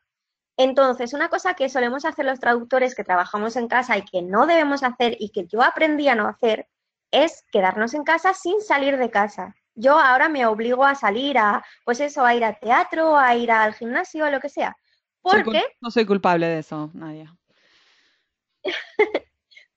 Entonces, 0.57 1.13
una 1.13 1.29
cosa 1.29 1.55
que 1.55 1.69
solemos 1.69 2.05
hacer 2.05 2.25
los 2.25 2.39
traductores 2.39 2.93
que 2.93 3.03
trabajamos 3.03 3.55
en 3.55 3.67
casa 3.67 3.97
y 3.97 4.03
que 4.03 4.21
no 4.21 4.45
debemos 4.45 4.83
hacer 4.83 5.15
y 5.19 5.29
que 5.29 5.47
yo 5.47 5.63
aprendí 5.63 6.07
a 6.07 6.15
no 6.15 6.27
hacer 6.27 6.67
es 7.13 7.45
quedarnos 7.51 7.93
en 7.93 8.03
casa 8.03 8.33
sin 8.33 8.59
salir 8.59 8.97
de 8.97 9.11
casa. 9.11 9.55
Yo 9.75 9.97
ahora 9.99 10.29
me 10.29 10.45
obligo 10.47 10.83
a 10.83 10.95
salir 10.95 11.37
a, 11.37 11.63
pues 11.85 11.99
eso, 11.99 12.25
a 12.25 12.35
ir 12.35 12.43
al 12.43 12.59
teatro, 12.59 13.17
a 13.17 13.35
ir 13.35 13.51
al 13.51 13.73
gimnasio, 13.75 14.25
a 14.25 14.31
lo 14.31 14.39
que 14.39 14.49
sea. 14.49 14.75
Porque... 15.21 15.63
no 15.79 15.91
soy 15.91 16.05
culpable 16.05 16.47
de 16.47 16.59
eso, 16.59 16.89
Nadia. 16.93 17.33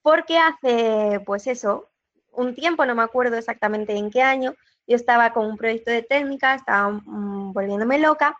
porque 0.02 0.38
hace, 0.38 1.20
pues 1.26 1.46
eso, 1.46 1.90
un 2.32 2.54
tiempo, 2.54 2.86
no 2.86 2.94
me 2.94 3.02
acuerdo 3.02 3.36
exactamente 3.36 3.94
en 3.94 4.10
qué 4.10 4.22
año, 4.22 4.54
yo 4.86 4.96
estaba 4.96 5.32
con 5.32 5.46
un 5.46 5.56
proyecto 5.56 5.90
de 5.90 6.02
técnica, 6.02 6.54
estaba 6.54 6.90
mm, 6.90 7.52
volviéndome 7.52 7.98
loca 7.98 8.36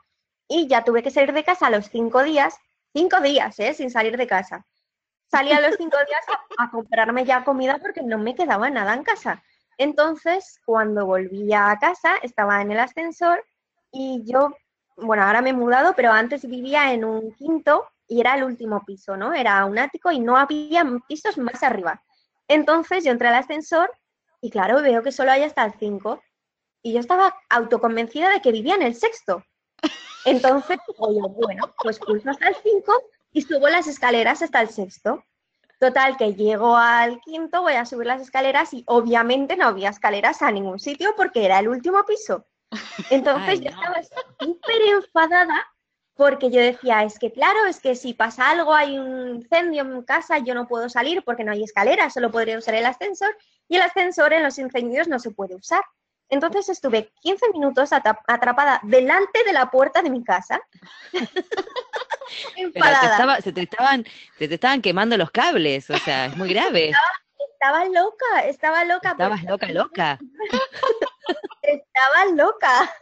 y 0.48 0.68
ya 0.68 0.84
tuve 0.84 1.02
que 1.02 1.10
salir 1.10 1.32
de 1.32 1.44
casa 1.44 1.66
a 1.66 1.70
los 1.70 1.86
cinco 1.86 2.22
días, 2.22 2.56
cinco 2.94 3.20
días, 3.20 3.58
¿eh? 3.58 3.74
Sin 3.74 3.90
salir 3.90 4.16
de 4.16 4.26
casa 4.26 4.64
salí 5.30 5.52
a 5.52 5.60
los 5.60 5.76
cinco 5.76 5.96
días 6.06 6.24
a, 6.58 6.70
comprarme 6.70 7.24
ya 7.24 7.44
comida 7.44 7.78
porque 7.78 8.02
no 8.02 8.18
me 8.18 8.34
quedaba 8.34 8.70
nada 8.70 8.94
en 8.94 9.02
casa. 9.02 9.42
Entonces, 9.78 10.60
cuando 10.64 11.06
volví 11.06 11.52
a 11.52 11.76
casa, 11.80 12.16
estaba 12.22 12.62
en 12.62 12.72
el 12.72 12.78
ascensor 12.78 13.44
y 13.92 14.22
yo, 14.24 14.54
bueno, 14.96 15.24
ahora 15.24 15.42
me 15.42 15.50
he 15.50 15.54
mudado, 15.54 15.94
pero 15.94 16.12
antes 16.12 16.48
vivía 16.48 16.92
en 16.92 17.04
un 17.04 17.32
quinto 17.34 17.86
y 18.08 18.20
era 18.20 18.34
el 18.36 18.44
último 18.44 18.84
piso, 18.84 19.16
¿no? 19.16 19.34
Era 19.34 19.64
un 19.64 19.78
ático 19.78 20.10
y 20.10 20.20
no 20.20 20.36
había 20.36 20.84
pisos 21.08 21.36
más 21.38 21.62
arriba. 21.62 22.02
Entonces 22.48 23.04
yo 23.04 23.10
entré 23.10 23.28
al 23.28 23.34
ascensor 23.34 23.92
y 24.40 24.50
claro, 24.50 24.80
veo 24.80 25.02
que 25.02 25.12
solo 25.12 25.32
hay 25.32 25.42
hasta 25.42 25.64
el 25.64 25.74
cinco 25.78 26.22
y 26.82 26.92
yo 26.92 27.00
estaba 27.00 27.36
autoconvencida 27.50 28.30
de 28.30 28.40
que 28.40 28.52
vivía 28.52 28.76
en 28.76 28.82
el 28.82 28.94
sexto. 28.94 29.44
Entonces, 30.24 30.78
oye, 30.98 31.20
bueno, 31.20 31.74
pues 31.82 31.98
pulso 31.98 32.30
hasta 32.30 32.48
el 32.48 32.56
cinco 32.56 32.92
y 33.36 33.42
subo 33.42 33.68
las 33.68 33.86
escaleras 33.86 34.40
hasta 34.40 34.62
el 34.62 34.70
sexto. 34.70 35.22
Total, 35.78 36.16
que 36.16 36.32
llego 36.32 36.74
al 36.74 37.20
quinto, 37.20 37.60
voy 37.60 37.74
a 37.74 37.84
subir 37.84 38.06
las 38.06 38.22
escaleras 38.22 38.72
y 38.72 38.82
obviamente 38.86 39.58
no 39.58 39.66
había 39.66 39.90
escaleras 39.90 40.40
a 40.40 40.50
ningún 40.50 40.78
sitio 40.78 41.12
porque 41.18 41.44
era 41.44 41.58
el 41.58 41.68
último 41.68 42.02
piso. 42.06 42.46
Entonces 43.10 43.60
yo 43.60 43.68
estaba 43.68 44.02
súper 44.40 44.80
enfadada 44.88 45.66
porque 46.14 46.50
yo 46.50 46.62
decía, 46.62 47.04
es 47.04 47.18
que 47.18 47.30
claro, 47.30 47.66
es 47.66 47.78
que 47.78 47.94
si 47.94 48.14
pasa 48.14 48.48
algo, 48.48 48.72
hay 48.72 48.98
un 48.98 49.36
incendio 49.36 49.82
en 49.82 50.00
casa, 50.00 50.38
yo 50.38 50.54
no 50.54 50.66
puedo 50.66 50.88
salir 50.88 51.22
porque 51.22 51.44
no 51.44 51.52
hay 51.52 51.62
escaleras, 51.62 52.14
solo 52.14 52.30
podría 52.30 52.56
usar 52.56 52.74
el 52.74 52.86
ascensor 52.86 53.36
y 53.68 53.76
el 53.76 53.82
ascensor 53.82 54.32
en 54.32 54.44
los 54.44 54.58
incendios 54.58 55.08
no 55.08 55.18
se 55.18 55.30
puede 55.30 55.56
usar. 55.56 55.82
Entonces 56.28 56.68
estuve 56.68 57.12
15 57.20 57.52
minutos 57.52 57.92
atrapada 57.92 58.80
delante 58.82 59.44
de 59.44 59.52
la 59.52 59.70
puerta 59.70 60.02
de 60.02 60.10
mi 60.10 60.24
casa. 60.24 60.60
se, 63.42 63.52
te 63.52 63.62
estaban, 63.62 64.04
se 64.38 64.48
te 64.48 64.54
estaban 64.54 64.82
quemando 64.82 65.16
los 65.16 65.30
cables, 65.30 65.88
o 65.90 65.98
sea, 65.98 66.26
es 66.26 66.36
muy 66.36 66.52
grave. 66.52 66.92
Estaba, 67.52 67.84
loca, 67.86 68.40
estaba 68.44 68.84
loca. 68.84 69.12
Estabas 69.12 69.42
loca, 69.44 69.68
loca. 69.68 70.18
estaba 71.62 72.26
loca. 72.34 72.94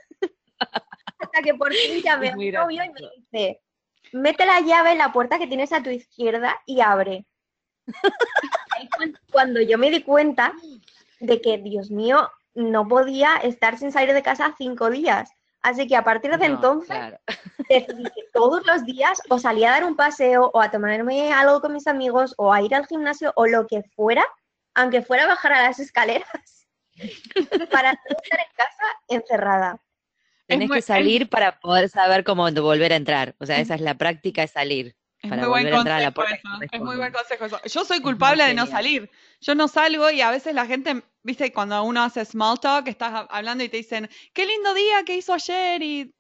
Hasta 1.19 1.43
que 1.43 1.55
por 1.55 1.75
fin 1.75 2.01
llamé 2.01 2.31
a 2.31 2.37
mi 2.37 2.53
novio 2.53 2.85
y 2.85 2.89
me 2.89 3.01
dice, 3.17 3.61
mete 4.13 4.47
la 4.47 4.61
llave 4.61 4.93
en 4.93 4.99
la 4.99 5.13
puerta 5.13 5.39
que 5.39 5.49
tienes 5.49 5.73
a 5.73 5.83
tu 5.83 5.91
izquierda 5.91 6.63
y 6.67 6.81
abre. 6.81 7.27
cuando 9.33 9.61
yo 9.61 9.77
me 9.77 9.91
di 9.91 10.03
cuenta 10.03 10.53
de 11.19 11.43
que, 11.43 11.59
Dios 11.59 11.91
mío, 11.91 12.31
no 12.55 12.87
podía 12.89 13.37
estar 13.37 13.79
sin 13.79 13.93
salir 13.93 14.15
de 14.15 14.23
casa 14.23 14.55
cinco 14.57 14.91
días. 14.91 15.31
Así 15.63 15.87
que 15.87 15.97
a 15.97 16.05
partir 16.05 16.37
de 16.37 16.45
entonces 16.45 16.99
decidí 17.71 18.05
que 18.05 18.23
todos 18.35 18.67
los 18.67 18.85
días 18.85 19.21
o 19.31 19.39
salía 19.39 19.71
a 19.71 19.73
dar 19.73 19.85
un 19.85 19.97
paseo 19.97 20.51
o 20.53 20.61
a 20.61 20.71
tomarme 20.71 21.33
algo 21.33 21.61
con 21.61 21.73
mis 21.73 21.87
amigos 21.87 22.35
o 22.37 22.53
a 22.53 22.61
ir 22.61 22.75
al 22.75 22.87
gimnasio 22.87 23.33
o 23.35 23.47
lo 23.47 23.67
que 23.67 23.83
fuera, 23.97 24.27
aunque 24.75 25.01
fuera 25.01 25.25
a 25.25 25.29
bajar 25.29 25.55
a 25.55 25.63
las 25.63 25.81
escaleras, 25.81 26.69
para 27.73 27.93
no 27.93 28.17
estar 28.23 28.41
en 28.41 28.57
casa 28.57 28.85
encerrada. 29.09 29.81
Tenés 30.47 30.71
que 30.71 30.83
salir 30.83 31.31
para 31.31 31.59
poder 31.59 31.89
saber 31.89 32.25
cómo 32.25 32.51
volver 32.51 32.93
a 32.93 32.97
entrar. 32.97 33.35
O 33.39 33.47
sea, 33.47 33.59
esa 33.59 33.75
es 33.75 33.81
la 33.81 33.95
práctica, 33.95 34.43
es 34.43 34.51
salir. 34.51 34.95
Es 35.25 35.31
muy 35.31 35.49
buen 35.49 35.71
consejo 35.71 36.23
Es 36.71 36.81
muy 36.81 36.97
buen 36.97 37.13
consejo 37.13 37.45
eso. 37.47 37.61
Yo 37.65 37.85
soy 37.85 38.01
culpable 38.01 38.45
de 38.45 38.55
no 38.55 38.67
salir. 38.67 39.11
Yo 39.41 39.55
no 39.55 39.69
salgo 39.69 40.11
y 40.11 40.21
a 40.21 40.31
veces 40.31 40.55
la 40.55 40.67
gente, 40.67 41.03
viste, 41.23 41.53
cuando 41.53 41.83
uno 41.83 42.03
hace 42.03 42.25
small 42.25 42.61
talk, 42.61 42.89
estás 42.89 43.27
hablando 43.31 43.65
y 43.65 43.69
te 43.69 43.79
dicen, 43.79 44.09
qué 44.33 44.47
lindo 44.47 44.75
día 44.75 45.05
que 45.05 45.17
hizo 45.17 45.33
ayer 45.33 45.83
y 45.83 46.15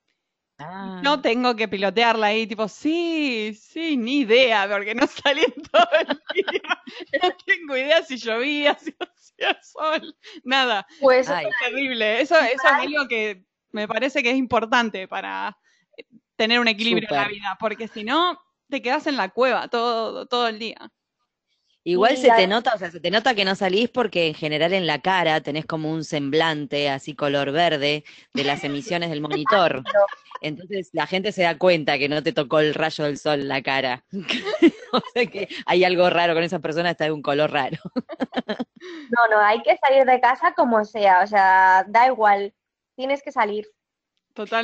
ah. 0.59 1.01
no 1.03 1.21
tengo 1.21 1.55
que 1.55 1.69
pilotearla 1.69 2.29
ahí, 2.29 2.47
tipo, 2.47 2.67
sí, 2.69 3.59
sí, 3.61 3.97
ni 3.97 4.21
idea, 4.21 4.69
porque 4.71 4.95
no 4.95 5.07
salí 5.07 5.45
todo 5.71 5.89
el 6.01 6.07
día. 6.35 6.63
No 7.23 7.31
tengo 7.47 7.77
idea 7.77 8.03
si 8.03 8.17
llovía, 8.17 8.77
si 8.79 8.95
hacía 8.99 9.59
sol, 9.63 10.17
nada. 10.45 10.87
Pues 11.01 11.29
es 11.29 11.49
terrible. 11.61 12.21
Eso, 12.21 12.39
eso 12.39 12.53
es 12.53 12.65
algo 12.65 13.09
que 13.09 13.45
me 13.73 13.89
parece 13.89 14.23
que 14.23 14.31
es 14.31 14.37
importante 14.37 15.09
para 15.09 15.57
tener 16.37 16.61
un 16.61 16.69
equilibrio 16.69 17.09
en 17.11 17.17
la 17.17 17.29
vida, 17.29 17.57
porque 17.59 17.89
si 17.89 18.05
no, 18.05 18.39
te 18.75 18.83
quedas 18.83 19.07
en 19.07 19.17
la 19.17 19.29
cueva 19.29 19.69
todo, 19.69 20.27
todo 20.27 20.49
el 20.49 20.59
día. 20.59 20.91
Igual 21.85 22.17
se 22.17 22.29
te 22.33 22.49
nota, 22.49 22.73
o 22.75 22.79
sea, 22.79 22.91
se 22.91 22.99
te 22.99 23.09
nota 23.09 23.37
que 23.37 23.45
no 23.45 23.55
salís 23.55 23.89
porque 23.89 24.27
en 24.27 24.35
general 24.35 24.73
en 24.73 24.89
la 24.89 25.01
cara 25.01 25.41
tenés 25.43 25.65
como 25.65 25.93
un 25.93 26.03
semblante 26.03 26.91
así 26.91 27.15
color 27.15 27.53
verde 27.53 28.03
de 28.33 28.43
las 28.43 28.65
emisiones 28.65 29.11
del 29.11 29.21
monitor. 29.21 29.85
Entonces 30.41 30.91
la 30.93 31.07
gente 31.07 31.31
se 31.31 31.43
da 31.43 31.57
cuenta 31.57 31.99
que 31.99 32.09
no 32.09 32.21
te 32.21 32.33
tocó 32.33 32.59
el 32.59 32.75
rayo 32.75 33.05
del 33.05 33.17
sol 33.17 33.43
en 33.43 33.49
la 33.49 33.63
cara. 33.63 34.05
o 34.93 35.01
sea 35.13 35.27
que 35.27 35.49
hay 35.67 35.85
algo 35.85 36.11
raro 36.11 36.35
con 36.35 36.43
esa 36.43 36.59
persona, 36.59 36.91
está 36.91 37.05
de 37.05 37.13
un 37.13 37.23
color 37.23 37.53
raro. 37.53 37.79
no, 38.49 39.29
no, 39.31 39.39
hay 39.41 39.63
que 39.63 39.77
salir 39.77 40.05
de 40.05 40.21
casa 40.21 40.53
como 40.57 40.85
sea, 40.85 41.23
o 41.23 41.29
sea, 41.29 41.85
da 41.87 42.09
igual, 42.09 42.53
tienes 42.97 43.23
que 43.23 43.31
salir. 43.31 43.69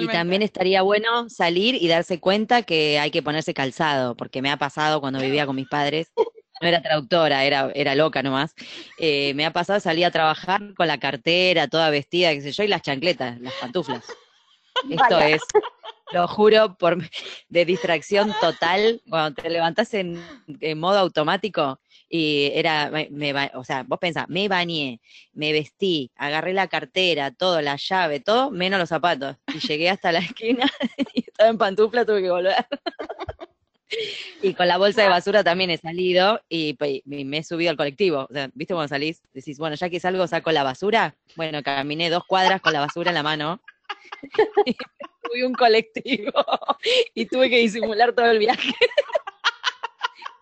Y 0.01 0.09
también 0.09 0.43
estaría 0.43 0.83
bueno 0.83 1.29
salir 1.29 1.77
y 1.77 1.87
darse 1.87 2.19
cuenta 2.19 2.63
que 2.63 2.99
hay 2.99 3.11
que 3.11 3.23
ponerse 3.23 3.55
calzado, 3.55 4.17
porque 4.17 4.43
me 4.43 4.51
ha 4.51 4.57
pasado 4.57 5.01
cuando 5.01 5.21
vivía 5.21 5.47
con 5.47 5.55
mis 5.55 5.69
padres, 5.69 6.11
no 6.61 6.69
era 6.69 6.83
traductora, 6.83 7.45
era, 7.45 7.71
era 7.75 7.95
loca 7.95 8.23
nomás, 8.23 8.55
eh, 8.99 9.33
me 9.35 9.47
ha 9.47 9.53
pasado 9.53 9.79
salir 9.79 10.05
a 10.05 10.11
trabajar 10.11 10.75
con 10.75 10.89
la 10.89 10.99
cartera, 10.99 11.69
toda 11.69 11.91
vestida, 11.91 12.33
qué 12.33 12.41
sé 12.41 12.53
yo, 12.53 12.65
y 12.65 12.69
las 12.69 12.83
chancletas, 12.83 13.41
las 13.41 13.55
pantuflas. 13.55 14.05
Esto 14.89 15.21
es, 15.21 15.41
lo 16.13 16.29
juro, 16.29 16.77
por 16.77 16.99
de 17.49 17.65
distracción 17.65 18.33
total, 18.41 19.03
cuando 19.09 19.43
te 19.43 19.51
levantás 19.51 19.95
en, 19.95 20.21
modo 20.77 20.99
automático, 20.99 21.81
y 22.09 22.51
era, 22.55 22.91
me, 22.91 23.33
o 23.55 23.65
sea, 23.65 23.85
vos 23.85 23.99
pensás, 23.99 24.29
me 24.29 24.49
bañé, 24.49 25.01
me 25.33 25.53
vestí, 25.53 26.11
agarré 26.17 26.53
la 26.53 26.67
cartera, 26.69 27.31
todo, 27.31 27.61
la 27.61 27.77
llave, 27.77 28.21
todo, 28.21 28.51
menos 28.51 28.81
los 28.81 28.89
zapatos. 28.89 29.37
Y 29.55 29.61
llegué 29.61 29.91
hasta 29.91 30.11
la 30.11 30.19
esquina 30.19 30.65
y 31.15 31.21
estaba 31.21 31.51
en 31.51 31.59
pantufla, 31.59 32.05
tuve 32.05 32.23
que 32.23 32.31
volver. 32.31 32.55
y 34.43 34.55
con 34.55 34.69
la 34.69 34.79
bolsa 34.79 35.03
de 35.03 35.09
basura 35.09 35.45
también 35.45 35.71
he 35.71 35.79
salido 35.79 36.41
y, 36.49 36.77
me 37.05 37.39
he 37.39 37.45
subido 37.45 37.71
al 37.71 37.77
colectivo. 37.77 38.27
O 38.29 38.33
sea, 38.33 38.51
¿viste 38.55 38.75
cuando 38.75 38.89
salís? 38.89 39.23
Decís, 39.33 39.59
bueno, 39.59 39.77
ya 39.77 39.89
que 39.89 40.01
salgo, 40.01 40.27
saco 40.27 40.51
la 40.51 40.65
basura. 40.65 41.17
Bueno, 41.37 41.63
caminé 41.63 42.11
dos 42.11 42.25
cuadras 42.25 42.61
con 42.61 42.73
la 42.73 42.81
basura 42.81 43.11
en 43.11 43.15
la 43.15 43.23
mano. 43.23 43.61
y 44.67 44.77
tuve 45.23 45.47
un 45.47 45.55
colectivo 45.55 46.33
y 47.15 47.27
tuve 47.27 47.51
que 47.51 47.59
disimular 47.59 48.13
todo 48.13 48.31
el 48.31 48.39
viaje. 48.39 48.73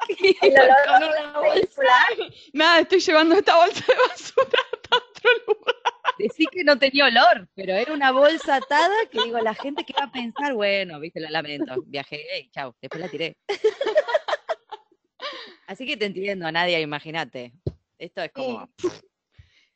Nada, 2.53 2.81
estoy 2.81 3.01
llevando 3.01 3.35
esta 3.35 3.57
bolsa 3.57 3.85
de 3.87 3.95
basura 4.09 4.61
a 4.91 4.97
otro 4.97 5.31
lugar. 5.47 5.75
Decí 6.19 6.47
que 6.47 6.65
no 6.65 6.79
tenía 6.79 7.07
olor, 7.07 7.49
pero 7.55 7.75
era 7.75 7.93
una 7.93 8.11
bolsa 8.11 8.57
atada 8.57 8.95
que 9.11 9.23
digo, 9.23 9.39
la 9.41 9.55
gente 9.55 9.85
que 9.85 9.93
va 9.93 10.05
a 10.05 10.13
pensar, 10.13 10.55
bueno, 10.55 10.99
viste, 10.99 11.21
lo 11.21 11.29
lamento, 11.29 11.83
viajé 11.87 12.41
y 12.41 12.51
chau, 12.51 12.75
después 12.81 13.01
la 13.01 13.09
tiré. 13.09 13.37
Así 15.67 15.87
que 15.87 15.99
te 15.99 16.07
entiendo, 16.07 16.51
Nadia, 16.51 16.81
imagínate. 16.81 17.53
Esto 17.99 18.23
es 18.23 18.33
como... 18.33 18.71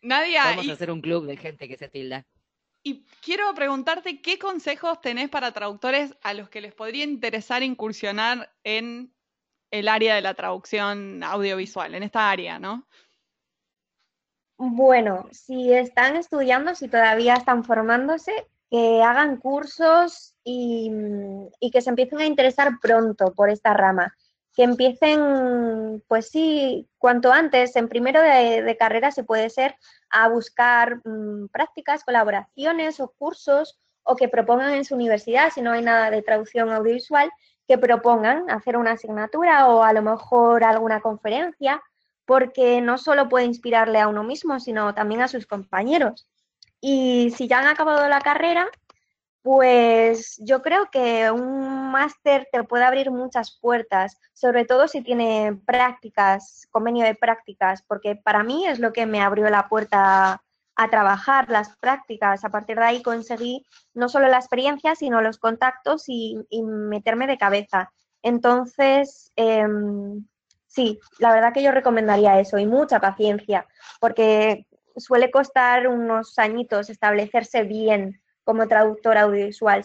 Nadia... 0.00 0.44
Vamos 0.44 0.70
a 0.70 0.72
hacer 0.72 0.90
un 0.90 1.02
club 1.02 1.26
de 1.26 1.36
gente 1.36 1.68
que 1.68 1.76
se 1.76 1.88
tilda. 1.88 2.26
Y 2.82 3.06
quiero 3.22 3.54
preguntarte 3.54 4.20
qué 4.20 4.38
consejos 4.38 5.00
tenés 5.00 5.28
para 5.28 5.52
traductores 5.52 6.16
a 6.22 6.34
los 6.34 6.48
que 6.48 6.60
les 6.60 6.74
podría 6.74 7.04
interesar 7.04 7.62
incursionar 7.62 8.52
en 8.64 9.14
el 9.70 9.88
área 9.88 10.14
de 10.14 10.20
la 10.20 10.34
traducción 10.34 11.22
audiovisual, 11.22 11.94
en 11.94 12.02
esta 12.02 12.30
área, 12.30 12.58
¿no? 12.58 12.86
Bueno, 14.58 15.28
si 15.32 15.72
están 15.72 16.16
estudiando, 16.16 16.74
si 16.74 16.88
todavía 16.88 17.34
están 17.34 17.64
formándose, 17.64 18.32
que 18.70 19.02
hagan 19.02 19.38
cursos 19.38 20.34
y, 20.44 20.90
que 21.72 21.80
se 21.80 21.90
empiecen 21.90 22.20
a 22.20 22.26
interesar 22.26 22.78
pronto 22.80 23.32
por 23.34 23.50
esta 23.50 23.74
rama. 23.74 24.16
Que 24.54 24.64
empiecen, 24.64 26.02
pues 26.08 26.28
sí, 26.28 26.88
cuanto 26.98 27.32
antes, 27.32 27.74
en 27.76 27.88
primero 27.88 28.20
de, 28.20 28.76
carrera 28.78 29.10
se 29.10 29.24
puede 29.24 29.48
ser, 29.50 29.76
a 30.10 30.28
buscar 30.28 31.00
mm, 31.04 31.48
prácticas, 31.48 32.04
colaboraciones 32.04 33.00
o 33.00 33.12
cursos 33.18 33.78
o 34.02 34.16
que 34.16 34.28
propongan 34.28 34.74
en 34.74 34.84
su 34.84 34.94
universidad, 34.94 35.50
si 35.50 35.62
no 35.62 35.72
hay 35.72 35.82
nada 35.82 36.10
de 36.10 36.22
traducción 36.22 36.70
audiovisual, 36.70 37.30
que 37.66 37.78
propongan 37.78 38.50
hacer 38.50 38.76
una 38.76 38.92
asignatura 38.92 39.68
o 39.68 39.82
a 39.82 39.92
lo 39.92 40.02
mejor 40.02 40.64
alguna 40.64 41.00
conferencia, 41.00 41.80
porque 42.26 42.80
no 42.80 42.98
solo 42.98 43.28
puede 43.28 43.46
inspirarle 43.46 44.00
a 44.00 44.08
uno 44.08 44.22
mismo, 44.24 44.60
sino 44.60 44.94
también 44.94 45.22
a 45.22 45.28
sus 45.28 45.46
compañeros. 45.46 46.26
Y 46.80 47.32
si 47.36 47.48
ya 47.48 47.60
han 47.60 47.66
acabado 47.66 48.08
la 48.08 48.20
carrera, 48.20 48.68
pues 49.42 50.36
yo 50.38 50.62
creo 50.62 50.88
que 50.90 51.30
un 51.30 51.81
máster 51.92 52.48
te 52.50 52.64
puede 52.64 52.84
abrir 52.84 53.12
muchas 53.12 53.56
puertas, 53.60 54.18
sobre 54.32 54.64
todo 54.64 54.88
si 54.88 55.02
tiene 55.02 55.60
prácticas, 55.64 56.66
convenio 56.70 57.04
de 57.04 57.14
prácticas, 57.14 57.82
porque 57.82 58.16
para 58.16 58.42
mí 58.42 58.66
es 58.66 58.80
lo 58.80 58.92
que 58.92 59.06
me 59.06 59.20
abrió 59.20 59.48
la 59.48 59.68
puerta 59.68 60.42
a 60.74 60.90
trabajar 60.90 61.48
las 61.50 61.76
prácticas. 61.76 62.44
A 62.44 62.50
partir 62.50 62.76
de 62.78 62.84
ahí 62.84 63.02
conseguí 63.02 63.64
no 63.94 64.08
solo 64.08 64.28
la 64.28 64.38
experiencia, 64.38 64.94
sino 64.94 65.20
los 65.20 65.38
contactos 65.38 66.04
y, 66.08 66.36
meterme 66.62 67.26
de 67.26 67.38
cabeza. 67.38 67.92
Entonces, 68.22 69.32
em, 69.36 70.26
sí, 70.66 70.98
la 71.18 71.32
verdad 71.32 71.52
que 71.52 71.62
yo 71.62 71.72
recomendaría 71.72 72.40
eso 72.40 72.58
y 72.58 72.66
mucha 72.66 73.00
paciencia, 73.00 73.66
porque 74.00 74.66
suele 74.96 75.30
costar 75.30 75.88
unos 75.88 76.38
añitos 76.38 76.90
establecerse 76.90 77.62
bien 77.64 78.22
como 78.44 78.68
traductor 78.68 79.18
audiovisual. 79.18 79.84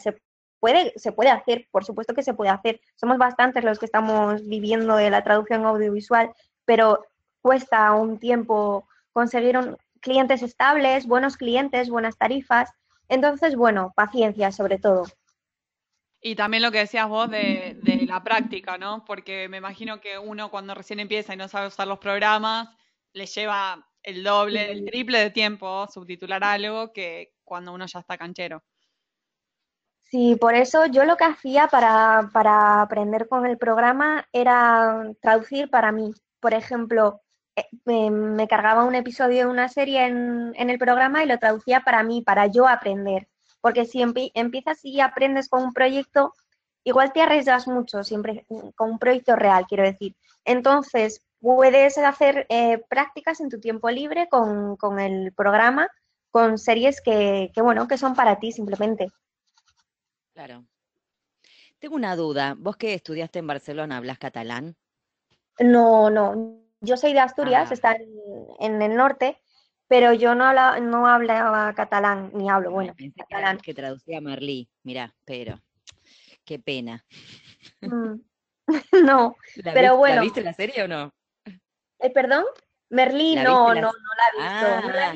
Puede, 0.59 0.93
se 0.95 1.11
puede 1.11 1.29
hacer, 1.29 1.67
por 1.71 1.85
supuesto 1.85 2.13
que 2.13 2.23
se 2.23 2.33
puede 2.33 2.51
hacer. 2.51 2.81
Somos 2.95 3.17
bastantes 3.17 3.63
los 3.63 3.79
que 3.79 3.85
estamos 3.85 4.47
viviendo 4.47 4.95
de 4.95 5.09
la 5.09 5.23
traducción 5.23 5.65
audiovisual, 5.65 6.31
pero 6.65 7.05
cuesta 7.41 7.93
un 7.93 8.19
tiempo 8.19 8.87
conseguir 9.13 9.57
un, 9.57 9.77
clientes 9.99 10.41
estables, 10.41 11.05
buenos 11.05 11.37
clientes, 11.37 11.89
buenas 11.89 12.17
tarifas. 12.17 12.71
Entonces, 13.09 13.55
bueno, 13.55 13.93
paciencia 13.95 14.51
sobre 14.51 14.77
todo. 14.77 15.05
Y 16.21 16.35
también 16.35 16.63
lo 16.63 16.71
que 16.71 16.79
decías 16.79 17.07
vos 17.07 17.29
de, 17.29 17.77
la 18.07 18.23
práctica, 18.23 18.77
¿no? 18.77 19.05
Porque 19.05 19.47
me 19.49 19.57
imagino 19.57 20.01
que 20.01 20.17
uno 20.17 20.49
cuando 20.49 20.73
recién 20.73 20.99
empieza 20.99 21.33
y 21.33 21.37
no 21.37 21.47
sabe 21.47 21.67
usar 21.67 21.87
los 21.87 21.99
programas, 21.99 22.69
le 23.13 23.25
lleva 23.27 23.87
el 24.01 24.23
doble, 24.23 24.71
el 24.71 24.85
triple 24.85 25.19
de 25.19 25.29
tiempo 25.29 25.87
subtitular 25.93 26.43
algo 26.43 26.91
que 26.91 27.33
cuando 27.43 27.73
uno 27.73 27.85
ya 27.85 27.99
está 27.99 28.17
canchero. 28.17 28.63
Sí, 30.09 30.37
por 30.39 30.55
eso 30.55 30.85
yo 30.85 31.03
lo 31.03 31.17
que 31.17 31.25
hacía 31.25 31.67
para, 31.67 32.29
para 32.31 32.81
aprender 32.81 33.27
con 33.27 33.45
el 33.45 33.57
programa 33.57 34.25
era 34.31 35.11
traducir 35.21 35.69
para 35.69 35.91
mí. 35.91 36.13
Por 36.39 36.53
ejemplo, 36.53 37.21
eh, 37.57 37.65
me, 38.11 38.47
cargaba 38.47 38.85
un 38.85 38.95
episodio 38.95 39.45
de 39.45 39.51
una 39.51 39.67
serie 39.67 40.05
en, 40.05 40.53
el 40.55 40.77
programa 40.77 41.23
y 41.23 41.27
lo 41.27 41.39
traducía 41.39 41.81
para 41.81 42.03
mí, 42.03 42.21
para 42.21 42.47
yo 42.47 42.67
aprender. 42.67 43.27
Porque 43.59 43.85
si 43.85 44.01
empiezas 44.01 44.85
y 44.85 45.01
aprendes 45.01 45.49
con 45.49 45.63
un 45.63 45.73
proyecto, 45.73 46.33
igual 46.85 47.11
te 47.11 47.21
arriesgas 47.21 47.67
mucho, 47.67 48.03
siempre 48.03 48.45
con 48.75 48.91
un 48.91 48.99
proyecto 48.99 49.35
real, 49.35 49.65
quiero 49.67 49.83
decir. 49.83 50.15
Entonces, 50.45 51.21
puedes 51.41 51.97
hacer 51.97 52.45
eh, 52.49 52.81
prácticas 52.89 53.41
en 53.41 53.49
tu 53.49 53.59
tiempo 53.59 53.89
libre 53.89 54.29
con, 54.29 54.99
el 54.99 55.33
programa, 55.33 55.89
con 56.31 56.57
series 56.57 57.01
que, 57.01 57.51
que, 57.53 57.61
bueno, 57.61 57.87
que 57.87 57.97
son 57.97 58.15
para 58.15 58.39
ti 58.39 58.51
simplemente. 58.53 59.09
Claro. 60.37 60.67
Tengo 61.79 61.95
una 61.95 62.15
duda. 62.15 62.53
¿Vos 62.55 62.77
que 62.77 62.93
estudiaste 62.93 63.39
en 63.39 63.47
Barcelona, 63.47 63.97
hablas 63.97 64.19
catalán? 64.19 64.77
No, 65.57 66.11
no, 66.11 66.61
yo 66.79 66.95
soy 66.95 67.13
de 67.13 67.21
Asturias, 67.21 67.71
ah. 67.71 67.73
está 67.73 67.97
en, 68.59 68.79
el 68.79 68.95
norte, 68.95 69.41
pero 69.87 70.13
yo 70.13 70.35
no 70.35 70.45
hablaba, 70.45 70.79
no 70.79 71.07
hablaba 71.07 71.73
catalán, 71.73 72.29
ni 72.35 72.51
hablo, 72.51 72.69
bueno, 72.69 72.93
catalán. 73.15 73.57
Que 73.57 73.73
traducía 73.73 74.21
Merlí, 74.21 74.69
mira, 74.83 75.15
pero 75.25 75.59
qué 76.45 76.59
pena. 76.59 77.03
Mm. 77.81 78.19
no, 79.07 79.37
pero 79.63 79.97
bueno. 79.97 80.17
¿La 80.17 80.21
viste 80.21 80.41
la 80.41 80.53
serie 80.53 80.83
o 80.83 80.87
no? 80.87 81.15
Eh, 81.97 82.11
¿Perdón? 82.11 82.45
Merlí, 82.89 83.37
no, 83.37 83.73
no, 83.73 83.73
no 83.73 83.91
la 83.91 84.27
he 84.29 84.37
visto. 84.37 84.89
Ah, 84.93 85.15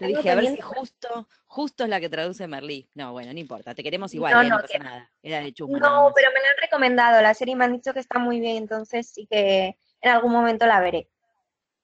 dije, 0.00 0.30
a 0.30 0.34
ver 0.34 0.46
si 0.46 0.60
justo, 0.62 1.28
justo 1.52 1.84
es 1.84 1.90
la 1.90 2.00
que 2.00 2.08
traduce 2.08 2.46
Merlí. 2.48 2.88
No, 2.94 3.12
bueno, 3.12 3.30
no 3.30 3.38
importa, 3.38 3.74
te 3.74 3.82
queremos 3.82 4.14
igual, 4.14 4.32
no, 4.32 4.40
eh, 4.40 4.48
no, 4.48 4.58
pasa 4.58 4.78
nada. 4.78 5.10
Era 5.22 5.40
de 5.40 5.52
chumbo. 5.52 5.78
No, 5.78 6.10
pero 6.14 6.30
me 6.30 6.40
la 6.40 6.48
han 6.48 6.62
recomendado 6.62 7.20
la 7.20 7.34
serie 7.34 7.54
me 7.54 7.66
han 7.66 7.74
dicho 7.74 7.92
que 7.92 8.00
está 8.00 8.18
muy 8.18 8.40
bien, 8.40 8.56
entonces 8.56 9.06
sí 9.12 9.26
que 9.30 9.76
en 10.00 10.10
algún 10.10 10.32
momento 10.32 10.64
la 10.64 10.80
veré. 10.80 11.10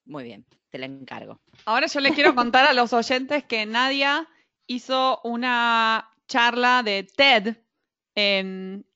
Muy 0.05 0.23
bien, 0.23 0.43
te 0.71 0.79
la 0.79 0.87
encargo. 0.87 1.39
Ahora 1.65 1.85
yo 1.85 1.99
les 1.99 2.13
quiero 2.13 2.33
contar 2.33 2.65
a 2.65 2.73
los 2.73 2.93
oyentes 2.93 3.43
que 3.43 3.67
Nadia 3.67 4.27
hizo 4.65 5.21
una 5.23 6.09
charla 6.27 6.81
de 6.81 7.03
TED, 7.03 7.57
en, 8.15 8.87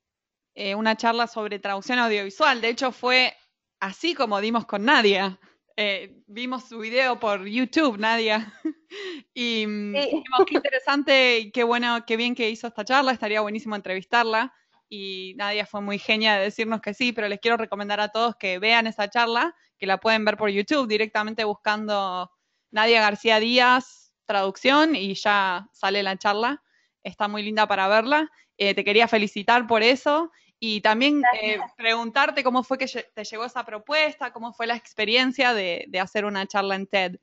eh, 0.55 0.73
una 0.73 0.97
charla 0.97 1.27
sobre 1.27 1.59
traducción 1.59 1.99
audiovisual. 1.99 2.61
De 2.61 2.69
hecho, 2.69 2.91
fue 2.91 3.35
así 3.79 4.15
como 4.15 4.41
dimos 4.41 4.65
con 4.65 4.85
Nadia. 4.85 5.39
Eh, 5.75 6.21
vimos 6.27 6.65
su 6.65 6.77
video 6.77 7.19
por 7.19 7.47
YouTube, 7.47 7.97
Nadia, 7.97 8.53
y 9.33 9.65
mm, 9.65 9.93
dijimos 9.93 10.45
qué 10.47 10.55
interesante 10.55 11.39
y 11.39 11.51
qué 11.51 11.63
bueno, 11.63 12.05
qué 12.05 12.15
bien 12.15 12.35
que 12.35 12.51
hizo 12.51 12.67
esta 12.67 12.85
charla, 12.85 13.11
estaría 13.11 13.41
buenísimo 13.41 13.75
entrevistarla. 13.75 14.53
Y 14.87 15.33
Nadia 15.37 15.65
fue 15.65 15.81
muy 15.81 15.97
genia 15.97 16.35
de 16.35 16.43
decirnos 16.43 16.79
que 16.79 16.93
sí, 16.93 17.11
pero 17.11 17.27
les 17.27 17.39
quiero 17.39 17.57
recomendar 17.57 17.99
a 17.99 18.09
todos 18.09 18.35
que 18.35 18.59
vean 18.59 18.85
esa 18.85 19.09
charla, 19.09 19.55
que 19.79 19.87
la 19.87 19.99
pueden 19.99 20.23
ver 20.23 20.37
por 20.37 20.51
YouTube 20.51 20.87
directamente 20.87 21.43
buscando 21.43 22.29
Nadia 22.69 23.01
García 23.01 23.39
Díaz, 23.39 24.13
traducción, 24.25 24.95
y 24.95 25.15
ya 25.15 25.67
sale 25.71 26.03
la 26.03 26.17
charla. 26.17 26.61
Está 27.01 27.27
muy 27.27 27.41
linda 27.41 27.67
para 27.67 27.87
verla. 27.87 28.29
Eh, 28.57 28.75
te 28.75 28.83
quería 28.83 29.07
felicitar 29.07 29.65
por 29.65 29.81
eso 29.81 30.31
y 30.65 30.79
también 30.79 31.21
eh, 31.41 31.59
preguntarte 31.75 32.41
cómo 32.41 32.63
fue 32.63 32.77
que 32.77 32.87
te 32.87 33.25
llegó 33.25 33.43
esa 33.43 33.65
propuesta, 33.65 34.31
cómo 34.31 34.53
fue 34.53 34.65
la 34.65 34.77
experiencia 34.77 35.53
de, 35.53 35.89
hacer 36.01 36.23
una 36.23 36.47
charla 36.47 36.75
en 36.75 36.87
TED. 36.87 37.17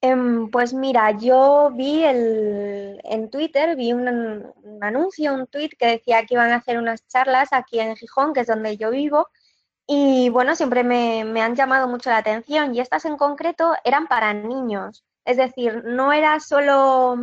Em, 0.00 0.50
pues 0.50 0.72
mira, 0.72 1.10
yo 1.10 1.70
vi 1.74 2.02
el, 2.02 2.98
en 3.04 3.28
Twitter, 3.28 3.76
vi 3.76 3.92
un, 3.92 4.08
anuncio, 4.80 5.34
un 5.34 5.46
tweet 5.48 5.68
que 5.78 5.86
decía 5.86 6.24
que 6.24 6.32
iban 6.32 6.50
a 6.50 6.56
hacer 6.56 6.78
unas 6.78 7.06
charlas 7.08 7.50
aquí 7.52 7.78
en 7.78 7.94
Gijón, 7.94 8.32
que 8.32 8.40
es 8.40 8.46
donde 8.46 8.78
yo 8.78 8.90
vivo, 8.90 9.28
y 9.86 10.30
bueno, 10.30 10.56
siempre 10.56 10.82
me, 10.82 11.26
me 11.26 11.42
han 11.42 11.56
llamado 11.56 11.88
mucho 11.88 12.08
la 12.08 12.16
atención 12.16 12.74
y 12.74 12.80
estas 12.80 13.04
en 13.04 13.18
concreto 13.18 13.74
eran 13.84 14.06
para 14.06 14.32
niños, 14.32 15.04
es 15.26 15.36
decir, 15.36 15.84
no 15.84 16.14
era 16.14 16.40
solo 16.40 17.18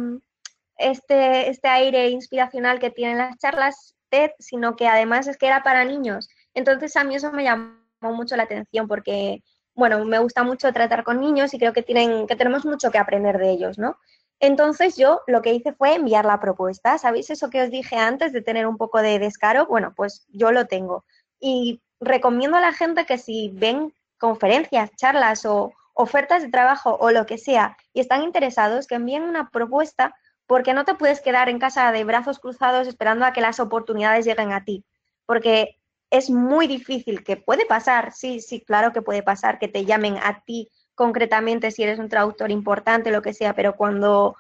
este, 0.78 1.50
este 1.50 1.68
aire 1.70 2.10
inspiracional 2.10 2.80
que 2.80 2.92
tienen 2.92 3.18
las 3.18 3.36
charlas, 3.40 3.97
sino 4.40 4.76
que 4.76 4.88
además 4.88 5.28
es 5.28 5.38
que 5.38 5.48
era 5.48 5.64
para 5.64 5.86
niños. 5.86 6.30
Entonces 6.54 6.96
a 6.96 7.04
mí 7.04 7.16
eso 7.16 7.32
me 7.32 7.44
llamó 7.44 7.74
mucho 8.02 8.36
la 8.36 8.44
atención 8.44 8.88
porque, 8.88 9.44
bueno, 9.76 10.04
me 10.06 10.20
gusta 10.20 10.44
mucho 10.44 10.72
tratar 10.74 11.04
con 11.04 11.20
niños 11.20 11.54
y 11.54 11.60
creo 11.60 11.74
que, 11.74 11.84
tienen, 11.84 12.28
que 12.28 12.36
tenemos 12.36 12.66
mucho 12.66 12.92
que 12.92 12.98
aprender 12.98 13.38
de 13.38 13.52
ellos, 13.52 13.78
¿no? 13.78 13.98
Entonces 14.40 14.98
yo 14.98 15.22
lo 15.28 15.42
que 15.42 15.54
hice 15.54 15.74
fue 15.74 15.96
enviar 15.96 16.26
la 16.26 16.40
propuesta. 16.40 16.98
¿Sabéis 16.98 17.30
eso 17.30 17.50
que 17.50 17.64
os 17.64 17.72
dije 17.72 17.96
antes 17.96 18.34
de 18.34 18.42
tener 18.42 18.68
un 18.68 18.78
poco 18.78 19.02
de 19.02 19.20
descaro? 19.20 19.66
Bueno, 19.66 19.94
pues 19.96 20.28
yo 20.30 20.52
lo 20.52 20.68
tengo. 20.68 21.06
Y 21.40 21.82
recomiendo 22.00 22.58
a 22.58 22.62
la 22.62 22.74
gente 22.74 23.06
que 23.06 23.18
si 23.18 23.50
ven 23.54 23.94
conferencias, 24.20 24.92
charlas 24.96 25.46
o 25.46 25.74
ofertas 25.94 26.44
de 26.44 26.50
trabajo 26.50 26.96
o 27.00 27.10
lo 27.10 27.26
que 27.26 27.40
sea 27.40 27.76
y 27.94 28.00
están 28.00 28.24
interesados, 28.24 28.86
que 28.86 28.96
envíen 28.96 29.24
una 29.24 29.50
propuesta 29.50 30.16
porque 30.48 30.74
no 30.74 30.86
te 30.86 30.96
puedes 30.96 31.22
quedar 31.22 31.50
en 31.50 31.60
casa 31.60 31.92
de 31.92 32.04
brazos 32.04 32.40
cruzados 32.40 32.88
esperando 32.88 33.26
a 33.26 33.34
que 33.34 33.42
las 33.42 33.60
oportunidades 33.60 34.26
lleguen 34.26 34.54
a 34.54 34.64
ti, 34.64 34.84
porque 35.26 35.78
es 36.10 36.30
muy 36.30 36.68
difícil, 36.68 37.24
que 37.24 37.38
puede 37.38 37.66
pasar, 37.66 38.14
sí, 38.14 38.40
sí, 38.40 38.62
claro 38.62 38.94
que 38.94 39.02
puede 39.02 39.24
pasar, 39.24 39.60
que 39.60 39.68
te 39.68 39.86
llamen 39.86 40.18
a 40.18 40.42
ti 40.46 40.70
concretamente 40.96 41.70
si 41.70 41.84
eres 41.84 42.00
un 42.00 42.10
traductor 42.10 42.50
importante, 42.50 43.12
lo 43.12 43.22
que 43.22 43.34
sea, 43.34 43.54
pero 43.54 43.76
cuando 43.76 44.36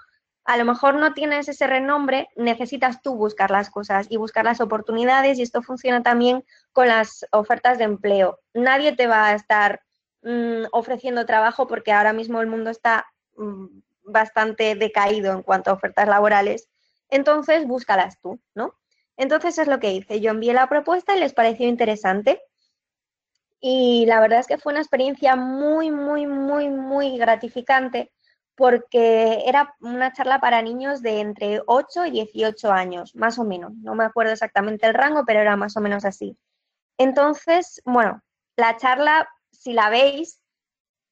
a 0.45 0.55
lo 0.55 0.63
mejor 0.63 0.95
no 0.95 1.13
tienes 1.13 1.49
ese 1.49 1.67
renombre, 1.67 2.29
necesitas 2.37 3.01
tú 3.01 3.15
buscar 3.15 3.51
las 3.51 3.69
cosas 3.69 4.07
y 4.09 4.15
buscar 4.15 4.45
las 4.45 4.61
oportunidades 4.61 5.37
y 5.37 5.41
esto 5.41 5.61
funciona 5.61 6.03
también 6.03 6.45
con 6.71 6.87
las 6.87 7.25
ofertas 7.31 7.77
de 7.77 7.83
empleo. 7.83 8.39
Nadie 8.53 8.95
te 8.95 9.07
va 9.07 9.27
a 9.27 9.35
estar 9.35 9.81
mm, 10.23 10.67
ofreciendo 10.71 11.25
trabajo 11.25 11.67
porque 11.67 11.91
ahora 11.91 12.13
mismo 12.13 12.39
el 12.39 12.47
mundo 12.47 12.69
está 12.69 13.05
mm, 13.35 13.65
bastante 14.07 14.75
decaído 14.75 15.33
en 15.33 15.43
cuanto 15.43 15.69
a 15.69 15.73
ofertas 15.73 16.07
laborales, 16.07 16.69
entonces 17.09 17.67
búscalas 17.67 18.19
tú, 18.21 18.39
¿no? 18.55 18.73
Entonces 19.17 19.57
es 19.57 19.67
lo 19.67 19.79
que 19.79 19.91
hice. 19.91 20.19
Yo 20.21 20.31
envié 20.31 20.53
la 20.53 20.69
propuesta 20.69 21.15
y 21.15 21.19
les 21.19 21.33
pareció 21.33 21.67
interesante. 21.67 22.41
Y 23.59 24.05
la 24.05 24.19
verdad 24.19 24.39
es 24.39 24.47
que 24.47 24.59
fue 24.59 24.73
una 24.73 24.81
experiencia 24.81 25.35
muy, 25.35 25.89
muy, 25.89 26.27
muy, 26.27 26.69
muy 26.69 27.17
gratificante 27.17 28.11
porque 28.55 29.43
era 29.45 29.75
una 29.81 30.13
charla 30.13 30.39
para 30.39 30.61
niños 30.61 31.01
de 31.01 31.19
entre 31.19 31.61
8 31.67 32.05
y 32.05 32.11
18 32.11 32.71
años, 32.71 33.15
más 33.15 33.37
o 33.37 33.43
menos. 33.43 33.73
No 33.75 33.95
me 33.95 34.03
acuerdo 34.03 34.33
exactamente 34.33 34.87
el 34.87 34.95
rango, 34.95 35.23
pero 35.25 35.39
era 35.39 35.55
más 35.55 35.77
o 35.77 35.81
menos 35.81 36.05
así. 36.05 36.37
Entonces, 36.97 37.81
bueno, 37.85 38.21
la 38.55 38.77
charla, 38.77 39.29
si 39.51 39.73
la 39.73 39.89
veis, 39.89 40.39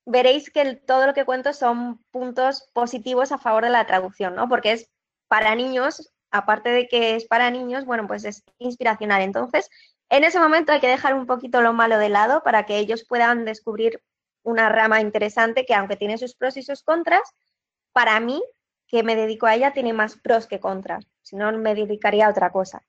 veréis 0.05 0.49
que 0.51 0.75
todo 0.75 1.07
lo 1.07 1.13
que 1.13 1.25
cuento 1.25 1.53
son 1.53 2.03
puntos 2.11 2.69
positivos 2.73 3.31
a 3.31 3.37
favor 3.37 3.63
de 3.63 3.71
la 3.71 3.85
traducción, 3.85 4.35
¿no? 4.35 4.47
Porque 4.47 4.71
es 4.73 4.89
para 5.27 5.55
niños, 5.55 6.13
aparte 6.31 6.69
de 6.69 6.87
que 6.87 7.15
es 7.15 7.25
para 7.25 7.49
niños, 7.49 7.85
bueno, 7.85 8.07
pues 8.07 8.25
es 8.25 8.43
inspiracional. 8.59 9.21
Entonces, 9.21 9.69
en 10.09 10.23
ese 10.23 10.39
momento 10.39 10.71
hay 10.71 10.79
que 10.79 10.87
dejar 10.87 11.15
un 11.15 11.25
poquito 11.25 11.61
lo 11.61 11.73
malo 11.73 11.97
de 11.97 12.09
lado 12.09 12.43
para 12.43 12.65
que 12.65 12.77
ellos 12.77 13.05
puedan 13.07 13.45
descubrir 13.45 14.01
una 14.43 14.69
rama 14.69 15.01
interesante 15.01 15.65
que 15.65 15.73
aunque 15.73 15.95
tiene 15.95 16.19
sus 16.19 16.35
pros 16.35 16.55
y 16.57 16.61
sus 16.61 16.83
contras, 16.83 17.23
para 17.91 18.19
mí, 18.19 18.43
que 18.87 19.01
me 19.01 19.15
dedico 19.15 19.47
a 19.47 19.55
ella, 19.55 19.73
tiene 19.73 19.93
más 19.93 20.17
pros 20.17 20.45
que 20.45 20.59
contras. 20.59 21.07
Si 21.23 21.35
no, 21.35 21.51
me 21.53 21.73
dedicaría 21.73 22.27
a 22.27 22.29
otra 22.29 22.51
cosa. 22.51 22.83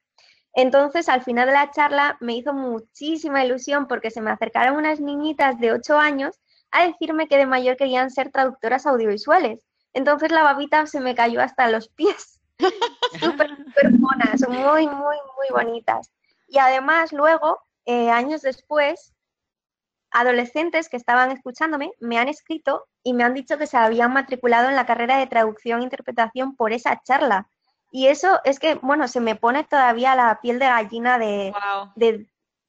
Entonces, 0.52 1.08
al 1.08 1.22
final 1.22 1.46
de 1.46 1.54
la 1.54 1.70
charla 1.70 2.18
me 2.20 2.34
hizo 2.34 2.52
muchísima 2.52 3.44
ilusión 3.44 3.86
porque 3.86 4.10
se 4.10 4.20
me 4.20 4.30
acercaron 4.30 4.76
unas 4.76 5.00
niñitas 5.00 5.58
de 5.58 5.72
8 5.72 5.98
años 5.98 6.38
a 6.76 6.86
decirme 6.86 7.28
que 7.28 7.38
de 7.38 7.46
mayor 7.46 7.76
querían 7.76 8.10
ser 8.10 8.30
traductoras 8.30 8.86
audiovisuales. 8.86 9.60
Entonces 9.92 10.30
la 10.30 10.42
babita 10.42 10.86
se 10.86 11.00
me 11.00 11.14
cayó 11.14 11.40
hasta 11.40 11.70
los 11.70 11.88
pies. 11.88 12.38
súper, 13.20 13.56
súper 13.56 13.92
monas, 13.98 14.46
muy, 14.48 14.86
muy, 14.86 15.16
muy 15.36 15.48
bonitas. 15.50 16.10
Y 16.48 16.58
además 16.58 17.12
luego, 17.12 17.58
eh, 17.86 18.10
años 18.10 18.42
después, 18.42 19.14
adolescentes 20.10 20.88
que 20.88 20.96
estaban 20.96 21.30
escuchándome 21.30 21.92
me 22.00 22.18
han 22.18 22.28
escrito 22.28 22.86
y 23.02 23.12
me 23.12 23.24
han 23.24 23.34
dicho 23.34 23.58
que 23.58 23.66
se 23.66 23.76
habían 23.76 24.12
matriculado 24.12 24.68
en 24.68 24.76
la 24.76 24.86
carrera 24.86 25.18
de 25.18 25.26
traducción 25.26 25.80
e 25.80 25.84
interpretación 25.84 26.56
por 26.56 26.72
esa 26.72 27.00
charla. 27.02 27.48
Y 27.90 28.08
eso 28.08 28.40
es 28.44 28.58
que, 28.58 28.74
bueno, 28.76 29.08
se 29.08 29.20
me 29.20 29.36
pone 29.36 29.64
todavía 29.64 30.14
la 30.14 30.40
piel 30.40 30.58
de 30.58 30.66
gallina 30.66 31.18
de, 31.18 31.54
de, 31.94 32.26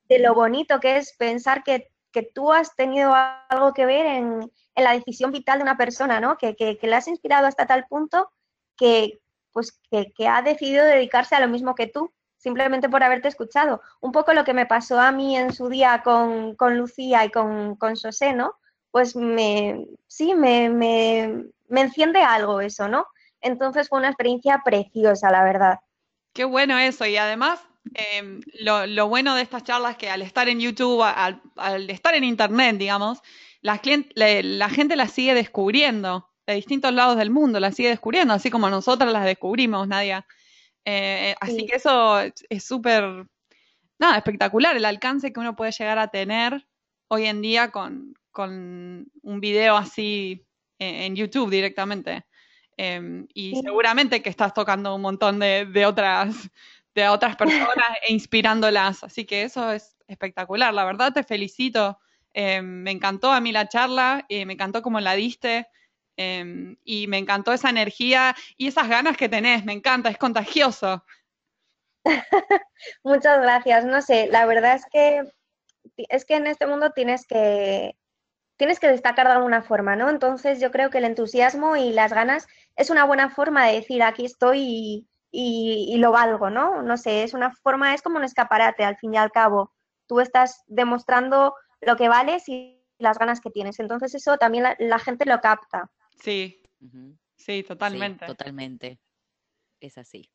de 0.08 0.20
lo 0.20 0.34
bonito 0.34 0.80
que 0.80 0.97
es 0.97 1.16
pensar 1.18 1.64
que 1.64 1.89
que 2.18 2.24
tú 2.24 2.51
has 2.51 2.76
tenido 2.76 3.13
algo 3.13 3.76
que 3.76 3.86
ver 3.86 4.07
en, 4.07 4.51
la 4.76 4.93
decisión 4.93 5.32
vital 5.32 5.59
de 5.59 5.63
una 5.63 5.78
persona, 5.78 6.20
¿no? 6.20 6.36
Que, 6.36 6.55
que, 6.55 6.80
le 6.82 6.95
has 6.95 7.07
inspirado 7.07 7.45
hasta 7.45 7.68
tal 7.68 7.86
punto 7.86 8.32
que, 8.76 9.20
pues, 9.51 9.80
que, 9.91 10.28
ha 10.28 10.41
decidido 10.41 10.84
dedicarse 10.84 11.36
a 11.36 11.39
lo 11.39 11.47
mismo 11.47 11.76
que 11.76 11.86
tú, 11.86 12.11
simplemente 12.38 12.89
por 12.89 13.03
haberte 13.03 13.28
escuchado. 13.28 13.82
Un 14.01 14.11
poco 14.11 14.34
lo 14.34 14.43
que 14.43 14.55
me 14.55 14.65
pasó 14.65 14.99
a 14.99 15.11
mí 15.11 15.38
en 15.38 15.53
su 15.53 15.70
día 15.70 16.01
con, 16.03 16.55
Lucía 16.76 17.24
y 17.24 17.30
con, 17.30 17.76
con 17.76 17.95
José, 17.95 18.34
¿no? 18.34 18.55
Pues 18.89 19.15
me, 19.15 19.86
sí, 20.07 20.34
me, 20.34 20.70
me, 20.70 21.45
me 21.68 21.82
enciende 21.82 22.24
algo 22.24 22.61
eso, 22.61 22.88
¿no? 22.88 23.05
Entonces 23.41 23.89
fue 23.89 23.99
una 23.99 24.09
experiencia 24.09 24.63
preciosa, 24.65 25.30
la 25.30 25.43
verdad. 25.43 25.80
Qué 26.34 26.45
bueno 26.45 26.80
eso, 26.80 27.05
y 27.05 27.18
además 27.18 27.66
Em, 27.94 28.42
lo, 28.60 29.08
bueno 29.08 29.36
de 29.36 29.42
estas 29.42 29.64
charlas 29.64 29.92
es 29.92 29.98
que 29.98 30.10
al 30.10 30.22
estar 30.22 30.48
en 30.50 30.60
YouTube, 30.60 31.02
al, 31.04 31.42
estar 31.90 32.16
en 32.16 32.24
Internet, 32.24 32.78
digamos, 32.78 33.20
la, 33.62 33.80
la 34.16 34.70
gente 34.70 34.96
las 34.96 35.12
sigue 35.12 35.34
descubriendo 35.34 36.30
de 36.48 36.54
distintos 36.54 36.94
lados 36.94 37.18
del 37.18 37.30
mundo, 37.30 37.60
las 37.60 37.76
sigue 37.76 37.90
descubriendo, 37.90 38.34
así 38.34 38.50
como 38.50 38.70
nosotras 38.70 39.12
las 39.12 39.26
descubrimos, 39.26 39.88
Nadia. 39.88 40.26
Eh, 40.86 41.36
así 41.42 41.66
que 41.66 41.76
eso 41.76 42.20
es 42.22 42.64
súper, 42.64 43.04
nada, 44.00 44.18
espectacular, 44.18 44.78
el 44.78 44.86
alcance 44.86 45.34
que 45.34 45.40
uno 45.40 45.56
puede 45.56 45.74
llegar 45.74 46.00
a 46.00 46.08
tener 46.08 46.66
hoy 47.10 47.26
en 47.26 47.42
día 47.42 47.72
con, 47.72 48.16
un 48.40 49.40
video 49.42 49.76
así 49.76 50.46
en, 50.80 51.16
YouTube 51.16 51.50
directamente. 51.50 52.26
Em, 52.78 53.28
y 53.34 53.56
seguramente 53.62 54.22
que 54.22 54.30
estás 54.30 54.54
tocando 54.54 54.94
un 54.96 55.02
montón 55.02 55.40
de 55.40 55.86
otras 55.86 56.50
de 57.02 57.10
otras 57.10 57.36
personas 57.36 57.89
e 58.08 58.12
inspirándolas. 58.12 59.04
Así 59.04 59.26
que 59.26 59.43
eso 59.43 59.72
es 59.72 59.95
espectacular. 60.08 60.74
La 60.74 60.84
verdad 60.84 61.14
te 61.14 61.24
felicito. 61.24 62.00
Eh, 62.34 62.62
me 62.62 62.91
encantó 62.91 63.32
a 63.32 63.39
mí 63.39 63.52
la 63.52 63.68
charla, 63.70 64.26
eh, 64.30 64.45
me 64.45 64.54
encantó 64.54 64.82
cómo 64.82 65.00
la 65.00 65.14
diste. 65.14 65.68
Em, 66.18 66.76
y 66.84 67.06
me 67.06 67.20
encantó 67.20 67.54
esa 67.54 67.70
energía 67.70 68.36
y 68.58 68.68
esas 68.68 68.89
ganas 68.89 69.16
que 69.16 69.30
tenés, 69.30 69.64
me 69.64 69.74
encanta, 69.74 70.10
es 70.10 70.18
contagioso. 70.18 71.06
Muchas 73.04 73.41
gracias. 73.43 73.86
No 73.86 74.02
sé, 74.02 74.28
la 74.32 74.48
verdad 74.48 74.76
es 74.76 74.86
que 74.91 75.22
es 76.10 76.26
que 76.26 76.36
en 76.36 76.48
este 76.48 76.66
mundo 76.66 76.91
tienes 76.91 77.28
que 77.28 77.95
tienes 78.58 78.80
que 78.80 78.88
destacar 78.88 79.28
de 79.28 79.34
alguna 79.34 79.62
forma, 79.62 79.95
¿no? 79.95 80.10
Entonces 80.10 80.60
yo 80.60 80.72
creo 80.72 80.89
que 80.89 80.98
el 80.98 81.06
entusiasmo 81.06 81.76
y 81.76 81.91
las 81.93 82.12
ganas 82.12 82.48
es 82.76 82.89
una 82.89 83.06
buena 83.06 83.30
forma 83.30 83.68
de 83.68 83.76
decir 83.76 84.02
aquí 84.02 84.26
estoy 84.26 85.08
lo 85.32 86.11
valgo, 86.11 86.49
¿no? 86.49 86.82
No 86.82 86.97
sé, 86.97 87.23
es 87.23 87.34
una 87.34 87.51
forma, 87.51 87.93
es 87.93 88.01
como 88.01 88.17
un 88.17 88.23
escaparate 88.23 88.84
al 88.84 88.97
fin 88.97 89.13
y 89.13 89.17
al 89.17 89.32
cabo. 89.32 89.73
Tú 90.07 90.19
estás 90.19 90.63
demostrando 90.67 91.55
lo 91.82 91.95
que 91.95 92.09
vales 92.09 92.47
y 92.47 92.82
las 92.97 93.17
ganas 93.19 93.41
que 93.41 93.51
tienes. 93.51 93.80
Entonces 93.80 94.15
eso 94.15 94.38
también 94.38 94.65
la, 94.78 94.99
gente 94.99 95.25
lo 95.25 95.39
capta. 95.39 95.91
Sí, 96.21 96.61
sí, 97.36 97.63
totalmente. 97.63 98.25
totalmente. 98.25 98.99
Es 99.80 99.97
así. 99.97 100.32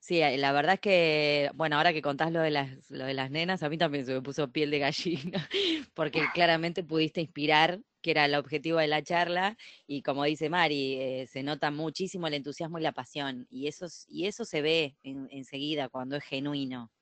Sí, 0.00 0.20
eh, 0.20 0.36
la 0.36 0.52
verdad 0.52 0.74
es 0.74 0.80
que, 0.80 1.50
bueno, 1.54 1.76
ahora 1.76 1.94
que 1.94 2.02
contás 2.02 2.30
lo 2.30 2.40
de 2.40 2.50
las, 2.50 2.90
lo 2.90 3.06
de 3.06 3.14
las 3.14 3.30
nenas, 3.30 3.62
a 3.62 3.70
mí 3.70 3.78
también 3.78 4.04
se 4.04 4.12
me 4.12 4.20
puso 4.20 4.52
piel 4.52 4.70
de 4.70 4.78
gallina, 4.80 5.48
porque 5.94 6.22
claramente 6.34 6.84
pudiste 6.84 7.22
inspirar, 7.22 7.80
que 8.04 8.10
era 8.10 8.26
el 8.26 8.34
objetivo 8.34 8.80
de 8.80 8.86
la 8.86 9.02
charla, 9.02 9.56
y 9.86 10.02
como 10.02 10.24
dice 10.24 10.50
Mari, 10.50 11.00
eh, 11.00 11.26
se 11.26 11.42
nota 11.42 11.70
muchísimo 11.70 12.26
el 12.26 12.34
entusiasmo 12.34 12.78
y 12.78 12.82
la 12.82 12.92
pasión, 12.92 13.46
y 13.48 13.66
eso, 13.66 13.86
y 14.08 14.26
eso 14.26 14.44
se 14.44 14.60
ve 14.60 14.94
enseguida 15.02 15.88
cuando 15.88 16.16
es 16.16 16.24
genuino. 16.24 16.92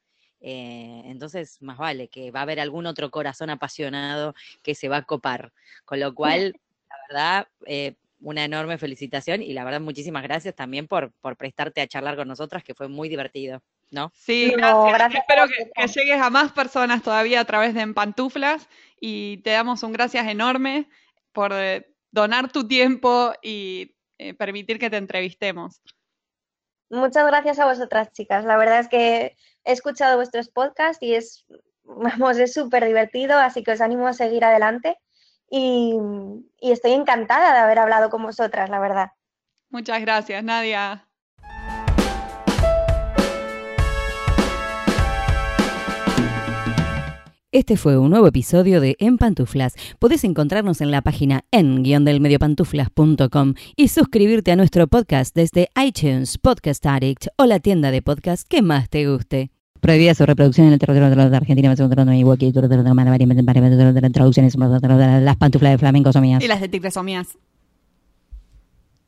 Eh, 0.41 1.03
entonces, 1.07 1.61
más 1.61 1.77
vale 1.77 2.07
que 2.07 2.31
va 2.31 2.41
a 2.41 2.43
haber 2.45 2.61
algún 2.61 2.87
otro 2.87 3.11
corazón 3.11 3.51
apasionado 3.51 4.35
que 4.63 4.77
se 4.77 4.89
va 4.89 4.99
a 4.99 5.03
copar. 5.03 5.53
Con 5.85 5.99
lo 5.99 6.15
cual, 6.51 6.55
la 6.89 6.97
verdad, 7.09 7.49
eh, 7.67 7.97
una 8.21 8.45
enorme 8.45 8.79
felicitación 8.79 9.43
y 9.43 9.55
la 9.55 9.65
verdad 9.65 9.81
muchísimas 9.81 10.23
gracias 10.23 10.55
también 10.55 10.87
por, 10.87 11.11
por 11.21 11.37
prestarte 11.37 11.81
a 11.81 11.89
charlar 11.89 12.15
con 12.15 12.29
nosotras, 12.29 12.63
que 12.63 12.75
fue 12.75 12.87
muy 12.87 13.09
divertido, 13.09 13.61
¿no? 13.93 14.11
Sí, 14.15 14.53
gracias. 14.57 15.15
Espero 15.15 15.45
que, 15.47 15.87
llegues 15.87 16.21
a 16.21 16.31
más 16.31 16.51
personas 16.53 17.03
todavía 17.03 17.41
a 17.41 17.45
través 17.45 17.75
de 17.75 17.83
Empantuflas 17.83 18.69
y 19.01 19.37
te 19.39 19.51
damos 19.51 19.83
un 19.83 19.93
gracias 19.93 20.27
enorme 20.27 20.89
por 21.33 21.53
eh, 21.53 21.95
donar 22.11 22.51
tu 22.51 22.67
tiempo 22.67 23.33
y 23.43 23.95
eh, 24.19 24.35
permitir 24.35 24.79
que 24.79 24.91
te 24.91 24.97
entrevistemos. 24.97 25.81
Muchas 26.91 27.27
gracias 27.27 27.59
a 27.59 27.67
vosotras, 27.67 28.13
chicas. 28.13 28.45
La 28.45 28.57
verdad 28.57 28.81
es 28.81 28.89
que 28.89 29.37
he 29.65 29.73
escuchado 29.73 30.17
vuestros 30.17 30.49
podcasts 30.49 31.03
y 31.03 31.15
es, 31.15 31.47
vamos, 31.85 32.39
es 32.39 32.53
súper 32.53 32.85
divertido, 32.85 33.39
así 33.39 33.63
que 33.63 33.73
os 33.73 33.81
animo 33.81 34.09
a 34.09 34.13
seguir 34.13 34.45
adelante 34.45 34.99
y, 35.51 35.95
estoy 36.61 36.93
encantada 36.93 37.53
de 37.53 37.59
haber 37.59 37.79
hablado 37.79 38.09
con 38.09 38.23
vosotras, 38.23 38.71
la 38.71 38.79
verdad. 38.79 39.11
Muchas 39.69 40.01
gracias, 40.01 40.43
Nadia. 40.43 41.07
Este 47.55 47.77
fue 47.77 47.99
un 47.99 48.09
nuevo 48.09 48.29
episodio 48.29 48.81
de 48.81 48.97
En 48.99 49.19
Pantuflas. 49.19 49.75
Podés 49.99 50.25
encontrarnos 50.25 50.81
en 50.81 50.91
la 50.91 51.03
página 51.03 51.45
en-delmediopantuflas.com 51.51 53.53
y 53.77 53.89
suscribirte 53.89 54.53
a 54.53 54.57
nuestro 54.57 54.87
podcast 54.87 55.37
desde 55.37 55.69
iTunes, 55.77 56.39
Podcast 56.39 56.87
Addict 56.87 57.27
o 57.37 57.45
la 57.45 57.61
tienda 57.61 57.91
de 57.91 58.01
podcast 58.01 58.49
que 58.49 58.63
más 58.63 58.89
te 58.89 59.07
guste. 59.07 59.51
Prohibida 59.83 60.15
su 60.15 60.25
reproducción 60.25 60.69
en 60.69 60.73
el 60.73 60.79
territorio 60.79 61.29
de 61.29 61.37
Argentina, 61.37 61.77
traducciones, 64.13 64.57
las 64.57 65.37
pantuflas 65.37 65.73
de 65.73 65.79
flamenco 65.79 66.11
son 66.11 66.23
mías. 66.23 66.43
Y 66.43 66.49
las 66.49 66.63
de 66.63 66.71
tigres 66.71 66.95
son 66.95 67.05
mías. 67.05 67.37